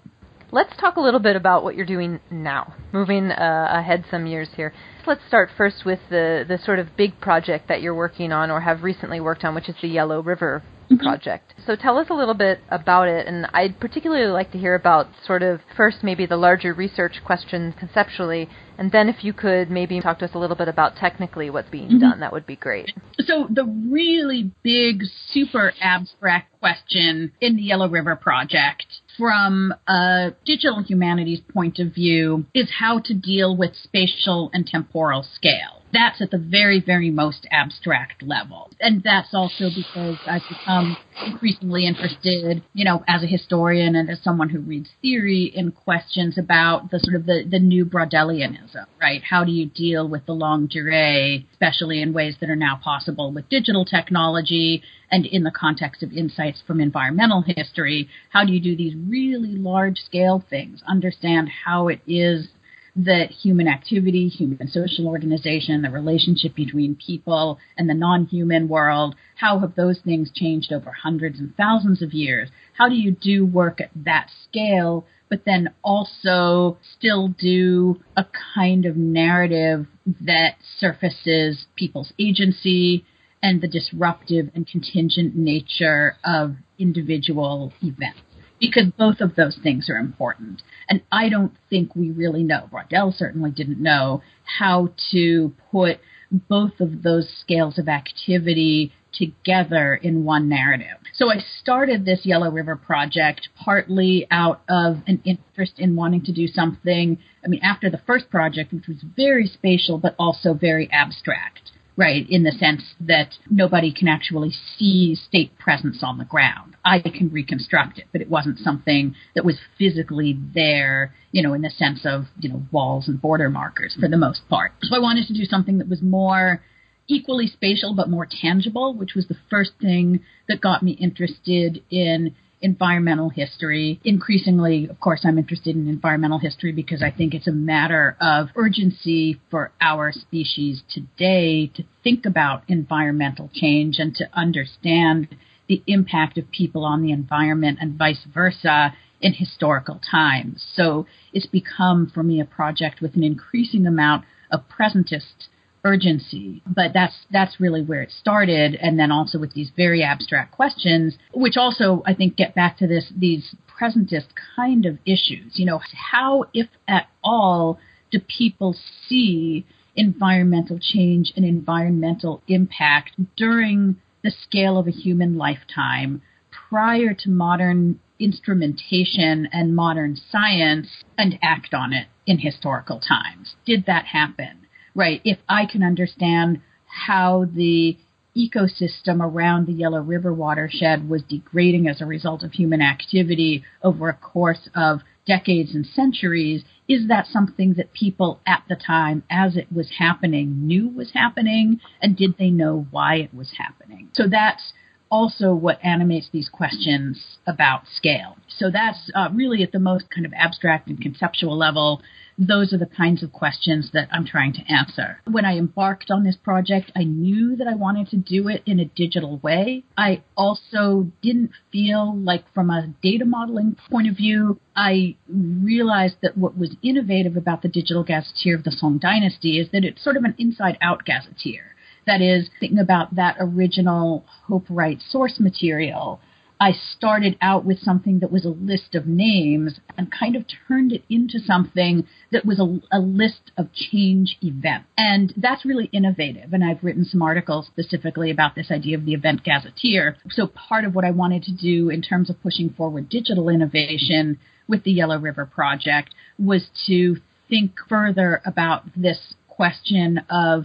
Let's 0.57 0.75
talk 0.79 0.97
a 0.97 1.03
little 1.03 1.21
bit 1.21 1.37
about 1.37 1.65
what 1.65 1.77
you're 1.77 1.85
doing 1.85 2.19
now, 2.31 2.73
moving 2.91 3.31
uh, 3.31 3.69
ahead 3.71 4.07
some 4.11 4.27
years 4.27 4.49
here. 4.57 4.73
Let's 5.07 5.21
start 5.29 5.51
first 5.55 5.85
with 5.85 5.99
the, 6.09 6.47
the 6.49 6.57
sort 6.57 6.79
of 6.79 6.97
big 6.97 7.21
project 7.21 7.69
that 7.69 7.83
you're 7.83 7.95
working 7.95 8.33
on 8.33 8.51
or 8.51 8.63
have 8.63 8.83
recently 8.83 9.21
worked 9.21 9.45
on, 9.45 9.55
which 9.55 9.69
is 9.69 9.75
the 9.83 9.89
Yellow 9.89 10.23
River 10.23 10.63
mm-hmm. 10.91 11.05
project. 11.05 11.55
So 11.67 11.77
tell 11.77 11.99
us 11.99 12.09
a 12.11 12.15
little 12.15 12.35
bit 12.35 12.61
about 12.71 13.09
it, 13.09 13.27
and 13.27 13.47
I'd 13.53 13.81
particularly 13.81 14.31
like 14.31 14.53
to 14.53 14.59
hear 14.59 14.75
about 14.75 15.09
sort 15.25 15.43
of 15.43 15.61
first 15.77 15.99
maybe 16.03 16.27
the 16.27 16.37
larger 16.37 16.73
research 16.73 17.21
questions 17.25 17.75
conceptually, 17.79 18.49
and 18.79 18.93
then 18.93 19.09
if 19.09 19.25
you 19.25 19.33
could 19.33 19.71
maybe 19.71 20.01
talk 20.01 20.19
to 20.21 20.25
us 20.27 20.33
a 20.35 20.39
little 20.39 20.57
bit 20.57 20.69
about 20.69 20.97
technically 20.97 21.51
what's 21.51 21.71
being 21.71 21.89
mm-hmm. 21.89 21.99
done, 21.99 22.21
that 22.21 22.33
would 22.33 22.47
be 22.47 22.57
great. 22.57 22.93
So 23.21 23.47
the 23.51 23.65
really 23.65 24.53
big, 24.63 25.03
super 25.31 25.73
abstract 25.81 26.59
question 26.61 27.33
in 27.41 27.57
the 27.57 27.63
Yellow 27.63 27.89
River 27.89 28.17
project 28.17 28.87
from 29.19 29.73
a 29.89 30.33
digital 30.45 30.83
humanities 30.83 31.41
point 31.53 31.79
of 31.79 31.95
view 31.95 32.47
is 32.55 32.71
how 32.79 33.01
to 33.01 33.15
deal 33.15 33.57
with 33.57 33.75
spatial 33.75 34.51
and 34.53 34.67
temporal 34.67 35.23
scale. 35.35 35.76
That's 35.93 36.21
at 36.21 36.31
the 36.31 36.39
very, 36.39 36.81
very 36.81 37.11
most 37.11 37.47
abstract 37.51 38.23
level. 38.23 38.71
And 38.81 39.03
that's 39.03 39.33
also 39.33 39.71
because 39.75 40.17
I've 40.27 40.43
become 40.49 40.97
increasingly 41.25 41.87
interested, 41.87 42.63
you 42.75 42.85
know, 42.85 43.03
as 43.09 43.23
a 43.23 43.27
historian 43.27 43.97
and 43.97 44.11
as 44.11 44.21
someone 44.23 44.49
who 44.49 44.61
reads 44.61 44.91
theory 45.01 45.45
in 45.45 45.73
questions 45.73 46.37
about 46.37 46.91
the 46.91 47.01
sort 47.01 47.17
of 47.17 47.27
the, 47.27 47.45
the 47.49 47.59
new 47.59 47.85
Braudelianism, 47.85 48.87
right? 49.01 49.23
How 49.23 49.45
do 49.45 49.53
you 49.53 49.67
deal 49.67 50.09
with 50.09 50.27
the 50.27 50.35
longue 50.35 50.69
durée, 50.69 51.47
especially 51.53 52.03
in 52.03 52.13
ways 52.13 52.37
that 52.41 52.51
are 52.51 52.57
now 52.57 52.79
possible 52.83 53.33
with 53.33 53.49
digital 53.49 53.85
technology 53.85 54.83
and 55.11 55.25
in 55.25 55.45
the 55.45 55.51
context 55.51 56.03
of 56.03 56.13
insights 56.13 56.63
from 56.67 56.81
environmental 56.81 57.45
history? 57.47 58.09
How 58.31 58.45
do 58.45 58.53
you 58.53 58.61
do 58.61 58.77
these 58.77 58.95
really 58.95 59.57
large 59.57 60.01
scale 60.01 60.45
things? 60.51 60.83
Understand 60.87 61.49
how 61.65 61.89
it 61.89 62.01
is 62.07 62.49
that 62.97 63.31
human 63.31 63.69
activity, 63.69 64.29
human 64.29 64.69
social 64.69 65.07
organization, 65.07 65.83
the 65.83 65.91
relationship 65.91 66.55
between 66.55 66.97
people 66.97 67.59
and 67.77 67.89
the 67.89 67.95
non-human 67.95 68.69
world, 68.69 69.15
how 69.37 69.59
have 69.59 69.75
those 69.75 70.01
things 70.01 70.31
changed 70.35 70.73
over 70.73 70.91
hundreds 70.91 71.39
and 71.39 71.55
thousands 71.57 72.01
of 72.01 72.13
years? 72.13 72.49
How 72.73 72.89
do 72.89 72.95
you 72.95 73.11
do 73.11 73.45
work 73.45 73.81
at 73.81 73.91
that 73.95 74.31
scale, 74.49 75.05
but 75.29 75.45
then 75.45 75.71
also 75.85 76.79
still 76.97 77.29
do 77.29 78.01
a 78.17 78.25
kind 78.55 78.87
of 78.87 78.97
narrative 78.97 79.87
that 80.23 80.57
surfaces 80.79 81.67
people's 81.77 82.15
agency 82.19 83.05
and 83.43 83.61
the 83.61 83.69
disruptive 83.69 84.51
and 84.55 84.67
contingent 84.67 85.37
nature 85.37 86.17
of 86.25 86.57
individual 86.79 87.75
events? 87.83 88.21
Because 88.61 88.87
both 88.97 89.21
of 89.21 89.35
those 89.37 89.59
things 89.63 89.89
are 89.91 89.97
important. 89.97 90.63
And 90.89 91.03
I 91.13 91.29
don't 91.29 91.53
think 91.69 91.95
we 91.95 92.11
really 92.11 92.43
know, 92.43 92.69
Braudel 92.73 93.17
certainly 93.17 93.51
didn't 93.51 93.83
know, 93.83 94.23
how 94.59 94.91
to 95.13 95.53
put 95.71 95.99
both 96.31 96.81
of 96.81 97.03
those 97.03 97.29
scales 97.41 97.79
of 97.79 97.89
activity 97.89 98.93
together 99.13 99.95
in 99.95 100.25
one 100.25 100.49
narrative. 100.49 100.99
So 101.15 101.31
I 101.31 101.37
started 101.61 102.05
this 102.05 102.21
Yellow 102.25 102.51
River 102.51 102.77
project 102.77 103.49
partly 103.57 104.27
out 104.31 104.61
of 104.69 104.99
an 105.07 105.23
interest 105.25 105.75
in 105.79 105.97
wanting 105.97 106.23
to 106.25 106.33
do 106.33 106.47
something. 106.47 107.19
I 107.45 107.49
mean, 107.49 107.61
after 107.63 107.89
the 107.89 108.01
first 108.07 108.29
project, 108.29 108.73
which 108.73 108.89
was 108.89 108.99
very 109.17 109.47
spatial 109.47 109.99
but 109.99 110.15
also 110.19 110.53
very 110.53 110.91
abstract 110.93 111.71
right? 111.97 112.29
In 112.29 112.43
the 112.43 112.53
sense 112.53 112.83
that 113.01 113.31
nobody 113.51 113.93
can 113.93 114.07
actually 114.07 114.53
see 114.77 115.15
state 115.15 115.59
presence 115.59 116.03
on 116.03 116.19
the 116.19 116.25
ground. 116.25 116.77
I 116.85 117.01
can 117.01 117.31
reconstruct 117.33 117.99
it, 117.99 118.05
but 118.13 118.21
it 118.21 118.29
wasn't 118.29 118.59
something 118.59 119.15
that 119.35 119.45
was 119.45 119.57
physically 119.79 120.39
there, 120.55 121.15
you 121.33 121.43
know, 121.43 121.55
in 121.55 121.63
the 121.63 121.71
sense 121.71 122.01
of, 122.05 122.27
you 122.39 122.51
know, 122.51 122.63
walls 122.71 123.09
and 123.09 123.21
border 123.21 123.49
markers 123.49 123.97
for 123.99 124.09
the 124.09 124.19
most 124.19 124.43
part. 124.49 124.73
So 124.83 124.95
I 124.95 125.01
wanted 125.01 125.27
to 125.29 125.35
do 125.35 125.45
something 125.45 125.79
that 125.79 125.89
was 125.89 126.03
more 126.03 126.63
equally 127.09 127.47
spatial 127.47 127.95
but 127.95 128.11
more 128.11 128.29
tangible, 128.43 128.95
which 128.95 129.15
was 129.15 129.27
the 129.29 129.37
first 129.49 129.73
thing 129.81 130.21
that 130.49 130.61
got 130.61 130.83
me 130.83 130.93
interested 130.93 131.83
in 131.91 132.35
environmental 132.67 133.31
history. 133.31 134.01
Increasingly, 134.05 134.89
of 134.89 134.99
course, 134.99 135.21
I'm 135.25 135.39
interested 135.39 135.77
in 135.77 135.89
environmental 135.89 136.41
history 136.41 136.73
because 136.73 137.01
I 137.01 137.13
think 137.13 137.33
it's 137.33 137.47
a 137.47 137.53
matter 137.53 138.17
of 138.21 138.49
urgency 138.57 139.41
for 139.51 139.71
our 139.81 140.11
species 140.11 140.83
today 140.93 141.69
to 141.77 141.85
think 142.03 142.27
about 142.27 142.65
environmental 142.67 143.49
change 143.55 143.99
and 144.01 144.15
to 144.17 144.29
understand 144.35 145.29
the 145.69 145.81
impact 145.87 146.39
of 146.39 146.51
people 146.51 146.85
on 146.85 147.03
the 147.03 147.13
environment 147.13 147.79
and 147.81 147.97
vice 147.97 148.27
versa 148.35 148.93
in 149.21 149.33
historical 149.33 150.01
times. 150.11 150.65
So 150.75 151.07
it's 151.33 151.47
become 151.47 152.11
for 152.13 152.25
me 152.25 152.41
a 152.41 152.45
project 152.45 153.01
with 153.01 153.15
an 153.15 153.23
increasing 153.23 153.87
amount 153.87 154.25
of 154.51 154.65
presentist 154.69 155.47
urgency. 155.85 156.63
But 156.67 156.93
that's 156.93 157.15
that's 157.31 157.61
really 157.61 157.83
where 157.83 158.03
it 158.03 158.11
started, 158.11 158.75
and 158.75 158.99
then 158.99 159.11
also 159.11 159.39
with 159.39 159.55
these 159.55 159.71
very 159.77 160.03
abstract 160.03 160.53
questions, 160.53 161.17
which 161.33 161.57
also 161.57 162.03
I 162.07 162.15
think 162.15 162.37
get 162.37 162.55
back 162.55 162.79
to 162.79 162.87
this 162.87 163.13
these 163.17 163.55
presentist 163.81 164.29
kind 164.57 164.87
of 164.87 164.99
issues. 165.05 165.53
You 165.59 165.67
know, 165.67 165.81
how, 166.13 166.45
if 166.55 166.69
at 166.89 167.09
all, 167.23 167.79
do 168.11 168.21
people 168.21 168.77
see 169.09 169.67
environmental 169.95 170.79
change 170.81 171.33
and 171.37 171.45
environmental 171.45 172.43
impact 172.49 173.13
during 173.37 173.97
the 174.23 174.31
scale 174.31 174.79
of 174.79 174.87
a 174.87 174.91
human 174.91 175.37
lifetime 175.37 176.21
prior 176.69 177.15
to 177.15 177.31
modern 177.31 177.99
instrumentation 178.19 179.49
and 179.53 179.77
modern 179.77 180.17
science 180.17 180.89
and 181.19 181.39
act 181.43 181.75
on 181.75 181.93
it 181.93 182.07
in 182.27 182.39
historical 182.39 182.99
times. 183.01 183.55
Did 183.65 183.87
that 183.87 184.07
happen? 184.07 184.66
Right. 184.97 185.21
If 185.25 185.39
I 185.47 185.67
can 185.67 185.83
understand 185.83 186.63
how 186.87 187.45
the 187.55 187.99
ecosystem 188.35 189.21
around 189.21 189.67
the 189.67 189.73
Yellow 189.75 190.01
River 190.01 190.33
watershed 190.33 191.09
was 191.09 191.23
degrading 191.23 191.87
as 191.87 192.01
a 192.01 192.07
result 192.07 192.43
of 192.43 192.53
human 192.53 192.81
activity 192.81 193.63
over 193.83 194.09
a 194.09 194.15
course 194.15 194.71
of 194.75 195.01
decades 195.27 195.75
and 195.75 195.85
centuries, 195.85 196.65
is 196.89 197.09
that 197.09 197.27
something 197.27 197.75
that 197.75 197.93
people 197.93 198.41
at 198.47 198.63
the 198.71 198.77
time, 198.77 199.23
as 199.31 199.57
it 199.57 199.71
was 199.71 199.91
happening, 199.99 200.67
knew 200.67 200.89
was 200.89 201.13
happening? 201.13 201.79
And 202.01 202.17
did 202.17 202.39
they 202.39 202.51
know 202.51 202.87
why 202.91 203.17
it 203.17 203.35
was 203.35 203.53
happening? 203.59 204.09
So 204.15 204.25
that's 204.31 204.73
also 205.11 205.55
what 205.55 205.79
animates 205.85 206.29
these 206.33 206.49
questions 206.49 207.39
about 207.47 207.83
scale. 207.95 208.37
So 208.49 208.71
that's 208.71 209.11
uh, 209.15 209.29
really 209.33 209.63
at 209.63 209.73
the 209.73 209.79
most 209.79 210.11
kind 210.11 210.27
of 210.27 210.33
abstract 210.35 210.89
and 210.89 211.01
conceptual 211.01 211.57
level. 211.57 212.03
Those 212.39 212.73
are 212.75 212.79
the 212.79 212.87
kinds 212.87 213.23
of 213.23 213.33
questions 213.33 213.91
that 213.95 214.09
I'm 214.13 214.27
trying 214.27 214.53
to 214.55 214.73
answer. 214.73 215.21
When 215.25 215.47
I 215.47 215.57
embarked 215.57 216.11
on 216.11 216.23
this 216.23 216.37
project, 216.37 216.93
I 216.95 217.05
knew 217.05 217.57
that 217.57 217.67
I 217.67 217.75
wanted 217.75 218.11
to 218.11 218.17
do 218.17 218.49
it 218.49 218.63
in 218.67 218.79
a 218.79 218.85
digital 218.85 219.39
way. 219.39 219.85
I 219.97 220.23
also 220.37 221.11
didn't 221.23 221.53
feel 221.73 222.15
like, 222.15 222.45
from 222.53 222.69
a 222.69 222.93
data 223.03 223.25
modeling 223.25 223.77
point 223.91 224.09
of 224.09 224.17
view, 224.17 224.61
I 224.75 225.17
realized 225.29 226.17
that 226.23 226.37
what 226.37 226.59
was 226.59 226.77
innovative 226.83 227.39
about 227.39 227.63
the 227.63 227.69
digital 227.69 228.05
gazetteer 228.05 228.55
of 228.55 228.65
the 228.65 228.71
Song 228.71 228.99
Dynasty 228.99 229.59
is 229.59 229.71
that 229.73 229.85
it's 229.85 230.05
sort 230.05 230.19
of 230.19 230.25
an 230.25 230.35
inside 230.37 230.77
out 230.83 231.07
gazetteer 231.07 231.76
that 232.07 232.21
is, 232.21 232.49
thinking 232.61 232.79
about 232.79 233.17
that 233.17 233.37
original 233.41 234.25
Hope 234.47 234.67
Wright 234.69 235.01
source 235.11 235.39
material, 235.41 236.21
I 236.59 236.73
started 236.73 237.37
out 237.43 237.67
with 237.67 237.79
something 237.81 238.21
that 238.21 238.33
was 238.33 238.47
a 238.47 238.51
list 238.51 238.95
of 238.95 239.07
names 239.07 239.79
and 239.99 240.11
kind 240.11 240.37
of 240.37 240.47
turned 240.67 240.93
it 240.93 241.03
into 241.11 241.39
something 241.39 242.07
that 242.33 242.47
was 242.47 242.59
a, 242.59 242.81
a, 242.97 242.99
list 242.99 243.53
of 243.59 243.73
change 243.75 244.39
events. 244.41 244.87
And 244.97 245.35
that's 245.37 245.67
really 245.67 245.91
innovative. 245.93 246.55
And 246.55 246.65
I've 246.65 246.83
written 246.83 247.05
some 247.05 247.21
articles 247.21 247.67
specifically 247.67 248.31
about 248.31 248.55
this 248.55 248.71
idea 248.71 248.97
of 248.97 249.05
the 249.05 249.13
event 249.13 249.45
gazetteer. 249.45 250.17
So 250.31 250.47
part 250.47 250.87
of 250.87 250.95
what 250.95 251.05
I 251.05 251.11
wanted 251.11 251.43
to 251.45 251.53
do 251.53 251.91
in 251.91 252.01
terms 252.01 252.31
of 252.31 252.43
pushing 252.43 252.71
forward 252.71 253.11
digital 253.11 253.51
innovation 253.51 254.39
with 254.67 254.83
the 254.85 254.93
Yellow 254.93 255.19
River 255.19 255.45
Project 255.45 256.15
was 256.39 256.69
to 256.87 257.17
think 257.51 257.73
further 257.87 258.41
about 258.47 258.85
this 258.97 259.35
question 259.49 260.23
of 260.31 260.65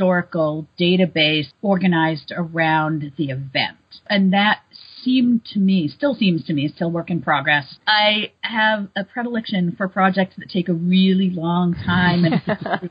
historical 0.00 0.66
database 0.80 1.48
organized 1.60 2.32
around 2.34 3.12
the 3.18 3.26
event. 3.26 3.76
And 4.08 4.32
that 4.32 4.60
seemed 5.02 5.44
to 5.52 5.58
me, 5.58 5.88
still 5.88 6.14
seems 6.14 6.42
to 6.46 6.54
me, 6.54 6.72
still 6.74 6.90
work 6.90 7.10
in 7.10 7.20
progress. 7.20 7.76
I 7.86 8.32
have 8.40 8.88
a 8.96 9.04
predilection 9.04 9.74
for 9.76 9.88
projects 9.88 10.36
that 10.38 10.48
take 10.48 10.70
a 10.70 10.72
really 10.72 11.28
long 11.28 11.74
time 11.74 12.24
and 12.24 12.90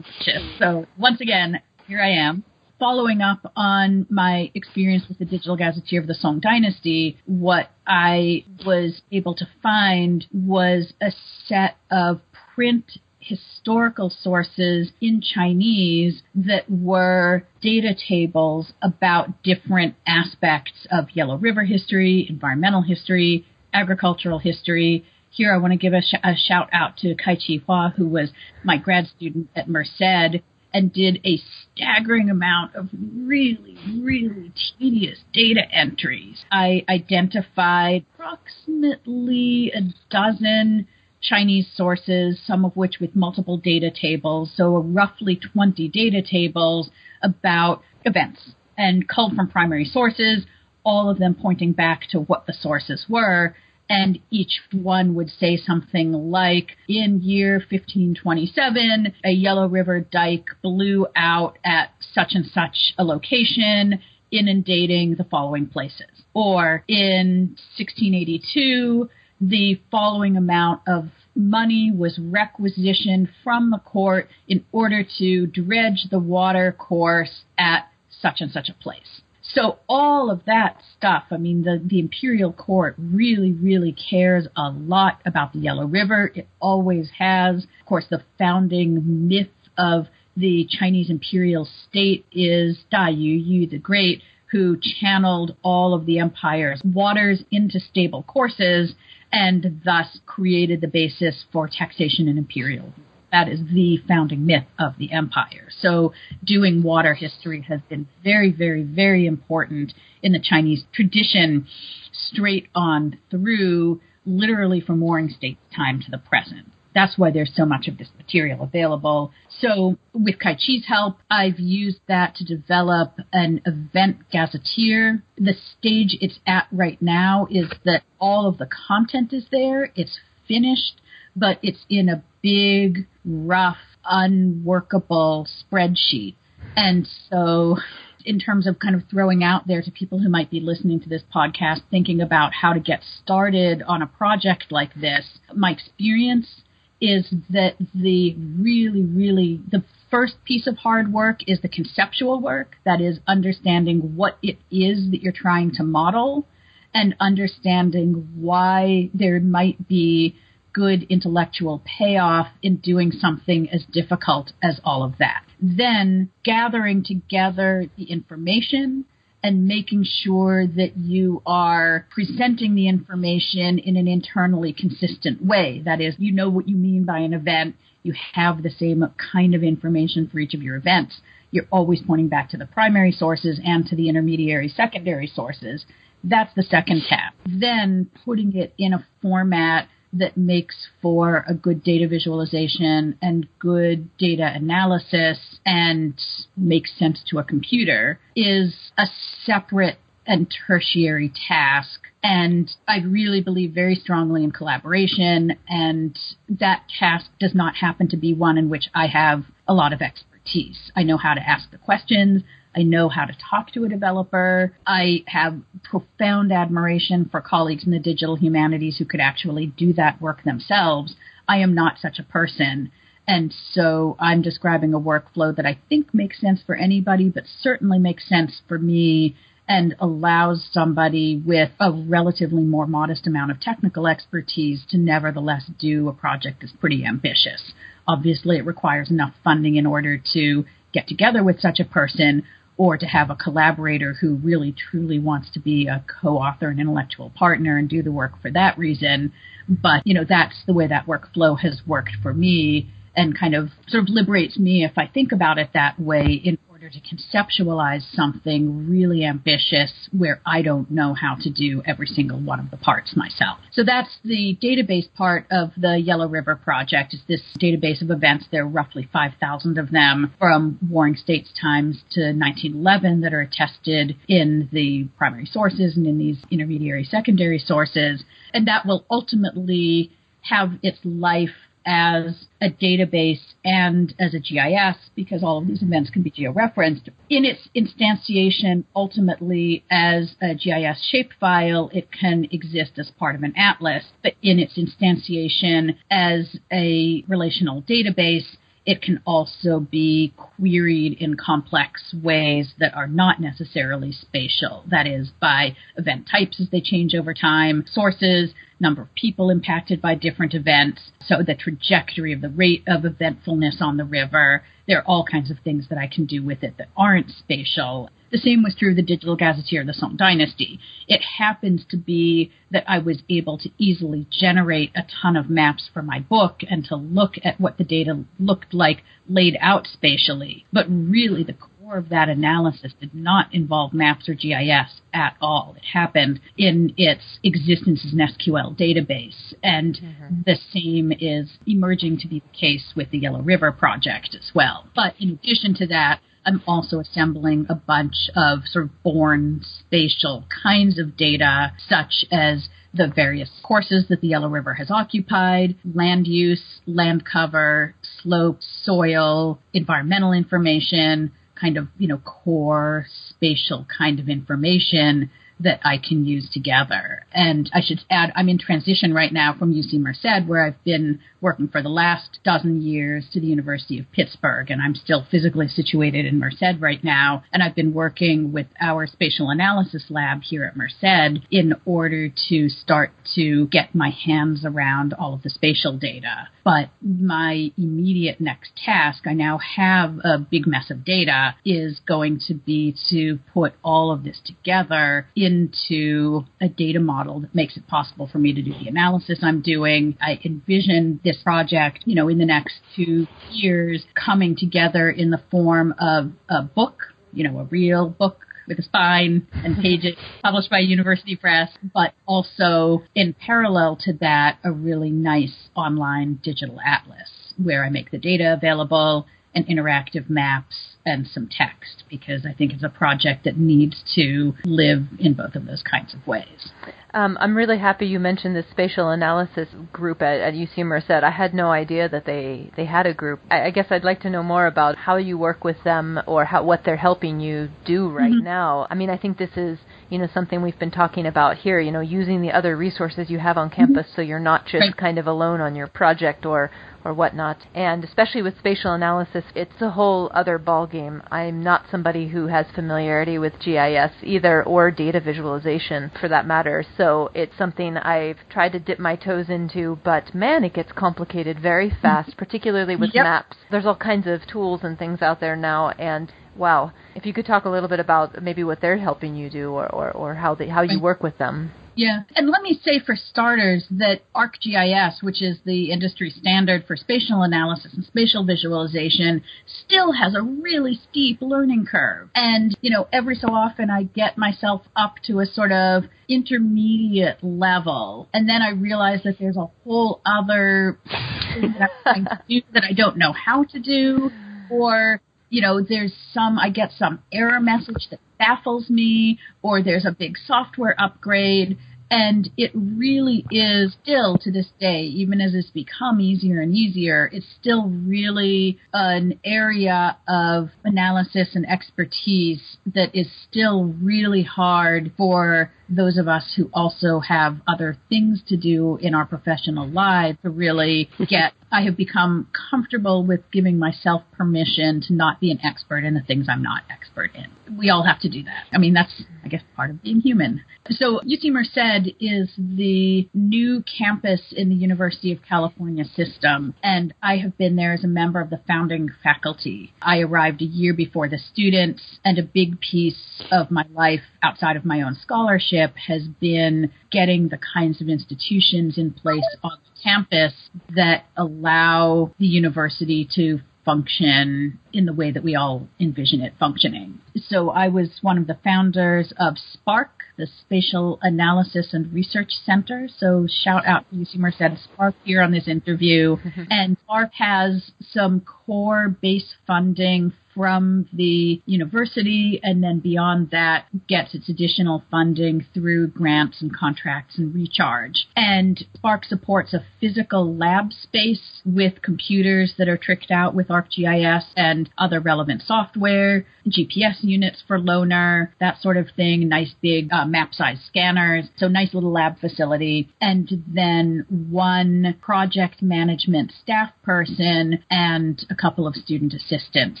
so 0.60 0.86
once 0.96 1.20
again, 1.20 1.60
here 1.88 2.00
I 2.00 2.10
am. 2.10 2.44
Following 2.78 3.22
up 3.22 3.52
on 3.56 4.06
my 4.08 4.52
experience 4.54 5.02
with 5.08 5.18
the 5.18 5.24
Digital 5.24 5.56
Gazetteer 5.56 6.00
of 6.00 6.06
the 6.06 6.14
Song 6.14 6.38
Dynasty, 6.38 7.18
what 7.26 7.72
I 7.88 8.44
was 8.64 9.02
able 9.10 9.34
to 9.34 9.48
find 9.64 10.24
was 10.32 10.92
a 11.02 11.10
set 11.48 11.76
of 11.90 12.20
print 12.54 12.84
historical 13.28 14.10
sources 14.10 14.90
in 15.00 15.20
Chinese 15.20 16.22
that 16.34 16.64
were 16.70 17.44
data 17.60 17.94
tables 18.08 18.72
about 18.82 19.42
different 19.42 19.94
aspects 20.06 20.86
of 20.90 21.06
Yellow 21.12 21.36
River 21.36 21.64
history, 21.64 22.26
environmental 22.28 22.82
history, 22.82 23.44
agricultural 23.72 24.38
history. 24.38 25.04
Here, 25.30 25.52
I 25.52 25.58
want 25.58 25.72
to 25.72 25.78
give 25.78 25.92
a, 25.92 26.00
sh- 26.00 26.14
a 26.24 26.34
shout 26.34 26.70
out 26.72 26.96
to 26.98 27.14
Kai 27.14 27.36
Chi 27.36 27.60
Hua, 27.66 27.92
who 27.96 28.08
was 28.08 28.30
my 28.64 28.78
grad 28.78 29.06
student 29.08 29.48
at 29.54 29.68
Merced 29.68 30.40
and 30.72 30.92
did 30.92 31.20
a 31.24 31.40
staggering 31.74 32.30
amount 32.30 32.74
of 32.74 32.88
really, 32.92 33.76
really 34.00 34.52
tedious 34.78 35.18
data 35.32 35.62
entries. 35.72 36.44
I 36.50 36.84
identified 36.88 38.04
approximately 38.14 39.72
a 39.74 39.82
dozen 40.10 40.86
Chinese 41.20 41.68
sources, 41.74 42.40
some 42.46 42.64
of 42.64 42.76
which 42.76 42.98
with 43.00 43.16
multiple 43.16 43.56
data 43.56 43.90
tables, 43.90 44.52
so 44.54 44.78
roughly 44.78 45.36
20 45.36 45.88
data 45.88 46.22
tables 46.22 46.90
about 47.22 47.82
events 48.04 48.52
and 48.76 49.08
culled 49.08 49.34
from 49.34 49.48
primary 49.48 49.84
sources, 49.84 50.44
all 50.84 51.10
of 51.10 51.18
them 51.18 51.34
pointing 51.34 51.72
back 51.72 52.02
to 52.10 52.20
what 52.20 52.46
the 52.46 52.52
sources 52.52 53.06
were. 53.08 53.54
And 53.90 54.18
each 54.30 54.60
one 54.70 55.14
would 55.14 55.30
say 55.30 55.56
something 55.56 56.12
like, 56.12 56.76
in 56.88 57.22
year 57.22 57.54
1527, 57.54 59.14
a 59.24 59.30
Yellow 59.30 59.66
River 59.66 60.00
dike 60.00 60.48
blew 60.62 61.06
out 61.16 61.58
at 61.64 61.90
such 62.12 62.32
and 62.34 62.44
such 62.44 62.92
a 62.98 63.04
location, 63.04 64.00
inundating 64.30 65.14
the 65.14 65.24
following 65.24 65.66
places. 65.66 66.10
Or 66.34 66.84
in 66.86 67.56
1682, 67.78 69.08
the 69.40 69.80
following 69.90 70.36
amount 70.36 70.82
of 70.86 71.08
money 71.34 71.92
was 71.94 72.18
requisitioned 72.18 73.28
from 73.44 73.70
the 73.70 73.78
court 73.78 74.28
in 74.48 74.64
order 74.72 75.04
to 75.18 75.46
dredge 75.46 76.06
the 76.10 76.18
water 76.18 76.74
course 76.76 77.42
at 77.56 77.88
such 78.20 78.40
and 78.40 78.50
such 78.50 78.68
a 78.68 78.82
place. 78.82 79.22
So 79.42 79.78
all 79.88 80.30
of 80.30 80.44
that 80.46 80.82
stuff, 80.96 81.24
I 81.30 81.38
mean, 81.38 81.62
the, 81.62 81.80
the 81.82 82.00
imperial 82.00 82.52
court 82.52 82.96
really, 82.98 83.52
really 83.52 83.92
cares 84.10 84.46
a 84.56 84.70
lot 84.70 85.20
about 85.24 85.52
the 85.52 85.60
Yellow 85.60 85.86
River. 85.86 86.30
It 86.34 86.48
always 86.60 87.08
has. 87.18 87.64
Of 87.80 87.86
course, 87.86 88.04
the 88.10 88.22
founding 88.36 89.28
myth 89.28 89.48
of 89.78 90.06
the 90.36 90.68
Chinese 90.68 91.08
imperial 91.08 91.66
state 91.88 92.26
is 92.30 92.78
Da 92.90 93.08
Yu 93.08 93.36
Yu 93.36 93.66
the 93.68 93.78
Great, 93.78 94.22
who 94.50 94.78
channeled 95.00 95.56
all 95.62 95.94
of 95.94 96.06
the 96.06 96.18
empire's 96.18 96.80
waters 96.84 97.42
into 97.50 97.80
stable 97.80 98.22
courses 98.24 98.94
and 99.32 99.82
thus 99.84 100.18
created 100.26 100.80
the 100.80 100.88
basis 100.88 101.44
for 101.52 101.68
taxation 101.68 102.28
and 102.28 102.38
imperial. 102.38 102.92
That 103.30 103.48
is 103.48 103.60
the 103.72 103.98
founding 104.08 104.46
myth 104.46 104.64
of 104.78 104.94
the 104.98 105.12
empire. 105.12 105.68
So 105.80 106.12
doing 106.42 106.82
water 106.82 107.14
history 107.14 107.62
has 107.68 107.80
been 107.88 108.08
very, 108.24 108.50
very, 108.50 108.82
very 108.82 109.26
important 109.26 109.92
in 110.22 110.32
the 110.32 110.40
Chinese 110.40 110.84
tradition 110.92 111.66
straight 112.12 112.68
on 112.74 113.18
through 113.30 114.00
literally 114.24 114.80
from 114.80 115.00
Warring 115.00 115.28
States 115.28 115.60
time 115.74 116.00
to 116.00 116.10
the 116.10 116.18
present. 116.18 116.68
That's 116.98 117.16
why 117.16 117.30
there's 117.30 117.52
so 117.54 117.64
much 117.64 117.86
of 117.86 117.96
this 117.96 118.08
material 118.16 118.60
available. 118.60 119.30
So 119.60 119.98
with 120.12 120.40
Kai 120.40 120.56
Chi's 120.58 120.84
help, 120.88 121.18
I've 121.30 121.60
used 121.60 122.00
that 122.08 122.34
to 122.34 122.44
develop 122.44 123.14
an 123.32 123.60
event 123.64 124.28
gazetteer. 124.32 125.22
The 125.36 125.54
stage 125.78 126.18
it's 126.20 126.40
at 126.44 126.66
right 126.72 127.00
now 127.00 127.46
is 127.52 127.70
that 127.84 128.02
all 128.18 128.48
of 128.48 128.58
the 128.58 128.66
content 128.88 129.32
is 129.32 129.46
there. 129.52 129.92
It's 129.94 130.18
finished, 130.48 131.00
but 131.36 131.60
it's 131.62 131.86
in 131.88 132.08
a 132.08 132.24
big, 132.42 133.06
rough, 133.24 133.76
unworkable 134.04 135.46
spreadsheet. 135.46 136.34
And 136.74 137.08
so 137.30 137.76
in 138.24 138.40
terms 138.40 138.66
of 138.66 138.80
kind 138.80 138.96
of 138.96 139.02
throwing 139.08 139.44
out 139.44 139.68
there 139.68 139.82
to 139.82 139.92
people 139.92 140.18
who 140.18 140.28
might 140.28 140.50
be 140.50 140.58
listening 140.58 140.98
to 141.02 141.08
this 141.08 141.22
podcast, 141.32 141.82
thinking 141.92 142.20
about 142.20 142.54
how 142.54 142.72
to 142.72 142.80
get 142.80 143.04
started 143.22 143.84
on 143.86 144.02
a 144.02 144.06
project 144.08 144.72
like 144.72 144.92
this, 144.94 145.38
my 145.54 145.70
experience 145.70 146.64
is 147.00 147.32
that 147.50 147.76
the 147.94 148.34
really, 148.36 149.02
really, 149.02 149.60
the 149.70 149.84
first 150.10 150.42
piece 150.44 150.66
of 150.66 150.78
hard 150.78 151.12
work 151.12 151.40
is 151.46 151.60
the 151.60 151.68
conceptual 151.68 152.40
work, 152.40 152.76
that 152.84 153.00
is 153.00 153.20
understanding 153.26 154.16
what 154.16 154.38
it 154.42 154.58
is 154.70 155.10
that 155.10 155.22
you're 155.22 155.32
trying 155.32 155.72
to 155.72 155.82
model 155.82 156.46
and 156.94 157.14
understanding 157.20 158.28
why 158.36 159.10
there 159.14 159.38
might 159.40 159.88
be 159.88 160.34
good 160.72 161.04
intellectual 161.04 161.82
payoff 161.98 162.48
in 162.62 162.76
doing 162.76 163.10
something 163.10 163.68
as 163.70 163.84
difficult 163.92 164.52
as 164.62 164.80
all 164.84 165.02
of 165.02 165.18
that. 165.18 165.42
Then 165.60 166.30
gathering 166.44 167.04
together 167.04 167.86
the 167.96 168.04
information 168.04 169.04
and 169.42 169.66
making 169.66 170.04
sure 170.04 170.66
that 170.66 170.96
you 170.96 171.42
are 171.46 172.06
presenting 172.10 172.74
the 172.74 172.88
information 172.88 173.78
in 173.78 173.96
an 173.96 174.08
internally 174.08 174.72
consistent 174.72 175.44
way. 175.44 175.80
That 175.84 176.00
is, 176.00 176.14
you 176.18 176.32
know 176.32 176.48
what 176.48 176.68
you 176.68 176.76
mean 176.76 177.04
by 177.04 177.20
an 177.20 177.32
event, 177.32 177.76
you 178.02 178.14
have 178.34 178.62
the 178.62 178.70
same 178.70 179.04
kind 179.32 179.54
of 179.54 179.62
information 179.62 180.28
for 180.28 180.38
each 180.38 180.54
of 180.54 180.62
your 180.62 180.76
events. 180.76 181.20
You're 181.50 181.66
always 181.70 182.02
pointing 182.06 182.28
back 182.28 182.50
to 182.50 182.56
the 182.56 182.66
primary 182.66 183.12
sources 183.12 183.60
and 183.64 183.86
to 183.86 183.96
the 183.96 184.08
intermediary 184.08 184.68
secondary 184.68 185.26
sources. 185.26 185.86
That's 186.24 186.52
the 186.54 186.62
second 186.62 187.02
tab. 187.08 187.32
Then 187.46 188.10
putting 188.24 188.56
it 188.56 188.74
in 188.76 188.92
a 188.92 189.06
format 189.22 189.88
that 190.18 190.36
makes 190.36 190.88
for 191.00 191.44
a 191.48 191.54
good 191.54 191.82
data 191.82 192.06
visualization 192.08 193.18
and 193.22 193.48
good 193.58 194.16
data 194.18 194.50
analysis 194.54 195.38
and 195.64 196.20
makes 196.56 196.96
sense 196.98 197.22
to 197.28 197.38
a 197.38 197.44
computer 197.44 198.18
is 198.36 198.74
a 198.96 199.06
separate 199.44 199.98
and 200.26 200.54
tertiary 200.66 201.32
task. 201.48 202.00
And 202.22 202.70
I 202.86 202.98
really 203.00 203.40
believe 203.40 203.72
very 203.72 203.94
strongly 203.94 204.44
in 204.44 204.50
collaboration, 204.50 205.56
and 205.68 206.18
that 206.48 206.82
task 206.98 207.26
does 207.40 207.54
not 207.54 207.76
happen 207.76 208.08
to 208.08 208.16
be 208.16 208.34
one 208.34 208.58
in 208.58 208.68
which 208.68 208.88
I 208.94 209.06
have 209.06 209.44
a 209.66 209.72
lot 209.72 209.92
of 209.92 210.02
expertise. 210.02 210.90
I 210.94 211.04
know 211.04 211.16
how 211.16 211.34
to 211.34 211.40
ask 211.40 211.70
the 211.70 211.78
questions. 211.78 212.42
I 212.76 212.82
know 212.82 213.08
how 213.08 213.24
to 213.24 213.36
talk 213.50 213.72
to 213.72 213.84
a 213.84 213.88
developer. 213.88 214.72
I 214.86 215.24
have 215.26 215.58
profound 215.82 216.52
admiration 216.52 217.28
for 217.30 217.40
colleagues 217.40 217.84
in 217.84 217.92
the 217.92 217.98
digital 217.98 218.36
humanities 218.36 218.98
who 218.98 219.04
could 219.04 219.20
actually 219.20 219.66
do 219.66 219.92
that 219.94 220.20
work 220.20 220.44
themselves. 220.44 221.14
I 221.48 221.58
am 221.58 221.74
not 221.74 221.98
such 221.98 222.18
a 222.18 222.24
person. 222.24 222.90
And 223.26 223.54
so 223.72 224.16
I'm 224.18 224.40
describing 224.42 224.94
a 224.94 225.00
workflow 225.00 225.54
that 225.54 225.66
I 225.66 225.78
think 225.88 226.14
makes 226.14 226.40
sense 226.40 226.62
for 226.64 226.74
anybody, 226.74 227.28
but 227.28 227.44
certainly 227.60 227.98
makes 227.98 228.26
sense 228.28 228.62
for 228.66 228.78
me 228.78 229.36
and 229.68 229.94
allows 230.00 230.66
somebody 230.72 231.42
with 231.44 231.70
a 231.78 231.92
relatively 231.92 232.62
more 232.62 232.86
modest 232.86 233.26
amount 233.26 233.50
of 233.50 233.60
technical 233.60 234.06
expertise 234.06 234.82
to 234.88 234.96
nevertheless 234.96 235.70
do 235.78 236.08
a 236.08 236.12
project 236.12 236.62
that's 236.62 236.72
pretty 236.72 237.04
ambitious. 237.04 237.72
Obviously, 238.06 238.56
it 238.56 238.64
requires 238.64 239.10
enough 239.10 239.34
funding 239.44 239.76
in 239.76 239.84
order 239.84 240.20
to 240.32 240.64
get 240.92 241.06
together 241.08 241.42
with 241.44 241.60
such 241.60 241.80
a 241.80 241.84
person, 241.84 242.44
or 242.76 242.96
to 242.96 243.06
have 243.06 243.28
a 243.28 243.34
collaborator 243.34 244.14
who 244.14 244.36
really 244.36 244.72
truly 244.72 245.18
wants 245.18 245.50
to 245.50 245.58
be 245.58 245.88
a 245.88 246.04
co-author 246.22 246.68
and 246.68 246.78
intellectual 246.78 247.30
partner 247.30 247.76
and 247.76 247.88
do 247.88 248.02
the 248.02 248.12
work 248.12 248.40
for 248.40 248.52
that 248.52 248.78
reason. 248.78 249.32
But, 249.68 250.06
you 250.06 250.14
know, 250.14 250.24
that's 250.26 250.54
the 250.64 250.72
way 250.72 250.86
that 250.86 251.06
workflow 251.06 251.58
has 251.58 251.82
worked 251.86 252.12
for 252.22 252.32
me 252.32 252.88
and 253.16 253.36
kind 253.36 253.54
of 253.54 253.70
sort 253.88 254.04
of 254.04 254.08
liberates 254.08 254.58
me 254.58 254.84
if 254.84 254.96
I 254.96 255.08
think 255.08 255.32
about 255.32 255.58
it 255.58 255.70
that 255.74 255.98
way 255.98 256.40
in 256.42 256.56
order 256.88 257.00
to 257.00 257.16
conceptualize 257.16 258.02
something 258.14 258.88
really 258.88 259.24
ambitious 259.24 259.92
where 260.16 260.40
I 260.46 260.62
don't 260.62 260.90
know 260.90 261.14
how 261.14 261.36
to 261.40 261.50
do 261.50 261.82
every 261.86 262.06
single 262.06 262.40
one 262.40 262.60
of 262.60 262.70
the 262.70 262.76
parts 262.76 263.14
myself. 263.16 263.58
So 263.72 263.82
that's 263.84 264.18
the 264.24 264.56
database 264.62 265.12
part 265.16 265.46
of 265.50 265.70
the 265.76 265.96
Yellow 265.96 266.28
River 266.28 266.56
project. 266.56 267.14
Is 267.14 267.20
this 267.28 267.42
database 267.60 268.02
of 268.02 268.10
events? 268.10 268.46
There 268.50 268.62
are 268.62 268.68
roughly 268.68 269.08
5,000 269.12 269.78
of 269.78 269.90
them 269.90 270.32
from 270.38 270.78
Warring 270.88 271.16
States 271.16 271.52
times 271.60 272.02
to 272.12 272.20
1911 272.20 273.20
that 273.20 273.34
are 273.34 273.40
attested 273.40 274.16
in 274.28 274.68
the 274.72 275.08
primary 275.16 275.46
sources 275.46 275.96
and 275.96 276.06
in 276.06 276.18
these 276.18 276.38
intermediary 276.50 277.04
secondary 277.04 277.58
sources. 277.58 278.24
And 278.54 278.66
that 278.66 278.86
will 278.86 279.04
ultimately 279.10 280.12
have 280.42 280.72
its 280.82 280.98
life 281.04 281.50
as 281.88 282.46
a 282.60 282.68
database 282.68 283.54
and 283.64 284.14
as 284.20 284.34
a 284.34 284.38
GIS 284.38 285.10
because 285.16 285.42
all 285.42 285.58
of 285.58 285.66
these 285.66 285.82
events 285.82 286.10
can 286.10 286.22
be 286.22 286.30
georeferenced. 286.30 287.08
In 287.30 287.44
its 287.46 287.68
instantiation, 287.74 288.84
ultimately 288.94 289.84
as 289.90 290.34
a 290.42 290.54
GIS 290.54 291.10
shapefile, 291.12 291.90
it 291.94 292.10
can 292.12 292.46
exist 292.50 292.92
as 292.98 293.10
part 293.18 293.34
of 293.34 293.42
an 293.42 293.54
atlas, 293.56 294.04
but 294.22 294.34
in 294.42 294.58
its 294.58 294.78
instantiation 294.78 295.96
as 296.10 296.56
a 296.70 297.24
relational 297.26 297.82
database, 297.82 298.56
it 298.88 299.02
can 299.02 299.20
also 299.26 299.80
be 299.80 300.32
queried 300.34 301.12
in 301.20 301.36
complex 301.36 302.14
ways 302.22 302.72
that 302.78 302.94
are 302.94 303.06
not 303.06 303.38
necessarily 303.38 304.10
spatial. 304.10 304.82
That 304.90 305.06
is, 305.06 305.28
by 305.38 305.76
event 305.98 306.26
types 306.26 306.58
as 306.58 306.70
they 306.70 306.80
change 306.80 307.14
over 307.14 307.34
time, 307.34 307.84
sources, 307.86 308.54
number 308.80 309.02
of 309.02 309.14
people 309.14 309.50
impacted 309.50 310.00
by 310.00 310.14
different 310.14 310.54
events, 310.54 311.02
so 311.20 311.42
the 311.42 311.54
trajectory 311.54 312.32
of 312.32 312.40
the 312.40 312.48
rate 312.48 312.82
of 312.88 313.04
eventfulness 313.04 313.82
on 313.82 313.98
the 313.98 314.06
river. 314.06 314.64
There 314.86 315.00
are 315.00 315.06
all 315.06 315.26
kinds 315.30 315.50
of 315.50 315.58
things 315.58 315.88
that 315.90 315.98
I 315.98 316.06
can 316.06 316.24
do 316.24 316.42
with 316.42 316.62
it 316.62 316.78
that 316.78 316.88
aren't 316.96 317.28
spatial. 317.28 318.08
The 318.30 318.38
same 318.38 318.62
was 318.62 318.74
true 318.74 318.90
of 318.90 318.96
the 318.96 319.02
Digital 319.02 319.36
Gazetteer 319.36 319.82
of 319.82 319.86
the 319.86 319.94
Song 319.94 320.16
Dynasty. 320.16 320.78
It 321.06 321.22
happens 321.38 321.84
to 321.90 321.96
be 321.96 322.50
that 322.70 322.84
I 322.86 322.98
was 322.98 323.22
able 323.28 323.58
to 323.58 323.70
easily 323.78 324.26
generate 324.30 324.90
a 324.94 325.04
ton 325.22 325.36
of 325.36 325.48
maps 325.48 325.88
for 325.92 326.02
my 326.02 326.20
book 326.20 326.60
and 326.68 326.84
to 326.86 326.96
look 326.96 327.34
at 327.42 327.60
what 327.60 327.78
the 327.78 327.84
data 327.84 328.24
looked 328.38 328.74
like 328.74 329.02
laid 329.28 329.56
out 329.60 329.86
spatially. 329.86 330.66
But 330.72 330.86
really, 330.88 331.42
the 331.42 331.54
core 331.54 331.96
of 331.96 332.10
that 332.10 332.28
analysis 332.28 332.92
did 333.00 333.14
not 333.14 333.54
involve 333.54 333.94
maps 333.94 334.28
or 334.28 334.34
GIS 334.34 335.00
at 335.14 335.36
all. 335.40 335.74
It 335.76 335.84
happened 335.94 336.40
in 336.56 336.92
its 336.96 337.38
existence 337.42 338.04
as 338.04 338.12
an 338.12 338.18
SQL 338.18 338.78
database. 338.78 339.54
And 339.62 339.94
mm-hmm. 339.94 340.42
the 340.44 340.56
same 340.72 341.12
is 341.18 341.58
emerging 341.66 342.18
to 342.18 342.28
be 342.28 342.40
the 342.40 342.58
case 342.58 342.92
with 342.94 343.10
the 343.10 343.18
Yellow 343.18 343.40
River 343.40 343.72
project 343.72 344.34
as 344.34 344.50
well. 344.54 344.84
But 344.94 345.14
in 345.18 345.30
addition 345.30 345.74
to 345.76 345.86
that, 345.86 346.20
I'm 346.48 346.62
also 346.66 346.98
assembling 346.98 347.66
a 347.68 347.74
bunch 347.74 348.30
of 348.34 348.60
sort 348.64 348.86
of 348.86 349.02
born 349.02 349.60
spatial 349.80 350.46
kinds 350.62 350.98
of 350.98 351.14
data, 351.14 351.72
such 351.86 352.24
as 352.32 352.70
the 352.94 353.12
various 353.14 353.50
courses 353.62 354.06
that 354.08 354.22
the 354.22 354.28
Yellow 354.28 354.48
River 354.48 354.72
has 354.72 354.90
occupied, 354.90 355.76
land 355.94 356.26
use, 356.26 356.80
land 356.86 357.26
cover, 357.30 357.94
slope, 358.22 358.60
soil, 358.82 359.58
environmental 359.74 360.32
information, 360.32 361.32
kind 361.54 361.76
of, 361.76 361.88
you 361.98 362.08
know, 362.08 362.18
core 362.18 363.04
spatial 363.28 363.86
kind 363.98 364.18
of 364.18 364.30
information 364.30 365.30
that 365.60 365.80
I 365.84 365.98
can 365.98 366.24
use 366.24 366.48
together. 366.50 367.26
And 367.30 367.68
I 367.74 367.82
should 367.84 368.00
add, 368.08 368.32
I'm 368.34 368.48
in 368.48 368.58
transition 368.58 369.12
right 369.12 369.32
now 369.32 369.54
from 369.58 369.74
UC 369.74 369.94
Merced, 370.00 370.46
where 370.46 370.64
I've 370.64 370.82
been 370.84 371.20
working 371.40 371.68
for 371.68 371.82
the 371.82 371.88
last 371.88 372.38
dozen 372.44 372.82
years 372.82 373.26
to 373.32 373.40
the 373.40 373.46
University 373.46 373.98
of 373.98 374.10
Pittsburgh, 374.12 374.70
and 374.70 374.82
I'm 374.82 374.94
still 374.94 375.26
physically 375.30 375.68
situated 375.68 376.26
in 376.26 376.38
Merced 376.38 376.80
right 376.80 377.02
now. 377.02 377.44
And 377.52 377.62
I've 377.62 377.74
been 377.74 377.94
working 377.94 378.52
with 378.52 378.66
our 378.80 379.06
spatial 379.06 379.50
analysis 379.50 380.04
lab 380.08 380.42
here 380.42 380.64
at 380.64 380.76
Merced 380.76 381.44
in 381.50 381.74
order 381.84 382.28
to 382.48 382.68
start 382.68 383.12
to 383.34 383.66
get 383.68 383.94
my 383.94 384.10
hands 384.10 384.64
around 384.64 385.14
all 385.14 385.34
of 385.34 385.42
the 385.42 385.50
spatial 385.50 385.96
data. 385.96 386.48
But 386.64 386.90
my 387.00 387.72
immediate 387.78 388.40
next 388.40 388.72
task, 388.76 389.26
I 389.26 389.32
now 389.32 389.58
have 389.58 390.18
a 390.22 390.38
big 390.38 390.66
mess 390.66 390.90
of 390.90 391.04
data, 391.04 391.54
is 391.64 392.00
going 392.06 392.40
to 392.48 392.54
be 392.54 392.94
to 393.10 393.38
put 393.54 393.72
all 393.82 394.10
of 394.12 394.24
this 394.24 394.40
together 394.44 395.26
into 395.34 396.44
a 396.60 396.68
data 396.68 397.00
model 397.00 397.40
that 397.40 397.54
makes 397.54 397.76
it 397.76 397.86
possible 397.86 398.28
for 398.30 398.38
me 398.38 398.52
to 398.52 398.62
do 398.62 398.72
the 398.72 398.88
analysis 398.88 399.38
I'm 399.42 399.62
doing. 399.62 400.16
I 400.20 400.38
envision 400.44 401.20
this 401.28 401.36
project, 401.42 402.00
you 402.06 402.14
know, 402.14 402.28
in 402.28 402.38
the 402.38 402.46
next 402.46 402.74
two 402.96 403.26
years 403.50 404.04
coming 404.14 404.56
together 404.56 405.10
in 405.10 405.30
the 405.30 405.40
form 405.50 405.94
of 405.98 406.32
a 406.48 406.62
book, 406.62 407.02
you 407.32 407.48
know, 407.48 407.58
a 407.58 407.64
real 407.64 408.08
book 408.08 408.40
with 408.66 408.78
a 408.78 408.82
spine 408.82 409.46
and 409.52 409.76
pages 409.82 410.14
published 410.42 410.70
by 410.70 410.78
University 410.78 411.36
Press, 411.36 411.70
but 411.94 412.14
also 412.26 413.02
in 413.14 413.34
parallel 413.34 413.96
to 414.04 414.12
that, 414.14 414.58
a 414.64 414.72
really 414.72 415.10
nice 415.10 415.68
online 415.74 416.40
digital 416.42 416.78
atlas 416.80 417.30
where 417.62 417.84
I 417.84 417.90
make 417.90 418.10
the 418.10 418.18
data 418.18 418.54
available 418.54 419.26
and 419.54 419.66
interactive 419.66 420.30
maps 420.30 420.96
and 421.08 421.26
some 421.26 421.48
text 421.50 422.04
because 422.08 422.46
I 422.46 422.52
think 422.52 422.72
it's 422.72 422.84
a 422.84 422.88
project 422.88 423.44
that 423.44 423.56
needs 423.56 424.02
to 424.14 424.54
live 424.64 425.04
in 425.18 425.34
both 425.34 425.54
of 425.54 425.66
those 425.66 425.82
kinds 425.82 426.14
of 426.14 426.26
ways. 426.26 426.70
Um, 427.14 427.38
I'm 427.40 427.56
really 427.56 427.78
happy 427.78 428.06
you 428.06 428.18
mentioned 428.18 428.54
the 428.54 428.64
spatial 428.70 429.08
analysis 429.08 429.68
group 429.92 430.20
at, 430.20 430.40
at 430.40 430.54
UC 430.54 430.84
Merced. 430.84 431.10
I 431.10 431.30
had 431.30 431.54
no 431.54 431.70
idea 431.70 432.08
that 432.08 432.26
they, 432.26 432.70
they 432.76 432.84
had 432.84 433.06
a 433.06 433.14
group. 433.14 433.40
I, 433.50 433.66
I, 433.66 433.70
guess 433.70 433.86
I'd 433.90 434.04
like 434.04 434.20
to 434.20 434.30
know 434.30 434.42
more 434.42 434.66
about 434.66 434.96
how 434.96 435.16
you 435.16 435.38
work 435.38 435.64
with 435.64 435.82
them 435.84 436.20
or 436.26 436.44
how, 436.44 436.62
what 436.62 436.82
they're 436.84 436.96
helping 436.96 437.40
you 437.40 437.70
do 437.86 438.10
right 438.10 438.30
mm-hmm. 438.30 438.44
now. 438.44 438.86
I 438.90 438.94
mean, 438.94 439.08
I 439.08 439.16
think 439.16 439.38
this 439.38 439.56
is 439.56 439.78
you 440.10 440.18
know 440.18 440.28
something 440.32 440.62
we've 440.62 440.78
been 440.78 440.90
talking 440.90 441.26
about 441.26 441.56
here. 441.58 441.80
You 441.80 441.92
know, 441.92 442.00
using 442.00 442.42
the 442.42 442.52
other 442.52 442.76
resources 442.76 443.30
you 443.30 443.38
have 443.38 443.58
on 443.58 443.70
campus 443.70 444.06
mm-hmm. 444.06 444.16
so 444.16 444.22
you're 444.22 444.38
not 444.38 444.66
just 444.66 444.86
right. 444.86 444.96
kind 444.96 445.18
of 445.18 445.26
alone 445.26 445.60
on 445.60 445.76
your 445.76 445.86
project 445.86 446.46
or 446.46 446.70
or 447.04 447.14
whatnot. 447.14 447.58
And 447.74 448.04
especially 448.04 448.42
with 448.42 448.58
spatial 448.58 448.92
analysis, 448.92 449.44
it's 449.54 449.80
a 449.80 449.90
whole 449.90 450.30
other 450.34 450.58
ballgame. 450.58 451.26
I'm 451.30 451.62
not 451.62 451.84
somebody 451.90 452.28
who 452.28 452.46
has 452.48 452.66
familiarity 452.74 453.38
with 453.38 453.54
GIS 453.60 454.12
either 454.22 454.62
or 454.64 454.90
data 454.90 455.20
visualization 455.20 456.10
for 456.20 456.28
that 456.28 456.46
matter. 456.46 456.84
So 456.96 457.30
it's 457.34 457.56
something 457.56 457.96
I've 457.96 458.38
tried 458.50 458.72
to 458.72 458.78
dip 458.78 458.98
my 458.98 459.16
toes 459.16 459.48
into, 459.48 459.98
but 460.04 460.34
man, 460.34 460.64
it 460.64 460.74
gets 460.74 460.92
complicated 460.92 461.60
very 461.60 461.90
fast, 462.02 462.36
particularly 462.36 462.96
with 462.96 463.14
yep. 463.14 463.24
maps. 463.24 463.56
There's 463.70 463.86
all 463.86 463.96
kinds 463.96 464.26
of 464.26 464.46
tools 464.46 464.80
and 464.82 464.98
things 464.98 465.22
out 465.22 465.40
there 465.40 465.56
now, 465.56 465.90
and 465.90 466.32
Wow. 466.58 466.92
If 467.14 467.24
you 467.24 467.32
could 467.32 467.46
talk 467.46 467.64
a 467.64 467.70
little 467.70 467.88
bit 467.88 468.00
about 468.00 468.42
maybe 468.42 468.64
what 468.64 468.80
they're 468.80 468.98
helping 468.98 469.36
you 469.36 469.48
do 469.48 469.70
or, 469.70 469.86
or, 469.94 470.10
or 470.10 470.34
how 470.34 470.54
they, 470.54 470.68
how 470.68 470.82
you 470.82 471.00
work 471.00 471.22
with 471.22 471.38
them. 471.38 471.70
Yeah. 471.94 472.20
And 472.36 472.48
let 472.48 472.62
me 472.62 472.78
say 472.84 473.00
for 473.04 473.16
starters 473.16 473.84
that 473.90 474.20
ArcGIS, 474.32 475.20
which 475.20 475.42
is 475.42 475.58
the 475.64 475.90
industry 475.90 476.30
standard 476.30 476.84
for 476.86 476.94
spatial 476.96 477.42
analysis 477.42 477.92
and 477.92 478.04
spatial 478.04 478.44
visualization, 478.44 479.42
still 479.84 480.12
has 480.12 480.36
a 480.36 480.42
really 480.42 481.00
steep 481.10 481.38
learning 481.40 481.86
curve. 481.90 482.28
And, 482.36 482.76
you 482.82 482.90
know, 482.90 483.08
every 483.12 483.34
so 483.34 483.48
often 483.48 483.90
I 483.90 484.04
get 484.04 484.38
myself 484.38 484.82
up 484.94 485.16
to 485.24 485.40
a 485.40 485.46
sort 485.46 485.72
of 485.72 486.04
intermediate 486.28 487.42
level. 487.42 488.28
And 488.32 488.48
then 488.48 488.62
I 488.62 488.70
realize 488.70 489.24
that 489.24 489.40
there's 489.40 489.56
a 489.56 489.68
whole 489.82 490.20
other 490.24 491.00
thing 491.04 491.74
that 491.80 491.90
I'm 492.06 492.26
to 492.26 492.40
do 492.48 492.62
that 492.74 492.84
I 492.84 492.92
don't 492.92 493.16
know 493.16 493.32
how 493.32 493.64
to 493.64 493.80
do. 493.80 494.30
Or 494.70 495.20
you 495.50 495.62
know, 495.62 495.80
there's 495.82 496.12
some, 496.32 496.58
I 496.58 496.70
get 496.70 496.90
some 496.98 497.22
error 497.32 497.60
message 497.60 498.08
that 498.10 498.20
baffles 498.38 498.88
me, 498.90 499.38
or 499.62 499.82
there's 499.82 500.06
a 500.06 500.12
big 500.12 500.36
software 500.46 500.94
upgrade. 501.00 501.78
And 502.10 502.50
it 502.56 502.70
really 502.74 503.46
is 503.50 503.96
still 504.02 504.38
to 504.38 504.50
this 504.50 504.68
day, 504.80 505.02
even 505.02 505.40
as 505.40 505.54
it's 505.54 505.70
become 505.70 506.20
easier 506.20 506.60
and 506.60 506.74
easier, 506.74 507.28
it's 507.32 507.46
still 507.60 507.88
really 507.88 508.78
an 508.92 509.38
area 509.44 510.16
of 510.26 510.70
analysis 510.84 511.50
and 511.54 511.68
expertise 511.68 512.78
that 512.94 513.14
is 513.14 513.28
still 513.48 513.84
really 513.84 514.42
hard 514.42 515.12
for 515.16 515.70
those 515.88 516.18
of 516.18 516.28
us 516.28 516.54
who 516.56 516.68
also 516.72 517.20
have 517.20 517.56
other 517.66 517.96
things 518.08 518.42
to 518.48 518.56
do 518.56 518.96
in 519.00 519.14
our 519.14 519.24
professional 519.24 519.88
lives 519.88 520.38
to 520.42 520.50
really 520.50 521.08
get 521.28 521.52
I 521.70 521.82
have 521.82 521.96
become 521.96 522.48
comfortable 522.70 523.26
with 523.26 523.50
giving 523.52 523.78
myself 523.78 524.22
permission 524.32 525.02
to 525.08 525.12
not 525.12 525.38
be 525.40 525.50
an 525.50 525.60
expert 525.62 526.04
in 526.04 526.14
the 526.14 526.22
things 526.22 526.46
I'm 526.48 526.62
not 526.62 526.82
expert 527.18 527.36
in. 527.36 527.76
We 527.76 527.90
all 527.90 528.04
have 528.04 528.20
to 528.20 528.28
do 528.28 528.42
that. 528.44 528.64
I 528.72 528.78
mean, 528.78 528.94
that's, 528.94 529.22
I 529.44 529.48
guess, 529.48 529.62
part 529.76 529.90
of 529.90 530.02
being 530.02 530.20
human. 530.20 530.64
So, 530.90 531.20
UC 531.20 531.52
Merced 531.52 532.14
is 532.20 532.50
the 532.56 533.28
new 533.34 533.84
campus 533.98 534.40
in 534.52 534.68
the 534.70 534.74
University 534.74 535.32
of 535.32 535.40
California 535.46 536.04
system, 536.04 536.74
and 536.82 537.12
I 537.22 537.36
have 537.36 537.58
been 537.58 537.76
there 537.76 537.92
as 537.92 538.04
a 538.04 538.08
member 538.08 538.40
of 538.40 538.50
the 538.50 538.60
founding 538.66 539.10
faculty. 539.22 539.92
I 540.00 540.20
arrived 540.20 540.62
a 540.62 540.66
year 540.66 540.94
before 540.94 541.28
the 541.28 541.38
students, 541.38 542.02
and 542.24 542.38
a 542.38 542.42
big 542.42 542.80
piece 542.80 543.42
of 543.50 543.70
my 543.70 543.84
life 543.92 544.22
outside 544.42 544.76
of 544.76 544.84
my 544.84 545.02
own 545.02 545.14
scholarship 545.14 545.94
has 546.06 546.22
been 546.40 546.90
getting 547.10 547.48
the 547.48 547.58
kinds 547.74 548.00
of 548.00 548.08
institutions 548.08 548.96
in 548.96 549.12
place 549.12 549.44
on 549.62 549.78
campus 550.02 550.54
that 550.94 551.24
allow 551.36 552.32
the 552.38 552.46
university 552.46 553.28
to 553.34 553.60
function 553.88 554.78
in 554.92 555.06
the 555.06 555.14
way 555.14 555.30
that 555.30 555.42
we 555.42 555.54
all 555.54 555.88
envision 555.98 556.42
it 556.42 556.52
functioning. 556.60 557.18
So 557.48 557.70
I 557.70 557.88
was 557.88 558.18
one 558.20 558.36
of 558.36 558.46
the 558.46 558.58
founders 558.62 559.32
of 559.38 559.54
SPARC, 559.54 560.08
the 560.36 560.46
Spatial 560.46 561.18
Analysis 561.22 561.94
and 561.94 562.12
Research 562.12 562.50
Center. 562.66 563.08
So 563.18 563.46
shout 563.48 563.86
out 563.86 564.04
to 564.10 564.16
UC 564.16 564.36
Merced 564.36 564.60
SPARC 564.60 565.14
here 565.24 565.40
on 565.40 565.52
this 565.52 565.66
interview. 565.66 566.36
Mm-hmm. 566.36 566.64
And 566.68 566.98
SPARC 567.08 567.30
has 567.38 567.92
some 568.02 568.42
core 568.42 569.08
base 569.08 569.54
funding 569.66 570.34
from 570.58 571.08
the 571.12 571.62
university 571.66 572.58
and 572.64 572.82
then 572.82 572.98
beyond 572.98 573.50
that 573.52 573.84
gets 574.08 574.34
its 574.34 574.48
additional 574.48 575.04
funding 575.08 575.64
through 575.72 576.08
grants 576.08 576.60
and 576.60 576.74
contracts 576.74 577.38
and 577.38 577.54
recharge. 577.54 578.26
And 578.34 578.84
SPARC 578.96 579.24
supports 579.24 579.72
a 579.72 579.84
physical 580.00 580.56
lab 580.56 580.92
space 580.92 581.62
with 581.64 582.02
computers 582.02 582.74
that 582.76 582.88
are 582.88 582.96
tricked 582.96 583.30
out 583.30 583.54
with 583.54 583.68
ArcGIS 583.68 584.46
and 584.56 584.90
other 584.98 585.20
relevant 585.20 585.62
software, 585.62 586.44
GPS 586.66 587.18
units 587.22 587.62
for 587.66 587.78
loaner, 587.78 588.48
that 588.58 588.82
sort 588.82 588.96
of 588.96 589.06
thing, 589.14 589.48
nice 589.48 589.74
big 589.80 590.08
uh, 590.12 590.26
map 590.26 590.52
size 590.54 590.80
scanners. 590.88 591.44
So 591.56 591.68
nice 591.68 591.94
little 591.94 592.12
lab 592.12 592.40
facility. 592.40 593.08
And 593.20 593.48
then 593.68 594.26
one 594.28 595.16
project 595.20 595.82
management 595.82 596.52
staff 596.60 596.90
person 597.04 597.84
and 597.90 598.44
a 598.50 598.56
couple 598.56 598.88
of 598.88 598.96
student 598.96 599.34
assistants 599.34 600.00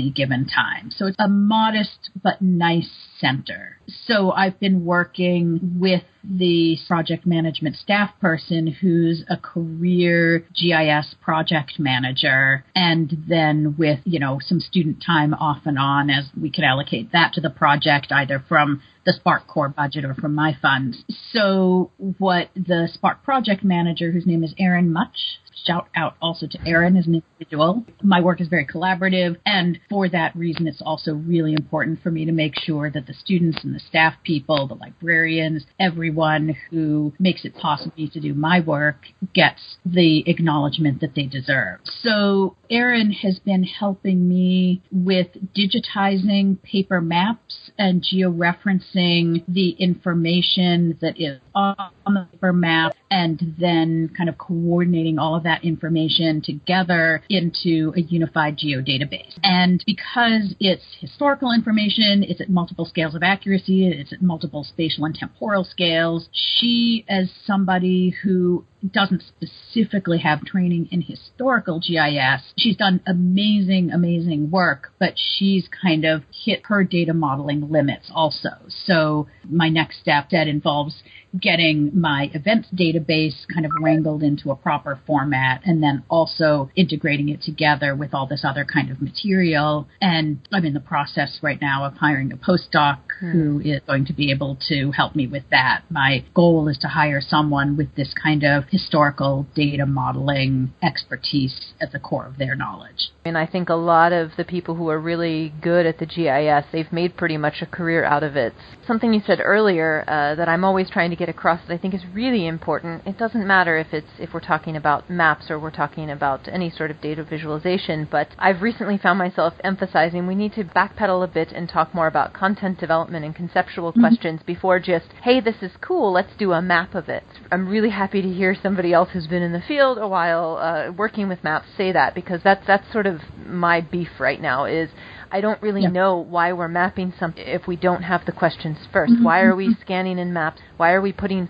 any 0.00 0.10
given 0.10 0.46
time. 0.46 0.90
So 0.90 1.06
it's 1.06 1.16
a 1.18 1.28
modest 1.28 2.10
but 2.22 2.40
nice 2.40 2.90
center. 3.18 3.78
So 4.06 4.32
I've 4.32 4.58
been 4.58 4.84
working 4.84 5.76
with 5.78 6.02
the 6.24 6.78
project 6.86 7.26
management 7.26 7.76
staff 7.76 8.10
person 8.20 8.66
who's 8.66 9.24
a 9.28 9.36
career 9.36 10.46
GIS 10.54 11.14
project 11.20 11.78
manager 11.78 12.64
and 12.74 13.12
then 13.28 13.74
with, 13.78 14.00
you 14.04 14.18
know, 14.18 14.38
some 14.40 14.60
student 14.60 15.02
time 15.04 15.34
off 15.34 15.62
and 15.64 15.78
on 15.78 16.10
as 16.10 16.28
we 16.40 16.50
could 16.50 16.64
allocate 16.64 17.12
that 17.12 17.32
to 17.34 17.40
the 17.40 17.50
project 17.50 18.12
either 18.12 18.42
from 18.48 18.82
the 19.06 19.12
SPARC 19.12 19.46
core 19.46 19.68
budget 19.68 20.04
or 20.04 20.14
from 20.14 20.34
my 20.34 20.56
funds. 20.60 21.04
So 21.32 21.90
what 21.96 22.50
the 22.54 22.88
SPARC 22.94 23.22
project 23.22 23.64
manager, 23.64 24.12
whose 24.12 24.26
name 24.26 24.44
is 24.44 24.54
Erin 24.58 24.92
Much, 24.92 25.40
shout 25.66 25.88
out 25.94 26.14
also 26.20 26.46
to 26.46 26.58
Erin 26.66 26.96
as 26.96 27.06
an 27.06 27.22
individual. 27.38 27.84
My 28.02 28.20
work 28.20 28.40
is 28.40 28.48
very 28.48 28.66
collaborative, 28.66 29.36
and 29.46 29.78
for 29.88 30.08
that 30.08 30.34
reason, 30.36 30.66
it's 30.66 30.82
also 30.82 31.14
really 31.14 31.52
important 31.52 32.02
for 32.02 32.10
me 32.10 32.24
to 32.24 32.32
make 32.32 32.58
sure 32.58 32.90
that 32.90 33.06
the 33.06 33.14
students 33.14 33.62
and 33.64 33.74
the 33.74 33.80
staff 33.80 34.14
people, 34.24 34.66
the 34.66 34.74
librarians, 34.74 35.66
everyone 35.78 36.56
who 36.70 37.12
makes 37.18 37.44
it 37.44 37.54
possible 37.54 38.08
to 38.12 38.20
do 38.20 38.34
my 38.34 38.60
work 38.60 39.06
gets 39.34 39.76
the 39.84 40.28
acknowledgement 40.28 41.00
that 41.00 41.14
they 41.14 41.26
deserve. 41.26 41.80
So 42.02 42.56
Erin 42.70 43.12
has 43.12 43.38
been 43.38 43.64
helping 43.64 44.28
me 44.28 44.82
with 44.92 45.28
digitizing 45.56 46.62
paper 46.62 47.00
maps 47.00 47.70
and 47.78 48.02
georeferencing 48.02 49.44
the 49.48 49.70
information 49.70 50.98
that 51.00 51.20
is 51.20 51.40
on 51.54 51.90
the 52.06 52.26
paper 52.32 52.52
map 52.52 52.92
and 53.10 53.54
then 53.58 54.10
kind 54.16 54.28
of 54.28 54.38
coordinating 54.38 55.18
all 55.18 55.34
of 55.34 55.42
that 55.42 55.64
information 55.64 56.40
together 56.40 57.22
into 57.28 57.92
a 57.96 58.00
unified 58.00 58.56
geodatabase. 58.56 59.38
And 59.42 59.82
because 59.86 60.54
it's 60.60 60.84
historical 61.00 61.52
information, 61.52 62.22
it's 62.22 62.40
at 62.40 62.48
multiple 62.48 62.84
scales 62.84 63.14
of 63.14 63.22
accuracy, 63.22 63.88
it's 63.88 64.12
at 64.12 64.22
multiple 64.22 64.64
spatial 64.64 65.04
and 65.04 65.14
temporal 65.14 65.64
scales, 65.64 66.28
she, 66.32 67.04
as 67.08 67.30
somebody 67.44 68.14
who 68.22 68.64
doesn't 68.86 69.22
specifically 69.22 70.18
have 70.18 70.44
training 70.44 70.88
in 70.90 71.02
historical 71.02 71.80
GIS. 71.80 72.52
She's 72.56 72.76
done 72.76 73.00
amazing, 73.06 73.90
amazing 73.90 74.50
work, 74.50 74.92
but 74.98 75.14
she's 75.16 75.68
kind 75.82 76.04
of 76.04 76.22
hit 76.32 76.62
her 76.64 76.84
data 76.84 77.14
modeling 77.14 77.70
limits 77.70 78.10
also. 78.14 78.50
So 78.86 79.28
my 79.48 79.68
next 79.68 80.00
step 80.00 80.30
that 80.30 80.48
involves 80.48 81.02
getting 81.38 81.90
my 81.98 82.30
events 82.34 82.68
database 82.74 83.46
kind 83.52 83.64
of 83.64 83.72
wrangled 83.80 84.22
into 84.22 84.50
a 84.50 84.56
proper 84.56 84.98
format 85.06 85.60
and 85.64 85.82
then 85.82 86.02
also 86.08 86.70
integrating 86.74 87.28
it 87.28 87.42
together 87.42 87.94
with 87.94 88.12
all 88.14 88.26
this 88.26 88.44
other 88.44 88.64
kind 88.64 88.90
of 88.90 89.00
material. 89.00 89.86
And 90.00 90.40
I'm 90.52 90.64
in 90.64 90.74
the 90.74 90.80
process 90.80 91.38
right 91.42 91.60
now 91.60 91.84
of 91.84 91.94
hiring 91.94 92.32
a 92.32 92.36
postdoc 92.36 92.98
hmm. 93.20 93.30
who 93.30 93.60
is 93.60 93.80
going 93.86 94.06
to 94.06 94.12
be 94.12 94.30
able 94.32 94.58
to 94.68 94.90
help 94.90 95.14
me 95.14 95.26
with 95.26 95.44
that. 95.50 95.82
My 95.88 96.24
goal 96.34 96.68
is 96.68 96.78
to 96.78 96.88
hire 96.88 97.20
someone 97.20 97.76
with 97.76 97.94
this 97.94 98.12
kind 98.20 98.42
of 98.42 98.64
historical 98.70 99.46
data 99.54 99.84
modeling 99.84 100.72
expertise 100.82 101.72
at 101.80 101.92
the 101.92 101.98
core 101.98 102.26
of 102.26 102.38
their 102.38 102.54
knowledge. 102.54 103.10
And 103.24 103.36
I 103.36 103.46
think 103.46 103.68
a 103.68 103.74
lot 103.74 104.12
of 104.12 104.30
the 104.36 104.44
people 104.44 104.76
who 104.76 104.88
are 104.88 105.00
really 105.00 105.52
good 105.60 105.86
at 105.86 105.98
the 105.98 106.06
GIS, 106.06 106.64
they've 106.72 106.92
made 106.92 107.16
pretty 107.16 107.36
much 107.36 107.56
a 107.60 107.66
career 107.66 108.04
out 108.04 108.22
of 108.22 108.36
it. 108.36 108.54
Something 108.86 109.12
you 109.12 109.20
said 109.26 109.40
earlier 109.42 110.04
uh, 110.06 110.34
that 110.36 110.48
I'm 110.48 110.64
always 110.64 110.88
trying 110.88 111.10
to 111.10 111.16
get 111.16 111.28
across 111.28 111.60
that 111.66 111.74
I 111.74 111.78
think 111.78 111.94
is 111.94 112.04
really 112.14 112.46
important. 112.46 113.06
It 113.06 113.18
doesn't 113.18 113.46
matter 113.46 113.76
if 113.76 113.92
it's 113.92 114.06
if 114.18 114.32
we're 114.32 114.40
talking 114.40 114.76
about 114.76 115.10
maps 115.10 115.50
or 115.50 115.58
we're 115.58 115.70
talking 115.70 116.10
about 116.10 116.48
any 116.48 116.70
sort 116.70 116.90
of 116.90 117.00
data 117.00 117.24
visualization, 117.24 118.06
but 118.10 118.28
I've 118.38 118.62
recently 118.62 118.98
found 118.98 119.18
myself 119.18 119.54
emphasizing 119.64 120.26
we 120.26 120.34
need 120.34 120.54
to 120.54 120.64
backpedal 120.64 121.24
a 121.24 121.28
bit 121.28 121.48
and 121.52 121.68
talk 121.68 121.94
more 121.94 122.06
about 122.06 122.32
content 122.32 122.78
development 122.78 123.24
and 123.24 123.34
conceptual 123.34 123.90
mm-hmm. 123.90 124.00
questions 124.00 124.40
before 124.46 124.78
just, 124.78 125.06
hey, 125.22 125.40
this 125.40 125.56
is 125.62 125.72
cool, 125.80 126.12
let's 126.12 126.36
do 126.38 126.52
a 126.52 126.62
map 126.62 126.94
of 126.94 127.08
it. 127.08 127.24
I'm 127.52 127.68
really 127.68 127.90
happy 127.90 128.22
to 128.22 128.28
hear 128.28 128.56
somebody 128.60 128.92
else 128.92 129.08
who's 129.12 129.26
been 129.26 129.42
in 129.42 129.52
the 129.52 129.62
field 129.66 129.98
a 129.98 130.06
while 130.06 130.56
uh, 130.56 130.92
working 130.92 131.28
with 131.28 131.42
maps 131.42 131.66
say 131.76 131.92
that 131.92 132.14
because 132.14 132.40
that's 132.44 132.64
that's 132.66 132.90
sort 132.92 133.06
of 133.06 133.20
my 133.44 133.80
beef 133.80 134.08
right 134.20 134.40
now 134.40 134.66
is 134.66 134.88
I 135.32 135.40
don't 135.40 135.60
really 135.62 135.82
yeah. 135.82 135.90
know 135.90 136.16
why 136.16 136.52
we're 136.52 136.68
mapping 136.68 137.12
something 137.18 137.44
if 137.44 137.66
we 137.66 137.76
don't 137.76 138.02
have 138.02 138.24
the 138.24 138.32
questions 138.32 138.78
1st 138.92 139.08
mm-hmm. 139.08 139.24
Why 139.24 139.42
are 139.42 139.56
we 139.56 139.68
mm-hmm. 139.68 139.80
scanning 139.80 140.18
in 140.18 140.32
maps? 140.32 140.60
Why 140.76 140.92
are 140.92 141.00
we 141.00 141.12
putting 141.12 141.48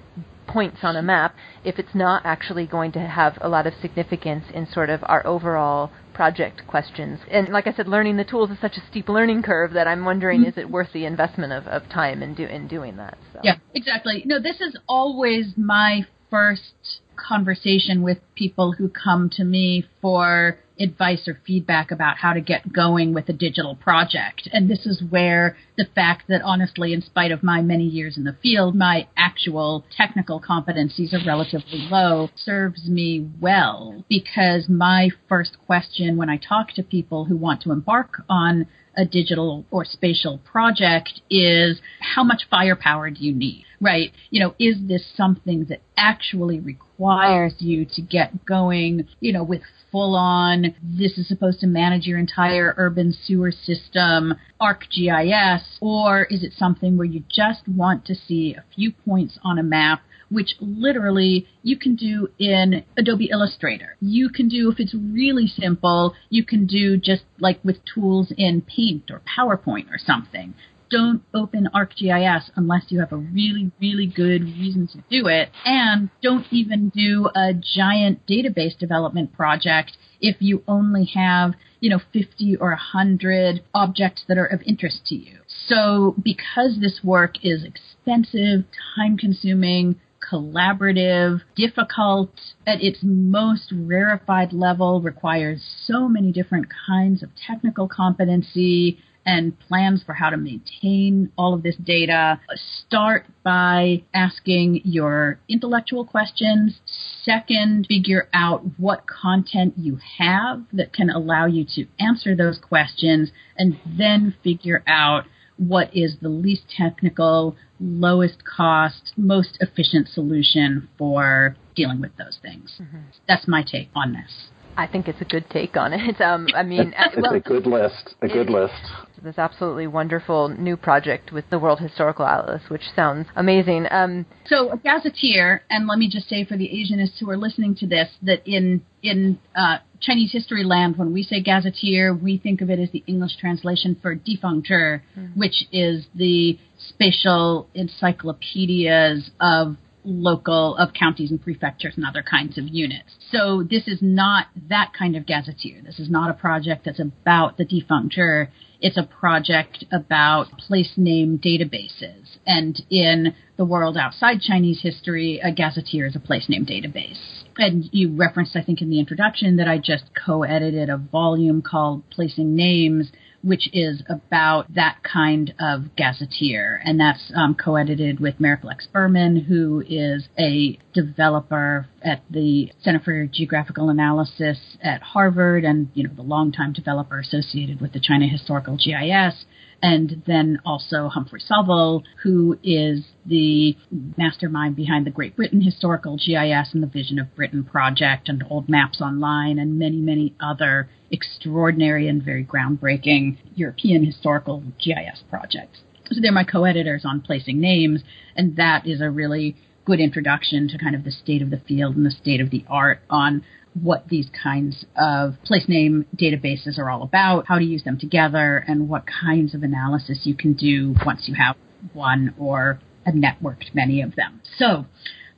points 0.53 0.79
on 0.83 0.97
a 0.97 1.03
map 1.03 1.35
if 1.65 1.79
it's 1.79 1.95
not 1.95 2.23
actually 2.25 2.67
going 2.67 2.93
to 2.93 3.01
have 3.01 3.39
a 3.41 3.49
lot 3.49 3.67
of 3.67 3.73
significance 3.81 4.45
in 4.53 4.67
sort 4.67 4.91
of 4.91 5.01
our 5.05 5.27
overall 5.27 5.91
project 6.13 6.63
questions. 6.67 7.21
And 7.31 7.49
like 7.49 7.67
I 7.67 7.73
said, 7.73 7.89
learning 7.89 8.17
the 8.17 8.25
tools 8.25 8.51
is 8.51 8.59
such 8.61 8.77
a 8.77 8.87
steep 8.91 9.09
learning 9.09 9.43
curve 9.43 9.73
that 9.73 9.87
I'm 9.87 10.05
wondering, 10.05 10.41
mm-hmm. 10.41 10.51
is 10.51 10.59
it 10.59 10.71
worth 10.71 10.93
the 10.93 11.07
investment 11.07 11.53
of, 11.53 11.67
of 11.67 11.89
time 11.89 12.23
in, 12.23 12.35
do, 12.35 12.45
in 12.45 12.69
doing 12.69 12.97
that? 12.97 13.17
So. 13.33 13.41
Yeah, 13.43 13.57
exactly. 13.75 14.23
No, 14.27 14.41
this 14.41 14.61
is 14.61 14.77
always 14.89 15.55
my 15.57 16.07
first 16.31 17.00
conversation 17.29 18.03
with 18.03 18.19
people 18.35 18.73
who 18.73 18.89
come 18.89 19.31
to 19.31 19.45
me 19.45 19.87
for 20.01 20.59
advice 20.81 21.29
or 21.29 21.39
feedback 21.47 21.91
about 21.91 22.17
how 22.17 22.33
to 22.33 22.41
get 22.41 22.73
going 22.73 23.13
with 23.13 23.29
a 23.29 23.33
digital 23.33 23.77
project. 23.77 24.49
And 24.53 24.69
this 24.69 24.87
is 24.87 25.03
where 25.11 25.57
the 25.77 25.87
fact 25.95 26.25
that 26.29 26.41
honestly, 26.43 26.93
in 26.93 27.03
spite 27.03 27.33
of 27.33 27.43
my 27.43 27.61
many 27.61 27.85
years 27.85 28.17
in 28.17 28.25
the 28.25 28.37
field, 28.43 28.75
my 28.75 29.07
actual 29.17 29.85
technical 29.95 30.41
competencies 30.41 31.13
are 31.13 31.25
relatively 31.27 31.87
low 31.91 32.31
serves 32.35 32.89
me 32.89 33.29
well 33.41 34.05
because 34.09 34.69
my 34.69 35.11
first 35.29 35.59
question 35.67 36.17
when 36.17 36.31
I 36.31 36.39
talk 36.39 36.73
to 36.75 36.83
people 36.83 37.27
who 37.27 37.37
want 37.37 37.63
to 37.63 37.73
embark 37.73 38.23
on 38.29 38.67
a 38.97 39.05
digital 39.05 39.65
or 39.71 39.85
spatial 39.85 40.39
project 40.39 41.21
is 41.31 41.81
how 42.01 42.25
much 42.25 42.43
firepower 42.51 43.11
do 43.11 43.25
you 43.25 43.33
need, 43.33 43.65
right? 43.81 44.13
You 44.31 44.41
know, 44.41 44.55
is 44.59 44.77
this 44.87 45.05
something 45.17 45.67
that 45.69 45.81
actually 45.97 46.61
requires 46.61 47.55
you 47.59 47.87
to 47.95 48.03
get 48.03 48.45
going, 48.45 49.09
you 49.21 49.33
know, 49.33 49.43
with 49.43 49.63
full 49.91 50.15
on, 50.15 50.75
this 50.83 51.19
is 51.19 51.27
supposed 51.27 51.61
to 51.61 51.67
manage 51.67 52.07
your 52.07 52.19
entire 52.19 52.75
urban 52.77 53.13
sewer 53.13 53.51
system, 53.51 54.35
ArcGIS, 54.61 55.63
or 55.81 56.25
is 56.25 56.45
it 56.45 56.53
something 56.57 56.97
where 56.97 57.07
you 57.07 57.25
just 57.29 57.67
want 57.67 58.05
to 58.07 58.15
see 58.15 58.55
a 58.55 58.65
few 58.75 58.93
points 58.93 59.39
on 59.43 59.59
a 59.59 59.63
map 59.63 60.03
which 60.31 60.55
literally 60.61 61.47
you 61.63 61.77
can 61.77 61.97
do 61.97 62.29
in 62.39 62.85
Adobe 62.97 63.31
Illustrator. 63.31 63.97
You 64.01 64.31
can 64.31 64.49
do, 64.49 64.71
if 64.71 64.79
it's 64.79 64.95
really 64.95 65.47
simple, 65.47 66.15
you 66.31 66.45
can 66.45 66.67
do 66.67 66.97
just 66.97 67.23
like 67.39 67.59
with 67.65 67.79
tools 67.85 68.33
in 68.37 68.63
Paint 68.63 69.11
or 69.11 69.23
PowerPoint 69.37 69.91
or 69.91 69.99
something. 69.99 70.55
Don't 70.91 71.23
open 71.33 71.69
ArcGIS 71.73 72.51
unless 72.57 72.87
you 72.89 72.99
have 73.01 73.13
a 73.13 73.17
really, 73.17 73.71
really 73.81 74.07
good 74.07 74.43
reason 74.43 74.89
to 74.89 74.99
do 75.09 75.29
it. 75.29 75.51
And 75.65 76.11
don't 76.21 76.47
even 76.51 76.91
do 76.91 77.29
a 77.35 77.53
giant 77.55 78.27
database 78.27 78.77
development 78.77 79.33
project 79.33 79.97
if 80.21 80.37
you 80.41 80.65
only 80.67 81.05
have, 81.15 81.53
you 81.81 81.91
know, 81.91 82.01
50 82.13 82.57
or 82.57 82.71
100 82.71 83.63
objects 83.73 84.25
that 84.29 84.37
are 84.37 84.47
of 84.47 84.63
interest 84.63 85.07
to 85.07 85.15
you. 85.15 85.39
So 85.69 86.17
because 86.23 86.79
this 86.81 87.01
work 87.05 87.37
is 87.43 87.65
expensive, 87.65 88.65
time 88.97 89.17
consuming, 89.17 90.01
collaborative, 90.31 91.41
difficult 91.57 92.31
at 92.67 92.83
its 92.83 92.99
most 93.03 93.73
rarefied 93.73 94.53
level, 94.53 95.01
requires 95.01 95.63
so 95.85 96.09
many 96.09 96.33
different 96.33 96.67
kinds 96.87 97.23
of 97.23 97.31
technical 97.47 97.89
competency 97.89 98.99
and 99.31 99.57
plans 99.61 100.03
for 100.05 100.13
how 100.13 100.29
to 100.29 100.37
maintain 100.37 101.31
all 101.39 101.55
of 101.55 101.63
this 101.63 101.77
data. 101.77 102.41
Start 102.87 103.27
by 103.45 104.03
asking 104.13 104.81
your 104.85 105.39
intellectual 105.49 106.05
questions. 106.05 106.81
Second, 107.23 107.87
figure 107.89 108.29
out 108.35 108.63
what 108.77 109.07
content 109.07 109.75
you 109.77 109.99
have 110.19 110.63
that 110.73 110.93
can 110.93 111.11
allow 111.11 111.47
you 111.47 111.65
to 111.77 111.87
answer 112.01 112.35
those 112.35 112.59
questions, 112.59 113.31
and 113.57 113.79
then 113.87 114.35
figure 114.43 114.83
out 114.87 115.27
what 115.57 115.95
is 115.95 116.17
the 116.21 116.29
least 116.29 116.63
technical, 116.77 117.55
lowest 117.79 118.45
cost, 118.45 119.13
most 119.17 119.59
efficient 119.61 120.09
solution 120.09 120.89
for 120.99 121.55
dealing 121.77 122.01
with 122.01 122.17
those 122.17 122.39
things. 122.43 122.73
Mm-hmm. 122.81 122.99
That's 123.29 123.47
my 123.47 123.63
take 123.63 123.91
on 123.95 124.13
this. 124.13 124.49
I 124.81 124.87
think 124.87 125.09
it's 125.09 125.21
a 125.21 125.27
good 125.27 125.45
take 125.51 125.77
on 125.77 125.93
it. 125.93 126.01
Um, 126.31 126.49
I 126.55 126.63
mean, 126.63 126.95
it's 126.99 127.17
well, 127.17 127.33
a 127.33 127.41
good 127.41 127.67
list. 127.67 128.15
A 128.21 128.29
good 128.29 128.51
list. 128.51 128.75
This 129.23 129.39
absolutely 129.39 129.87
wonderful 129.87 130.49
new 130.49 130.77
project 130.77 131.33
with 131.33 131.49
the 131.51 131.59
World 131.59 131.81
Historical 131.81 132.27
Atlas, 132.27 132.63
which 132.69 132.83
sounds 132.95 133.27
amazing. 133.37 133.87
Um, 133.91 134.27
so, 134.47 134.71
a 134.71 134.77
gazetteer, 134.77 135.63
and 135.71 135.87
let 135.87 135.99
me 135.99 136.09
just 136.11 136.29
say 136.29 136.45
for 136.45 136.57
the 136.57 136.69
Asianists 136.69 137.19
who 137.19 137.31
are 137.31 137.37
listening 137.37 137.75
to 137.77 137.87
this, 137.87 138.09
that 138.23 138.47
in 138.47 138.83
in 139.03 139.39
uh, 139.57 139.79
Chinese 140.01 140.33
history 140.33 140.65
land, 140.65 140.99
when 140.99 141.13
we 141.13 141.23
say 141.23 141.43
gazetteer, 141.43 142.15
we 142.15 142.39
think 142.39 142.61
of 142.61 142.71
it 142.71 142.79
as 142.79 142.91
the 142.91 143.03
English 143.07 143.37
translation 143.39 143.97
for 144.01 144.15
difangzhi, 144.15 144.69
mm-hmm. 144.71 145.27
which 145.39 145.65
is 145.73 146.07
the 146.15 146.59
spatial 146.79 147.67
encyclopedias 147.75 149.31
of 149.41 149.77
local 150.05 150.77
of 150.77 150.93
counties 150.93 151.31
and 151.31 151.43
prefectures 151.43 151.95
and 151.97 152.07
other 152.07 152.23
kinds 152.23 152.59
of 152.59 152.65
units. 152.69 153.17
So 153.31 153.63
this 153.69 153.87
is 153.87 153.99
not 154.01 154.47
that 154.69 154.93
kind 154.99 155.17
of 155.17 155.27
gazetteer. 155.27 155.83
This 155.85 155.99
is 155.99 156.11
not 156.11 156.31
a 156.31 156.35
project 156.35 156.85
that's 156.85 157.01
about 157.01 157.57
the 157.57 157.65
difangzhi. 157.65 158.49
It's 158.81 158.97
a 158.97 159.03
project 159.03 159.85
about 159.93 160.47
place 160.59 160.93
name 160.97 161.39
databases. 161.39 162.39
And 162.47 162.81
in 162.91 163.35
the 163.57 163.65
world 163.65 163.97
outside 163.97 164.41
Chinese 164.41 164.81
history, 164.83 165.41
a 165.43 165.53
gazetteer 165.53 166.07
is 166.07 166.17
a 166.17 166.21
place 166.21 166.49
name 166.49 166.65
database. 166.65 167.45
And 167.57 167.85
you 167.93 168.17
referenced, 168.17 168.57
I 168.57 168.63
think, 168.63 168.81
in 168.81 168.89
the 168.89 169.01
introduction 169.01 169.57
that 169.57 169.69
I 169.69 169.79
just 169.79 170.05
co-edited 170.15 170.89
a 170.89 170.97
volume 170.97 171.61
called 171.61 172.09
Placing 172.09 172.55
Names, 172.55 173.11
which 173.43 173.69
is 173.73 174.03
about 174.09 174.73
that 174.75 174.99
kind 175.03 175.55
of 175.59 175.97
gazetteer. 175.97 176.81
And 176.85 177.01
that's 177.01 177.33
um, 177.35 177.55
co 177.55 177.77
edited 177.77 178.21
with 178.21 178.39
Merrick 178.39 178.65
Lex 178.65 178.87
Berman, 178.87 179.37
who 179.37 179.83
is 179.89 180.29
a 180.39 180.79
developer 180.93 181.87
at 182.03 182.23
the 182.31 182.71
Center 182.83 183.01
for 183.01 183.27
Geographical 183.27 183.89
Analysis 183.89 184.59
at 184.83 185.03
Harvard 185.03 185.65
and, 185.65 185.89
you 185.95 186.05
know, 186.05 186.15
the 186.15 186.23
longtime 186.23 186.73
developer 186.73 187.19
associated 187.19 187.81
with 187.81 187.93
the 187.93 188.01
China 188.01 188.27
Historical 188.27 188.77
GIS 188.77 189.45
and 189.83 190.23
then 190.27 190.61
also 190.65 191.09
Humphrey 191.09 191.41
Southall, 191.41 192.05
who 192.23 192.59
is 192.63 193.05
the 193.25 193.77
mastermind 194.17 194.77
behind 194.77 195.07
the 195.07 195.11
Great 195.11 195.37
Britain 195.37 195.61
Historical 195.61 196.17
GIS 196.17 196.75
and 196.75 196.83
the 196.83 196.91
Vision 196.93 197.19
of 197.19 197.35
Britain 197.35 197.65
project 197.65 198.29
and 198.29 198.45
Old 198.51 198.69
Maps 198.69 199.01
Online 199.01 199.59
and 199.59 199.79
many, 199.79 199.97
many 199.97 200.35
other 200.41 200.89
extraordinary 201.11 202.09
and 202.09 202.23
very 202.23 202.45
groundbreaking 202.45 203.39
European 203.55 204.05
historical 204.05 204.63
GIS 204.79 205.25
projects. 205.29 205.81
So 206.13 206.21
they're 206.21 206.33
my 206.33 206.45
co-editors 206.45 207.05
on 207.05 207.21
placing 207.21 207.61
names, 207.61 208.03
and 208.37 208.57
that 208.57 208.87
is 208.87 209.01
a 209.01 209.11
really 209.11 209.57
good 209.85 210.01
introduction 210.01 210.69
to 210.69 210.79
kind 210.79 210.95
of 210.95 211.05
the 211.05 211.11
state 211.11 211.43
of 211.43 211.51
the 211.51 211.61
field 211.67 211.97
and 211.97 212.05
the 212.05 212.11
state 212.11 212.41
of 212.41 212.51
the 212.51 212.65
art 212.69 213.01
on 213.09 213.43
what 213.75 214.09
these 214.09 214.29
kinds 214.43 214.85
of 214.97 215.35
place 215.45 215.65
name 215.69 216.07
databases 216.17 216.79
are 216.79 216.91
all 216.91 217.03
about, 217.03 217.47
how 217.47 217.59
to 217.59 217.65
use 217.65 217.85
them 217.85 217.99
together, 217.99 218.65
and 218.67 218.89
what 218.89 219.05
kinds 219.07 219.55
of 219.55 219.63
analysis 219.63 220.21
you 220.25 220.35
can 220.35 220.55
do 220.55 220.95
once 221.05 221.25
you 221.27 221.35
have 221.35 221.57
one 221.93 222.35
or 222.39 222.81
a 223.07 223.13
networked 223.13 223.75
many 223.75 224.03
of 224.03 224.15
them. 224.17 224.41
So, 224.59 224.87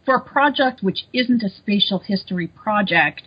for 0.04 0.16
a 0.16 0.20
project 0.20 0.82
which 0.82 1.06
isn't 1.12 1.42
a 1.42 1.48
spatial 1.48 2.00
history 2.00 2.48
project, 2.48 3.22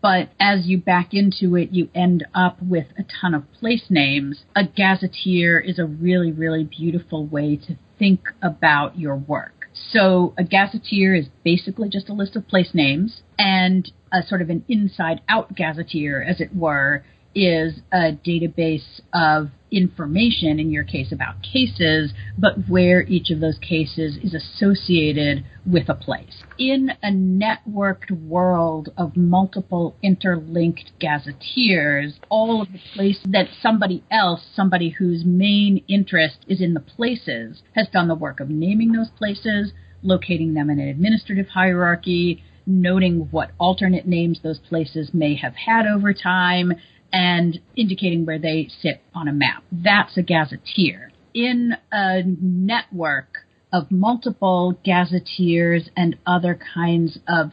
but 0.00 0.30
as 0.38 0.66
you 0.66 0.78
back 0.78 1.12
into 1.12 1.56
it, 1.56 1.70
you 1.72 1.88
end 1.94 2.24
up 2.34 2.62
with 2.62 2.86
a 2.98 3.04
ton 3.20 3.34
of 3.34 3.50
place 3.52 3.86
names, 3.88 4.44
a 4.54 4.64
gazetteer 4.64 5.58
is 5.58 5.78
a 5.78 5.84
really, 5.84 6.30
really 6.30 6.64
beautiful 6.64 7.26
way 7.26 7.56
to 7.56 7.76
think 7.98 8.20
about 8.42 8.98
your 8.98 9.16
work. 9.16 9.59
So 9.92 10.34
a 10.36 10.44
gazetteer 10.44 11.14
is 11.14 11.26
basically 11.44 11.88
just 11.88 12.08
a 12.08 12.12
list 12.12 12.36
of 12.36 12.46
place 12.48 12.74
names, 12.74 13.22
and 13.38 13.90
a 14.12 14.22
sort 14.22 14.42
of 14.42 14.50
an 14.50 14.64
inside 14.68 15.20
out 15.28 15.54
gazetteer, 15.54 16.22
as 16.22 16.40
it 16.40 16.54
were, 16.54 17.04
is 17.34 17.80
a 17.92 18.12
database 18.26 19.00
of 19.12 19.50
information, 19.70 20.58
in 20.58 20.70
your 20.70 20.82
case 20.82 21.12
about 21.12 21.42
cases, 21.42 22.12
but 22.36 22.68
where 22.68 23.02
each 23.02 23.30
of 23.30 23.40
those 23.40 23.58
cases 23.58 24.16
is 24.22 24.34
associated 24.34 25.44
with 25.64 25.88
a 25.88 25.94
place. 25.94 26.42
In 26.58 26.90
a 27.02 27.10
networked 27.10 28.10
world 28.10 28.88
of 28.96 29.16
multiple 29.16 29.96
interlinked 30.02 30.90
gazetteers, 30.98 32.18
all 32.28 32.62
of 32.62 32.72
the 32.72 32.80
places 32.94 33.22
that 33.30 33.46
somebody 33.62 34.02
else, 34.10 34.42
somebody 34.54 34.90
whose 34.90 35.24
main 35.24 35.84
interest 35.88 36.38
is 36.48 36.60
in 36.60 36.74
the 36.74 36.80
places, 36.80 37.62
has 37.74 37.88
done 37.92 38.08
the 38.08 38.14
work 38.14 38.40
of 38.40 38.50
naming 38.50 38.92
those 38.92 39.10
places, 39.10 39.72
locating 40.02 40.54
them 40.54 40.68
in 40.68 40.80
an 40.80 40.88
administrative 40.88 41.48
hierarchy, 41.48 42.42
noting 42.66 43.28
what 43.30 43.50
alternate 43.58 44.06
names 44.06 44.40
those 44.42 44.58
places 44.58 45.10
may 45.12 45.34
have 45.34 45.54
had 45.54 45.86
over 45.86 46.12
time, 46.12 46.72
and 47.12 47.60
indicating 47.76 48.24
where 48.26 48.38
they 48.38 48.68
sit 48.80 49.02
on 49.14 49.28
a 49.28 49.32
map. 49.32 49.62
That's 49.72 50.16
a 50.16 50.22
gazetteer. 50.22 51.12
In 51.34 51.76
a 51.92 52.22
network 52.24 53.46
of 53.72 53.90
multiple 53.90 54.78
gazetteers 54.84 55.88
and 55.96 56.16
other 56.26 56.58
kinds 56.74 57.18
of 57.28 57.50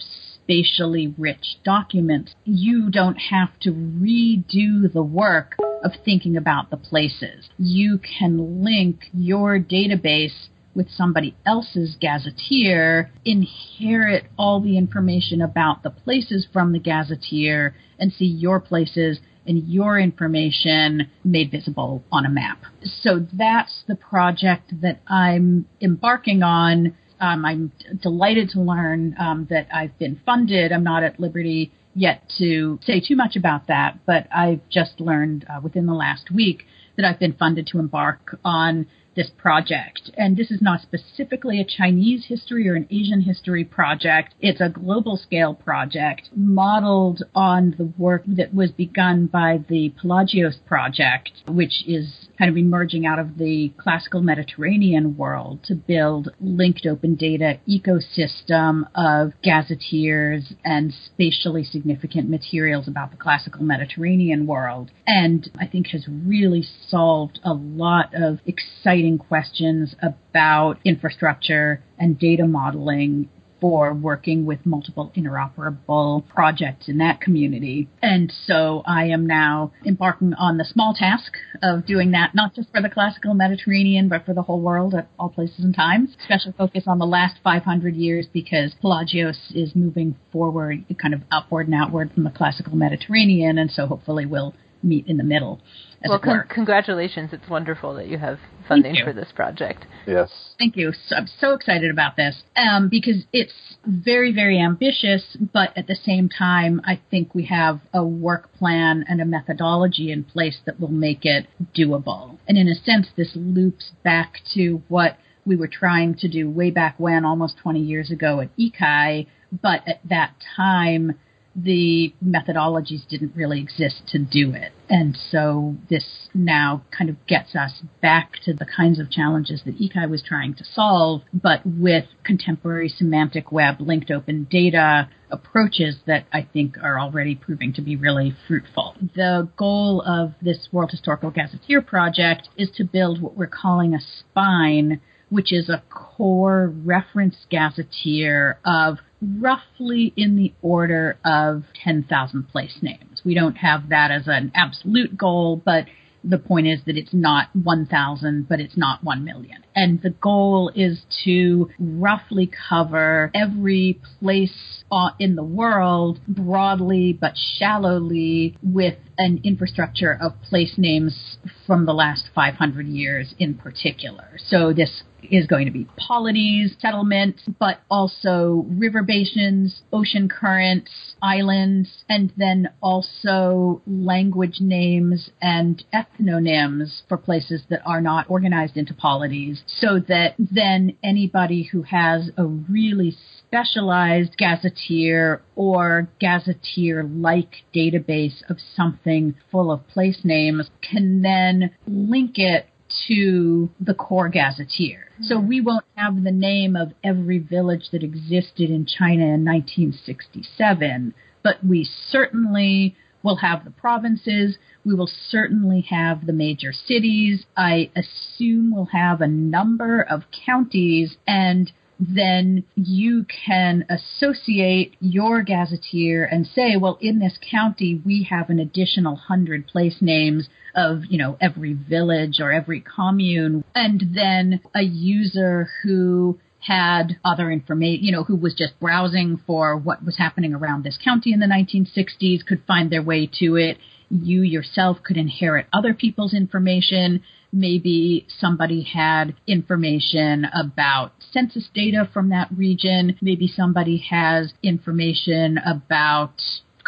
spatially 0.48 1.14
rich 1.18 1.58
documents, 1.64 2.34
you 2.44 2.90
don't 2.90 3.18
have 3.18 3.50
to 3.62 3.72
redo 3.72 4.92
the 4.92 5.04
work 5.04 5.56
of 5.84 5.92
thinking 6.04 6.38
about 6.38 6.70
the 6.70 6.78
places. 6.78 7.50
You 7.58 8.00
can 8.00 8.64
link 8.64 9.06
your 9.14 9.60
database 9.60 10.48
with 10.74 10.90
somebody 10.90 11.36
else's 11.46 11.98
gazetteer, 12.00 13.12
inherit 13.26 14.26
all 14.38 14.62
the 14.62 14.78
information 14.78 15.42
about 15.42 15.84
the 15.84 15.90
places 15.90 16.48
from 16.54 16.72
the 16.72 16.80
gazetteer, 16.80 17.76
and 18.00 18.14
see 18.14 18.26
your 18.26 18.60
places 18.60 19.20
and 19.48 19.68
your 19.68 20.00
information 20.00 21.10
made 21.24 21.52
visible 21.52 22.04
on 22.12 22.26
a 22.26 22.30
map. 22.30 22.62
So 22.84 23.26
that's 23.34 23.84
the 23.88 23.96
project 23.96 24.82
that 24.82 25.02
I'm 25.08 25.68
embarking 25.82 26.44
on. 26.44 26.96
Um, 27.20 27.46
I'm 27.46 27.72
delighted 28.02 28.50
to 28.50 28.62
learn 28.62 29.16
um, 29.20 29.48
that 29.50 29.68
I've 29.74 29.98
been 29.98 30.22
funded. 30.26 30.72
I'm 30.72 30.84
not 30.84 31.04
at 31.04 31.20
liberty 31.20 31.72
yet 31.96 32.22
to 32.38 32.78
say 32.84 33.00
too 33.00 33.16
much 33.16 33.36
about 33.36 33.68
that, 33.68 34.00
but 34.06 34.28
I've 34.32 34.62
just 34.70 35.00
learned 35.00 35.46
uh, 35.50 35.60
within 35.62 35.88
the 35.88 35.94
last 35.94 36.30
week 36.32 36.64
that 36.96 37.06
I've 37.06 37.20
been 37.20 37.34
funded 37.34 37.68
to 37.68 37.80
embark 37.80 38.40
on 38.46 38.86
this 39.18 39.30
project. 39.38 40.12
And 40.16 40.38
this 40.38 40.52
is 40.52 40.62
not 40.62 40.82
specifically 40.82 41.60
a 41.60 41.66
Chinese 41.66 42.26
history 42.28 42.70
or 42.70 42.76
an 42.76 42.88
Asian 42.90 43.22
history 43.22 43.66
project. 43.66 44.36
It's 44.40 44.62
a 44.62 44.70
global 44.70 45.18
scale 45.18 45.56
project 45.56 46.30
modeled 46.36 47.24
on 47.36 47.76
the 47.78 47.92
work 47.98 48.24
that 48.28 48.54
was 48.54 48.72
begun 48.72 49.26
by 49.26 49.66
the 49.68 49.94
Pelagios 50.00 50.58
project, 50.66 51.32
which 51.48 51.84
is 51.88 52.30
kind 52.38 52.52
of 52.52 52.58
emerging 52.58 53.06
out 53.06 53.18
of 53.18 53.38
the 53.38 53.74
classical 53.78 54.22
Mediterranean 54.22 55.18
world 55.18 55.64
to 55.64 55.74
build 55.74 56.30
linked 56.40 56.86
open 56.86 57.16
data 57.16 57.60
ecosystem 57.68 58.84
of 58.94 59.34
gazetteers 59.42 60.54
and 60.64 60.94
spatially 60.94 61.64
significant 61.64 62.30
materials 62.30 62.88
about 62.88 63.10
the 63.10 63.18
classical 63.18 63.64
Mediterranean 63.64 64.46
world. 64.46 64.92
And 65.08 65.50
I 65.60 65.66
think 65.66 65.88
has 65.88 66.06
really 66.08 66.64
solved 66.88 67.40
a 67.44 67.54
lot 67.54 68.14
of 68.14 68.40
exciting 68.46 69.07
questions 69.16 69.96
about 70.02 70.80
infrastructure 70.84 71.84
and 72.00 72.18
data 72.18 72.48
modeling 72.48 73.30
for 73.60 73.94
working 73.94 74.46
with 74.46 74.66
multiple 74.66 75.12
interoperable 75.16 76.28
projects 76.28 76.88
in 76.88 76.98
that 77.00 77.22
community. 77.22 77.88
And 78.02 78.32
so 78.46 78.84
I 78.86 79.06
am 79.06 79.26
now 79.26 79.72
embarking 79.86 80.34
on 80.36 80.58
the 80.58 80.66
small 80.66 80.94
task 80.94 81.34
of 81.64 81.86
doing 81.86 82.12
that, 82.12 82.36
not 82.36 82.54
just 82.54 82.70
for 82.72 82.82
the 82.82 82.90
classical 82.90 83.34
Mediterranean, 83.34 84.10
but 84.10 84.26
for 84.26 84.34
the 84.34 84.44
whole 84.44 84.62
world 84.62 84.94
at 84.94 85.08
all 85.18 85.30
places 85.30 85.60
and 85.60 85.76
times. 85.76 86.16
Special 86.24 86.54
focus 86.58 86.84
on 86.88 87.00
the 87.00 87.06
last 87.06 87.38
500 87.44 87.96
years 87.96 88.28
because 88.32 88.76
Pelagios 88.82 89.38
is 89.56 89.76
moving 89.76 90.16
forward, 90.32 90.86
kind 91.02 91.14
of 91.14 91.22
upward 91.32 91.68
and 91.68 91.76
outward 91.76 92.12
from 92.14 92.24
the 92.24 92.32
classical 92.32 92.76
Mediterranean. 92.76 93.58
And 93.58 93.72
so 93.72 93.88
hopefully 93.88 94.26
we'll 94.26 94.54
meet 94.84 95.08
in 95.08 95.18
the 95.18 95.24
middle. 95.24 95.60
Well, 96.06 96.20
con- 96.20 96.46
congratulations! 96.50 97.34
It's 97.34 97.50
wonderful 97.50 97.96
that 97.96 98.08
you 98.08 98.18
have 98.18 98.40
funding 98.68 98.96
you. 98.96 99.04
for 99.04 99.14
this 99.14 99.30
project. 99.34 99.86
Yes. 100.06 100.30
Thank 100.60 100.76
you. 100.76 100.94
So, 101.08 101.16
I'm 101.16 101.28
so 101.28 101.54
excited 101.54 101.90
about 101.90 102.16
this 102.16 102.44
um, 102.56 102.90
because 102.90 103.26
it's 103.34 103.54
very, 103.86 104.34
very 104.34 104.60
ambitious, 104.62 105.38
but 105.54 105.76
at 105.78 105.88
the 105.88 105.96
same 105.96 106.30
time, 106.30 106.82
I 106.86 107.00
think 107.10 107.34
we 107.34 107.46
have 107.46 107.80
a 107.94 108.04
work 108.04 108.54
plan 108.54 109.06
and 109.08 109.22
a 109.22 109.26
methodology 109.26 110.12
in 110.12 110.24
place 110.24 110.60
that 110.66 110.80
will 110.80 110.90
make 110.90 111.26
it 111.26 111.48
doable. 111.76 112.38
And 112.48 112.58
in 112.58 112.68
a 112.68 112.76
sense, 112.76 113.08
this 113.16 113.32
loops 113.36 113.92
back 114.04 114.42
to 114.54 114.84
what 114.88 115.18
we 115.46 115.56
were 115.56 115.68
trying 115.68 116.16
to 116.16 116.28
do 116.28 116.50
way 116.50 116.72
back 116.72 116.96
when, 116.98 117.26
almost 117.26 117.58
20 117.58 117.80
years 117.80 118.12
ago 118.12 118.42
at 118.42 118.50
ECAI, 118.58 119.28
but 119.62 119.82
at 119.88 120.02
that 120.10 120.34
time, 120.56 121.18
the 121.58 122.14
methodologies 122.24 123.08
didn't 123.08 123.36
really 123.36 123.60
exist 123.60 124.04
to 124.10 124.20
do 124.20 124.54
it. 124.54 124.72
And 124.90 125.18
so 125.32 125.76
this 125.90 126.30
now 126.34 126.84
kind 126.96 127.10
of 127.10 127.16
gets 127.26 127.56
us 127.56 127.82
back 128.02 128.34
to 128.46 128.54
the 128.54 128.66
kinds 128.66 129.00
of 129.00 129.10
challenges 129.10 129.64
that 129.66 129.80
ECAI 129.80 130.08
was 130.10 130.22
trying 130.22 130.54
to 130.56 130.64
solve, 130.64 131.24
but 131.34 131.62
with 131.66 132.06
contemporary 132.24 132.90
semantic 132.90 133.52
web 133.52 133.82
linked 133.82 134.12
open 134.12 134.48
data 134.50 135.10
approaches 135.32 135.98
that 136.06 136.26
I 136.32 136.48
think 136.54 136.78
are 136.82 137.00
already 137.00 137.36
proving 137.36 137.74
to 137.74 137.82
be 137.82 137.96
really 137.96 138.36
fruitful. 138.48 138.96
The 139.16 139.50
goal 139.58 140.02
of 140.04 140.34
this 140.42 140.70
World 140.72 140.92
Historical 140.92 141.32
Gazetteer 141.32 141.82
project 141.82 142.50
is 142.56 142.70
to 142.76 142.86
build 142.86 143.22
what 143.22 143.36
we're 143.36 143.48
calling 143.48 143.94
a 143.94 144.00
spine 144.00 145.02
which 145.30 145.52
is 145.52 145.70
a 145.70 145.84
core 145.90 146.74
reference 146.86 147.36
gazetteer 147.50 148.60
of 148.64 148.98
roughly 149.22 150.14
in 150.16 150.36
the 150.36 150.54
order 150.62 151.18
of 151.26 151.64
10,000 151.84 152.50
place 152.50 152.80
names. 152.82 153.22
We 153.26 153.34
don't 153.34 153.56
have 153.56 153.90
that 153.90 154.12
as 154.12 154.24
an 154.28 154.52
absolute 154.56 155.18
goal, 155.18 155.62
but 155.64 155.86
the 156.24 156.38
point 156.38 156.68
is 156.68 156.82
that 156.86 156.98
it's 156.98 157.14
not 157.14 157.48
1,000, 157.56 158.48
but 158.50 158.60
it's 158.60 158.78
not 158.78 159.04
1 159.04 159.24
million. 159.24 159.64
And 159.76 160.02
the 160.02 160.10
goal 160.10 160.72
is 160.76 161.02
to 161.24 161.70
roughly 161.80 162.52
cover 162.70 163.32
every 163.34 164.00
place 164.20 164.84
uh, 164.92 165.10
in 165.20 165.36
the 165.36 165.44
world 165.44 166.20
broadly 166.28 167.14
but 167.20 167.34
shallowly 167.58 168.58
with 168.64 168.96
an 169.18 169.42
infrastructure 169.44 170.18
of 170.20 170.42
place 170.42 170.74
names 170.78 171.38
from 171.66 171.86
the 171.86 171.94
last 171.94 172.30
500 172.34 172.88
years 172.88 173.34
in 173.40 173.56
particular. 173.56 174.38
So 174.50 174.74
this 174.74 175.04
is 175.24 175.48
going 175.48 175.66
to 175.66 175.72
be 175.72 175.88
polities, 175.98 176.76
settlements, 176.80 177.44
but 177.60 177.80
also 177.90 178.66
river 178.70 179.04
basins, 179.04 179.82
ocean 179.92 180.30
currents, 180.30 180.92
islands, 181.22 182.04
and 182.10 182.32
then 182.38 182.70
also 182.82 183.82
language 183.88 184.58
names 184.60 185.30
and 185.42 185.84
ethnonyms 185.94 187.02
for 187.08 187.18
places 187.18 187.64
that 187.70 187.82
are 187.86 188.02
not 188.02 188.30
organized 188.30 188.78
into 188.78 188.94
polities 188.94 189.64
so 189.68 190.00
that 190.08 190.36
then 190.38 190.96
anybody 191.04 191.64
who 191.64 191.84
has 191.84 192.30
a 192.38 192.46
really 192.46 193.16
specialized 193.48 194.36
gazetteer 194.38 195.42
or 195.56 196.10
gazetteer 196.20 197.04
like 197.04 197.64
database 197.76 198.42
of 198.50 198.58
something 198.76 199.36
full 199.52 199.72
of 199.72 199.88
place 199.88 200.20
names 200.24 200.70
can 200.82 201.22
then 201.22 201.72
link 201.88 202.34
it 202.36 202.68
to 203.08 203.70
the 203.80 203.94
core 203.94 204.30
gazetteer. 204.30 205.10
Hmm. 205.18 205.24
So 205.24 205.40
we 205.40 205.62
won't 205.62 205.86
have 205.96 206.24
the 206.24 206.32
name 206.32 206.76
of 206.76 206.94
every 207.04 207.40
village 207.40 207.90
that 207.92 208.04
existed 208.04 208.70
in 208.70 208.86
China 208.86 209.24
in 209.24 209.46
1967, 209.46 211.14
but 211.44 211.64
we 211.64 211.84
certainly 212.10 212.96
will 213.24 213.38
have 213.38 213.66
the 213.66 213.72
provinces. 213.72 214.58
We 214.86 214.94
will 214.94 215.10
certainly 215.30 215.82
have 215.90 216.26
the 216.26 216.34
major 216.34 216.72
cities. 216.72 217.46
I 217.56 217.92
assume 217.96 218.74
we'll 218.74 218.86
have 218.86 219.22
a 219.22 219.28
number 219.28 220.02
of 220.02 220.24
counties 220.46 221.18
and 221.28 221.72
then 222.00 222.64
you 222.76 223.26
can 223.46 223.86
associate 223.90 224.96
your 225.00 225.42
gazetteer 225.42 226.26
and 226.26 226.46
say, 226.46 226.78
well, 226.78 226.98
in 227.02 227.20
this 227.20 227.40
county, 227.50 228.00
we 228.06 228.28
have 228.30 228.50
an 228.50 228.60
additional 228.60 229.16
hundred 229.16 229.68
place 229.68 229.98
names 230.00 230.48
of, 230.78 231.02
you 231.10 231.18
know, 231.18 231.36
every 231.42 231.74
village 231.74 232.40
or 232.40 232.52
every 232.52 232.80
commune. 232.80 233.64
And 233.76 234.04
then 234.14 234.62
a 234.74 234.84
user 234.84 235.70
who 235.84 236.40
had 236.60 237.18
other 237.24 237.52
information, 237.52 238.04
you 238.04 238.12
know, 238.12 238.24
who 238.24 238.36
was 238.36 238.54
just 238.54 238.80
browsing 238.80 239.40
for 239.46 239.78
what 239.78 240.04
was 240.04 240.18
happening 240.18 240.54
around 240.54 240.84
this 240.84 240.98
county 241.04 241.34
in 241.34 241.40
the 241.40 241.46
1960s 241.46 242.46
could 242.46 242.64
find 242.66 242.92
their 242.92 243.04
way 243.04 243.30
to 243.40 243.56
it. 243.56 243.78
You 244.10 244.42
yourself 244.42 244.98
could 245.04 245.18
inherit 245.18 245.68
other 245.74 245.94
people's 245.94 246.34
information. 246.34 247.24
Maybe 247.52 248.26
somebody 248.40 248.84
had 248.84 249.36
information 249.48 250.46
about 250.54 251.14
census 251.32 251.70
data 251.74 252.10
from 252.14 252.30
that 252.30 252.50
region. 252.56 253.18
Maybe 253.22 253.48
somebody 253.48 253.98
has 254.10 254.54
information 254.64 255.58
about 255.58 256.42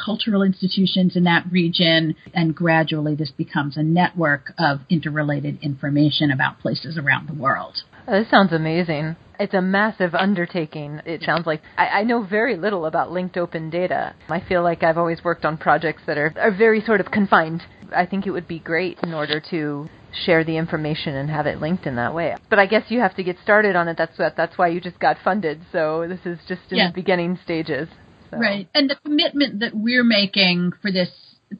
cultural 0.03 0.41
institutions 0.41 1.15
in 1.15 1.23
that 1.25 1.45
region, 1.51 2.15
and 2.33 2.55
gradually 2.55 3.15
this 3.15 3.31
becomes 3.31 3.77
a 3.77 3.83
network 3.83 4.53
of 4.57 4.81
interrelated 4.89 5.59
information 5.61 6.31
about 6.31 6.59
places 6.59 6.97
around 6.97 7.27
the 7.27 7.33
world. 7.33 7.83
Oh, 8.07 8.19
this 8.19 8.29
sounds 8.29 8.53
amazing. 8.53 9.15
It's 9.39 9.53
a 9.53 9.61
massive 9.61 10.15
undertaking. 10.15 11.01
It 11.05 11.23
sounds 11.23 11.45
like 11.45 11.61
I, 11.77 11.87
I, 11.87 12.03
know 12.03 12.23
very 12.23 12.57
little 12.57 12.85
about 12.85 13.11
linked 13.11 13.37
open 13.37 13.69
data. 13.69 14.13
I 14.27 14.41
feel 14.41 14.63
like 14.63 14.83
I've 14.83 14.97
always 14.97 15.23
worked 15.23 15.45
on 15.45 15.57
projects 15.57 16.01
that 16.07 16.17
are, 16.17 16.33
are 16.37 16.51
very 16.51 16.81
sort 16.81 16.99
of 16.99 17.09
confined. 17.09 17.63
I 17.95 18.05
think 18.05 18.27
it 18.27 18.31
would 18.31 18.47
be 18.47 18.59
great 18.59 18.99
in 19.01 19.13
order 19.13 19.41
to 19.51 19.87
share 20.25 20.43
the 20.43 20.57
information 20.57 21.15
and 21.15 21.29
have 21.29 21.45
it 21.45 21.61
linked 21.61 21.85
in 21.85 21.95
that 21.95 22.13
way. 22.13 22.35
But 22.49 22.59
I 22.59 22.65
guess 22.65 22.83
you 22.89 22.99
have 22.99 23.15
to 23.15 23.23
get 23.23 23.37
started 23.43 23.75
on 23.75 23.87
it. 23.87 23.97
That's 23.97 24.17
that's 24.17 24.57
why 24.57 24.67
you 24.67 24.81
just 24.81 24.99
got 24.99 25.17
funded. 25.23 25.61
So 25.71 26.05
this 26.07 26.25
is 26.25 26.39
just 26.47 26.61
in 26.71 26.77
yeah. 26.77 26.87
the 26.87 26.93
beginning 26.93 27.39
stages. 27.43 27.87
So. 28.31 28.37
Right. 28.37 28.67
And 28.73 28.89
the 28.89 28.95
commitment 29.03 29.59
that 29.59 29.71
we're 29.73 30.03
making 30.03 30.73
for 30.81 30.91
this 30.91 31.09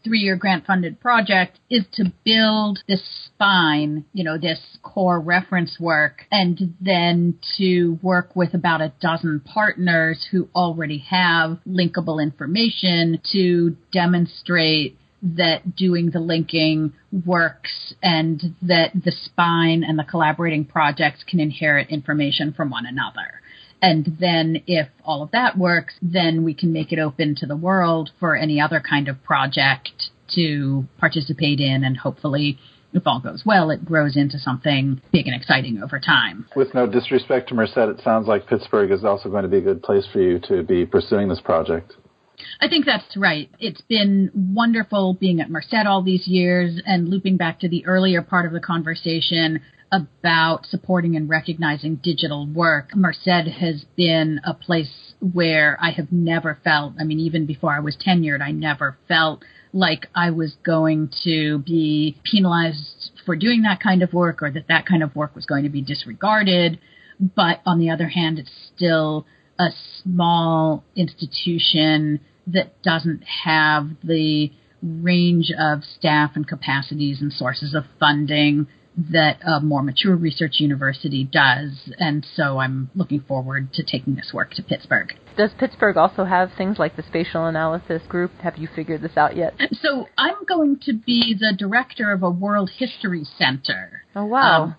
three 0.04 0.20
year 0.20 0.36
grant 0.36 0.66
funded 0.66 1.00
project 1.00 1.60
is 1.70 1.84
to 1.94 2.12
build 2.24 2.80
this 2.88 3.02
spine, 3.26 4.06
you 4.14 4.24
know, 4.24 4.38
this 4.38 4.60
core 4.84 5.20
reference 5.20 5.78
work, 5.80 6.26
and 6.32 6.76
then 6.80 7.40
to 7.58 7.98
work 8.02 8.36
with 8.36 8.54
about 8.54 8.82
a 8.82 8.94
dozen 9.02 9.40
partners 9.40 10.28
who 10.32 10.48
already 10.56 11.00
have 11.10 11.60
linkable 11.68 12.22
information 12.22 13.20
to 13.32 13.76
demonstrate 13.92 14.98
that 15.22 15.76
doing 15.76 16.12
the 16.12 16.20
linking 16.20 16.94
works 17.26 17.94
and 18.02 18.56
that 18.62 18.92
the 18.94 19.12
spine 19.12 19.84
and 19.84 20.00
the 20.00 20.04
collaborating 20.04 20.64
projects 20.64 21.24
can 21.28 21.40
inherit 21.40 21.90
information 21.90 22.54
from 22.54 22.70
one 22.70 22.86
another. 22.86 23.39
And 23.82 24.18
then 24.20 24.64
if 24.68 24.88
all 25.04 25.24
of 25.24 25.32
that 25.32 25.58
works, 25.58 25.94
then 26.02 26.44
we 26.44 26.54
can 26.54 26.74
make 26.74 26.92
it 26.92 27.00
open 27.00 27.36
to 27.36 27.46
the 27.46 27.56
world 27.56 28.12
for 28.20 28.36
any 28.36 28.60
other 28.60 28.82
kind 28.88 29.08
of 29.08 29.24
project 29.24 30.10
to 30.36 30.86
participate 31.00 31.60
in 31.60 31.84
and 31.84 31.98
hopefully 31.98 32.60
if 32.94 33.04
all 33.06 33.20
goes 33.20 33.44
well, 33.46 33.70
it 33.70 33.86
grows 33.86 34.18
into 34.18 34.40
something 34.40 35.02
big 35.12 35.28
and 35.28 35.36
exciting 35.36 35.82
over 35.84 36.00
time. 36.00 36.48
With 36.56 36.74
no 36.74 36.88
disrespect 36.88 37.50
to 37.50 37.56
Merced, 37.56 37.78
it 37.78 38.02
sounds 38.04 38.28
like 38.28 38.48
Pittsburgh 38.48 38.92
is 38.92 39.04
also 39.04 39.30
going 39.30 39.44
to 39.44 39.50
be 39.50 39.58
a 39.58 39.62
good 39.62 39.84
place 39.84 40.08
for 40.12 40.20
you 40.20 40.40
to 40.48 40.64
be 40.64 40.86
pursuing 40.86 41.30
this 41.30 41.40
project. 41.40 41.94
I 42.62 42.68
think 42.68 42.86
that's 42.86 43.18
right. 43.18 43.50
It's 43.60 43.82
been 43.82 44.32
wonderful 44.34 45.14
being 45.14 45.40
at 45.42 45.50
Merced 45.50 45.86
all 45.86 46.02
these 46.02 46.28
years 46.28 46.82
and 46.86 47.10
looping 47.10 47.38
back 47.38 47.60
to 47.60 47.70
the 47.70 47.86
earlier 47.86 48.22
part 48.22 48.46
of 48.46 48.54
the 48.54 48.60
conversation 48.60 49.62
about 49.92 50.66
supporting 50.66 51.16
and 51.16 51.30
recognizing 51.30 51.96
digital 51.96 52.48
work. 52.48 52.96
Merced 52.96 53.28
has 53.28 53.86
been 53.96 54.40
a 54.44 54.54
place 54.54 55.14
where 55.20 55.78
I 55.82 55.92
have 55.92 56.12
never 56.12 56.60
felt, 56.64 56.94
I 57.00 57.04
mean, 57.04 57.20
even 57.20 57.46
before 57.46 57.74
I 57.74 57.80
was 57.80 57.98
tenured, 57.98 58.42
I 58.42 58.52
never 58.52 58.98
felt 59.08 59.44
like 59.74 60.08
I 60.16 60.32
was 60.32 60.56
going 60.66 61.12
to 61.24 61.60
be 61.60 62.18
penalized 62.24 63.12
for 63.26 63.36
doing 63.36 63.64
that 63.64 63.80
kind 63.80 64.02
of 64.02 64.14
work 64.14 64.42
or 64.42 64.52
that 64.52 64.68
that 64.68 64.86
kind 64.86 65.04
of 65.04 65.16
work 65.16 65.36
was 65.36 65.46
going 65.46 65.64
to 65.64 65.70
be 65.70 65.82
disregarded. 65.82 66.80
But 67.20 67.62
on 67.66 67.80
the 67.80 67.90
other 67.90 68.08
hand, 68.08 68.40
it's 68.40 68.72
still 68.76 69.26
a 69.60 69.70
small 70.02 70.84
institution 70.96 72.22
that 72.48 72.82
doesn't 72.82 73.24
have 73.44 73.90
the 74.04 74.52
range 74.82 75.52
of 75.52 75.84
staff 75.84 76.32
and 76.36 76.48
capacities 76.48 77.22
and 77.22 77.34
sources 77.34 77.76
of 77.76 77.84
funding 78.00 78.68
that 79.12 79.40
a 79.46 79.60
more 79.62 79.82
mature 79.84 80.16
research 80.16 80.56
university 80.60 81.24
does. 81.24 81.92
And 81.98 82.26
so 82.36 82.58
I'm 82.58 82.90
looking 82.96 83.22
forward 83.22 83.74
to 83.74 83.84
taking 83.84 84.16
this 84.16 84.32
work 84.34 84.52
to 84.56 84.64
Pittsburgh. 84.64 85.14
Does 85.38 85.52
Pittsburgh 85.58 85.98
also 85.98 86.26
have 86.26 86.52
things 86.58 86.78
like 86.80 86.96
the 86.96 87.04
spatial 87.04 87.46
analysis 87.46 88.02
group? 88.08 88.32
Have 88.42 88.58
you 88.58 88.68
figured 88.76 89.02
this 89.02 89.16
out 89.16 89.36
yet? 89.36 89.54
So 89.82 90.08
I'm 90.18 90.44
going 90.48 90.80
to 90.84 90.94
be 90.94 91.36
the 91.40 91.56
director 91.58 92.12
of 92.12 92.24
a 92.24 92.30
World 92.30 92.72
History 92.78 93.26
Center. 93.38 94.04
Oh, 94.16 94.26
wow. 94.26 94.64
Um, 94.64 94.76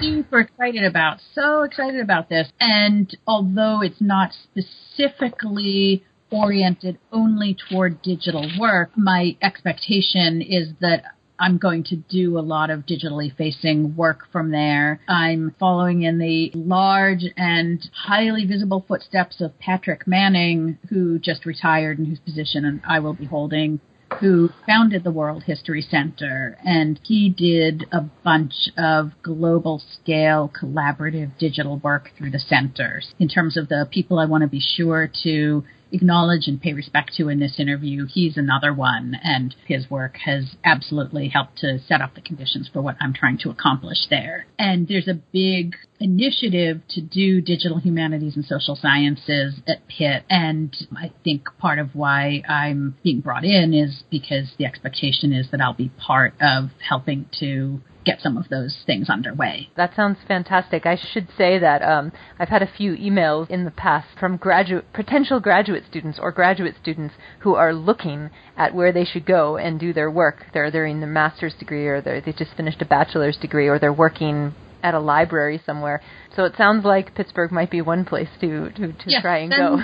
super 0.00 0.40
excited 0.40 0.84
about, 0.84 1.18
so 1.34 1.62
excited 1.62 2.00
about 2.00 2.28
this. 2.28 2.50
And 2.60 3.14
although 3.26 3.82
it's 3.82 4.00
not 4.00 4.30
specifically 4.32 6.04
oriented 6.30 6.98
only 7.12 7.56
toward 7.68 8.00
digital 8.02 8.48
work, 8.58 8.90
my 8.96 9.36
expectation 9.42 10.40
is 10.40 10.68
that 10.80 11.02
I'm 11.40 11.56
going 11.56 11.84
to 11.84 11.96
do 11.96 12.38
a 12.38 12.40
lot 12.40 12.70
of 12.70 12.84
digitally 12.86 13.34
facing 13.34 13.96
work 13.96 14.30
from 14.30 14.50
there. 14.50 15.00
I'm 15.08 15.54
following 15.58 16.02
in 16.02 16.18
the 16.18 16.52
large 16.54 17.24
and 17.36 17.82
highly 17.92 18.44
visible 18.44 18.84
footsteps 18.86 19.40
of 19.40 19.58
Patrick 19.58 20.06
Manning, 20.06 20.78
who 20.90 21.18
just 21.18 21.46
retired 21.46 21.98
and 21.98 22.06
whose 22.06 22.20
position 22.20 22.66
and 22.66 22.82
I 22.86 23.00
will 23.00 23.14
be 23.14 23.24
holding 23.24 23.80
who 24.18 24.50
founded 24.66 25.04
the 25.04 25.10
World 25.10 25.44
History 25.44 25.80
Center, 25.80 26.58
and 26.64 26.98
he 27.04 27.30
did 27.30 27.86
a 27.92 28.00
bunch 28.00 28.68
of 28.76 29.12
global 29.22 29.80
scale 29.94 30.50
collaborative 30.60 31.38
digital 31.38 31.78
work 31.78 32.10
through 32.18 32.30
the 32.30 32.38
centers. 32.38 33.14
In 33.18 33.28
terms 33.28 33.56
of 33.56 33.68
the 33.68 33.88
people 33.90 34.18
I 34.18 34.26
want 34.26 34.42
to 34.42 34.48
be 34.48 34.60
sure 34.60 35.10
to 35.22 35.64
acknowledge 35.92 36.46
and 36.46 36.60
pay 36.60 36.72
respect 36.72 37.14
to 37.16 37.28
in 37.28 37.40
this 37.40 37.58
interview. 37.58 38.06
He's 38.06 38.36
another 38.36 38.72
one, 38.72 39.16
and 39.22 39.54
his 39.66 39.90
work 39.90 40.16
has 40.24 40.56
absolutely 40.64 41.28
helped 41.28 41.58
to 41.58 41.78
set 41.78 42.00
up 42.00 42.14
the 42.14 42.20
conditions 42.20 42.68
for 42.72 42.80
what 42.80 42.96
I'm 43.00 43.12
trying 43.12 43.38
to 43.38 43.50
accomplish 43.50 44.06
there. 44.08 44.46
And 44.58 44.86
there's 44.88 45.08
a 45.08 45.20
big 45.32 45.74
initiative 45.98 46.80
to 46.90 47.00
do 47.00 47.40
digital 47.40 47.78
humanities 47.78 48.36
and 48.36 48.44
social 48.44 48.76
sciences 48.76 49.60
at 49.66 49.86
Pitt, 49.88 50.24
and 50.30 50.74
I 50.96 51.12
think 51.24 51.48
part 51.58 51.78
of 51.78 51.94
why 51.94 52.42
I'm 52.48 52.96
being 53.02 53.20
brought 53.20 53.44
in 53.44 53.74
is 53.74 54.04
because 54.10 54.52
the 54.58 54.64
expectation 54.64 55.32
is 55.32 55.50
that 55.50 55.60
I'll 55.60 55.74
be 55.74 55.90
part 55.98 56.34
of 56.40 56.70
helping 56.86 57.26
to 57.40 57.80
get 58.04 58.20
some 58.20 58.36
of 58.36 58.48
those 58.48 58.82
things 58.86 59.10
underway. 59.10 59.70
That 59.76 59.94
sounds 59.94 60.18
fantastic. 60.26 60.86
I 60.86 60.96
should 60.96 61.28
say 61.36 61.58
that 61.58 61.82
um, 61.82 62.12
I've 62.38 62.48
had 62.48 62.62
a 62.62 62.70
few 62.76 62.96
emails 62.96 63.50
in 63.50 63.64
the 63.64 63.70
past 63.70 64.08
from 64.18 64.36
graduate, 64.36 64.92
potential 64.92 65.40
graduate 65.40 65.84
students 65.88 66.18
or 66.20 66.32
graduate 66.32 66.74
students 66.80 67.14
who 67.40 67.54
are 67.54 67.74
looking 67.74 68.30
at 68.56 68.74
where 68.74 68.92
they 68.92 69.04
should 69.04 69.26
go 69.26 69.56
and 69.56 69.78
do 69.78 69.92
their 69.92 70.10
work. 70.10 70.46
They're 70.52 70.70
they're 70.70 70.86
in 70.86 71.00
their 71.00 71.08
master's 71.08 71.54
degree 71.54 71.86
or 71.86 72.00
they 72.00 72.32
just 72.32 72.54
finished 72.56 72.80
a 72.82 72.86
bachelor's 72.86 73.36
degree 73.36 73.68
or 73.68 73.78
they're 73.78 73.92
working 73.92 74.54
at 74.82 74.94
a 74.94 75.00
library 75.00 75.60
somewhere. 75.66 76.00
So 76.36 76.44
it 76.44 76.54
sounds 76.56 76.84
like 76.84 77.14
Pittsburgh 77.14 77.52
might 77.52 77.70
be 77.70 77.82
one 77.82 78.04
place 78.04 78.28
to 78.40 78.70
to, 78.70 78.92
to 78.92 79.04
yes, 79.06 79.22
try 79.22 79.38
and 79.38 79.50
go. 79.50 79.78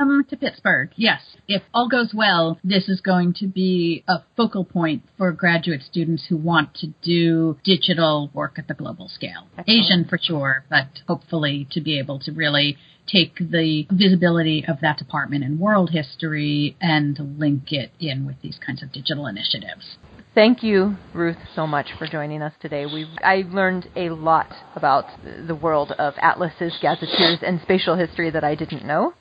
Come 0.00 0.24
to 0.24 0.36
Pittsburgh. 0.36 0.90
Yes, 0.96 1.20
if 1.46 1.62
all 1.74 1.88
goes 1.88 2.12
well, 2.14 2.58
this 2.64 2.88
is 2.88 3.00
going 3.00 3.34
to 3.34 3.46
be 3.46 4.02
a 4.08 4.20
focal 4.36 4.64
point 4.64 5.02
for 5.18 5.30
graduate 5.32 5.82
students 5.82 6.24
who 6.28 6.38
want 6.38 6.74
to 6.76 6.88
do 7.02 7.58
digital 7.64 8.30
work 8.32 8.58
at 8.58 8.66
the 8.66 8.74
global 8.74 9.08
scale. 9.08 9.46
Asian 9.68 10.06
for 10.08 10.18
sure, 10.18 10.64
but 10.70 10.86
hopefully 11.06 11.68
to 11.72 11.80
be 11.82 11.98
able 11.98 12.18
to 12.20 12.32
really 12.32 12.78
take 13.06 13.36
the 13.38 13.86
visibility 13.90 14.64
of 14.66 14.80
that 14.80 14.96
department 14.96 15.44
in 15.44 15.58
world 15.58 15.90
history 15.90 16.76
and 16.80 17.38
link 17.38 17.72
it 17.72 17.90
in 18.00 18.24
with 18.24 18.40
these 18.40 18.58
kinds 18.64 18.82
of 18.82 18.92
digital 18.92 19.26
initiatives. 19.26 19.98
Thank 20.32 20.62
you, 20.62 20.96
Ruth, 21.12 21.36
so 21.56 21.66
much 21.66 21.88
for 21.98 22.06
joining 22.06 22.40
us 22.40 22.52
today. 22.60 22.86
We 22.86 23.06
I 23.22 23.42
learned 23.48 23.88
a 23.96 24.10
lot 24.10 24.46
about 24.76 25.06
the 25.24 25.56
world 25.56 25.90
of 25.98 26.14
atlases, 26.22 26.72
gazetteers, 26.80 27.40
and 27.42 27.60
spatial 27.62 27.96
history 27.96 28.30
that 28.30 28.44
I 28.44 28.54
didn't 28.54 28.86
know. 28.86 29.12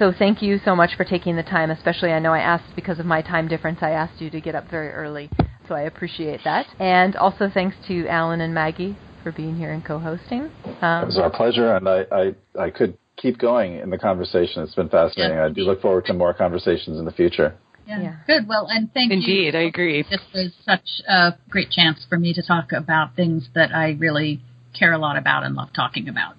So 0.00 0.14
thank 0.18 0.40
you 0.40 0.58
so 0.64 0.74
much 0.74 0.96
for 0.96 1.04
taking 1.04 1.36
the 1.36 1.42
time, 1.42 1.70
especially 1.70 2.10
I 2.10 2.20
know 2.20 2.32
I 2.32 2.38
asked 2.38 2.74
because 2.74 2.98
of 2.98 3.04
my 3.04 3.20
time 3.20 3.48
difference, 3.48 3.80
I 3.82 3.90
asked 3.90 4.18
you 4.18 4.30
to 4.30 4.40
get 4.40 4.54
up 4.54 4.70
very 4.70 4.88
early. 4.88 5.28
So 5.68 5.74
I 5.74 5.82
appreciate 5.82 6.40
that. 6.44 6.66
And 6.78 7.16
also 7.16 7.50
thanks 7.52 7.76
to 7.88 8.08
Alan 8.08 8.40
and 8.40 8.54
Maggie 8.54 8.96
for 9.22 9.30
being 9.30 9.56
here 9.56 9.72
and 9.72 9.84
co-hosting. 9.84 10.50
Um, 10.80 11.02
it 11.02 11.06
was 11.06 11.18
our 11.18 11.28
pleasure, 11.28 11.76
and 11.76 11.86
I, 11.86 12.06
I, 12.10 12.34
I 12.58 12.70
could 12.70 12.96
keep 13.18 13.38
going 13.38 13.74
in 13.74 13.90
the 13.90 13.98
conversation. 13.98 14.62
It's 14.62 14.74
been 14.74 14.88
fascinating. 14.88 15.36
Yeah. 15.36 15.44
I 15.44 15.50
do 15.50 15.64
look 15.64 15.82
forward 15.82 16.06
to 16.06 16.14
more 16.14 16.32
conversations 16.32 16.98
in 16.98 17.04
the 17.04 17.12
future. 17.12 17.54
Yeah. 17.86 18.00
yeah. 18.00 18.16
Good. 18.26 18.48
Well, 18.48 18.68
and 18.70 18.90
thank 18.94 19.12
Indeed, 19.12 19.28
you. 19.28 19.46
Indeed, 19.48 19.54
I 19.58 19.62
agree. 19.64 20.02
This 20.08 20.22
was 20.32 20.54
such 20.64 21.02
a 21.06 21.34
great 21.50 21.70
chance 21.70 22.06
for 22.08 22.18
me 22.18 22.32
to 22.32 22.42
talk 22.42 22.72
about 22.72 23.16
things 23.16 23.50
that 23.54 23.74
I 23.74 23.98
really 23.98 24.40
care 24.72 24.94
a 24.94 24.98
lot 24.98 25.18
about 25.18 25.44
and 25.44 25.54
love 25.54 25.68
talking 25.76 26.08
about. 26.08 26.36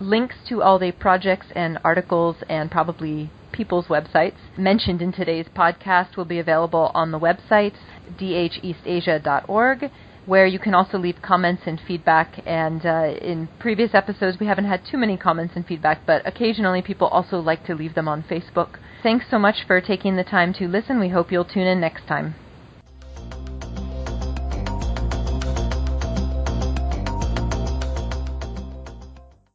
Links 0.00 0.36
to 0.48 0.62
all 0.62 0.78
the 0.78 0.92
projects 0.92 1.48
and 1.54 1.78
articles 1.84 2.36
and 2.48 2.70
probably 2.70 3.30
people's 3.52 3.86
websites 3.86 4.38
mentioned 4.56 5.02
in 5.02 5.12
today's 5.12 5.46
podcast 5.54 6.16
will 6.16 6.24
be 6.24 6.38
available 6.38 6.90
on 6.94 7.10
the 7.10 7.18
website 7.18 7.74
dheastasia.org 8.18 9.90
where 10.24 10.46
you 10.46 10.58
can 10.58 10.74
also 10.74 10.96
leave 10.96 11.20
comments 11.20 11.62
and 11.66 11.80
feedback. 11.86 12.40
And 12.46 12.86
uh, 12.86 13.14
in 13.20 13.48
previous 13.58 13.90
episodes, 13.94 14.38
we 14.40 14.46
haven't 14.46 14.66
had 14.66 14.86
too 14.90 14.96
many 14.96 15.18
comments 15.18 15.54
and 15.54 15.66
feedback, 15.66 16.06
but 16.06 16.26
occasionally 16.26 16.80
people 16.80 17.08
also 17.08 17.38
like 17.38 17.66
to 17.66 17.74
leave 17.74 17.94
them 17.94 18.08
on 18.08 18.22
Facebook. 18.22 18.78
Thanks 19.02 19.26
so 19.30 19.38
much 19.38 19.66
for 19.66 19.80
taking 19.80 20.16
the 20.16 20.24
time 20.24 20.54
to 20.54 20.68
listen. 20.68 20.98
We 20.98 21.08
hope 21.08 21.30
you'll 21.30 21.44
tune 21.44 21.66
in 21.66 21.80
next 21.80 22.06
time. 22.06 22.36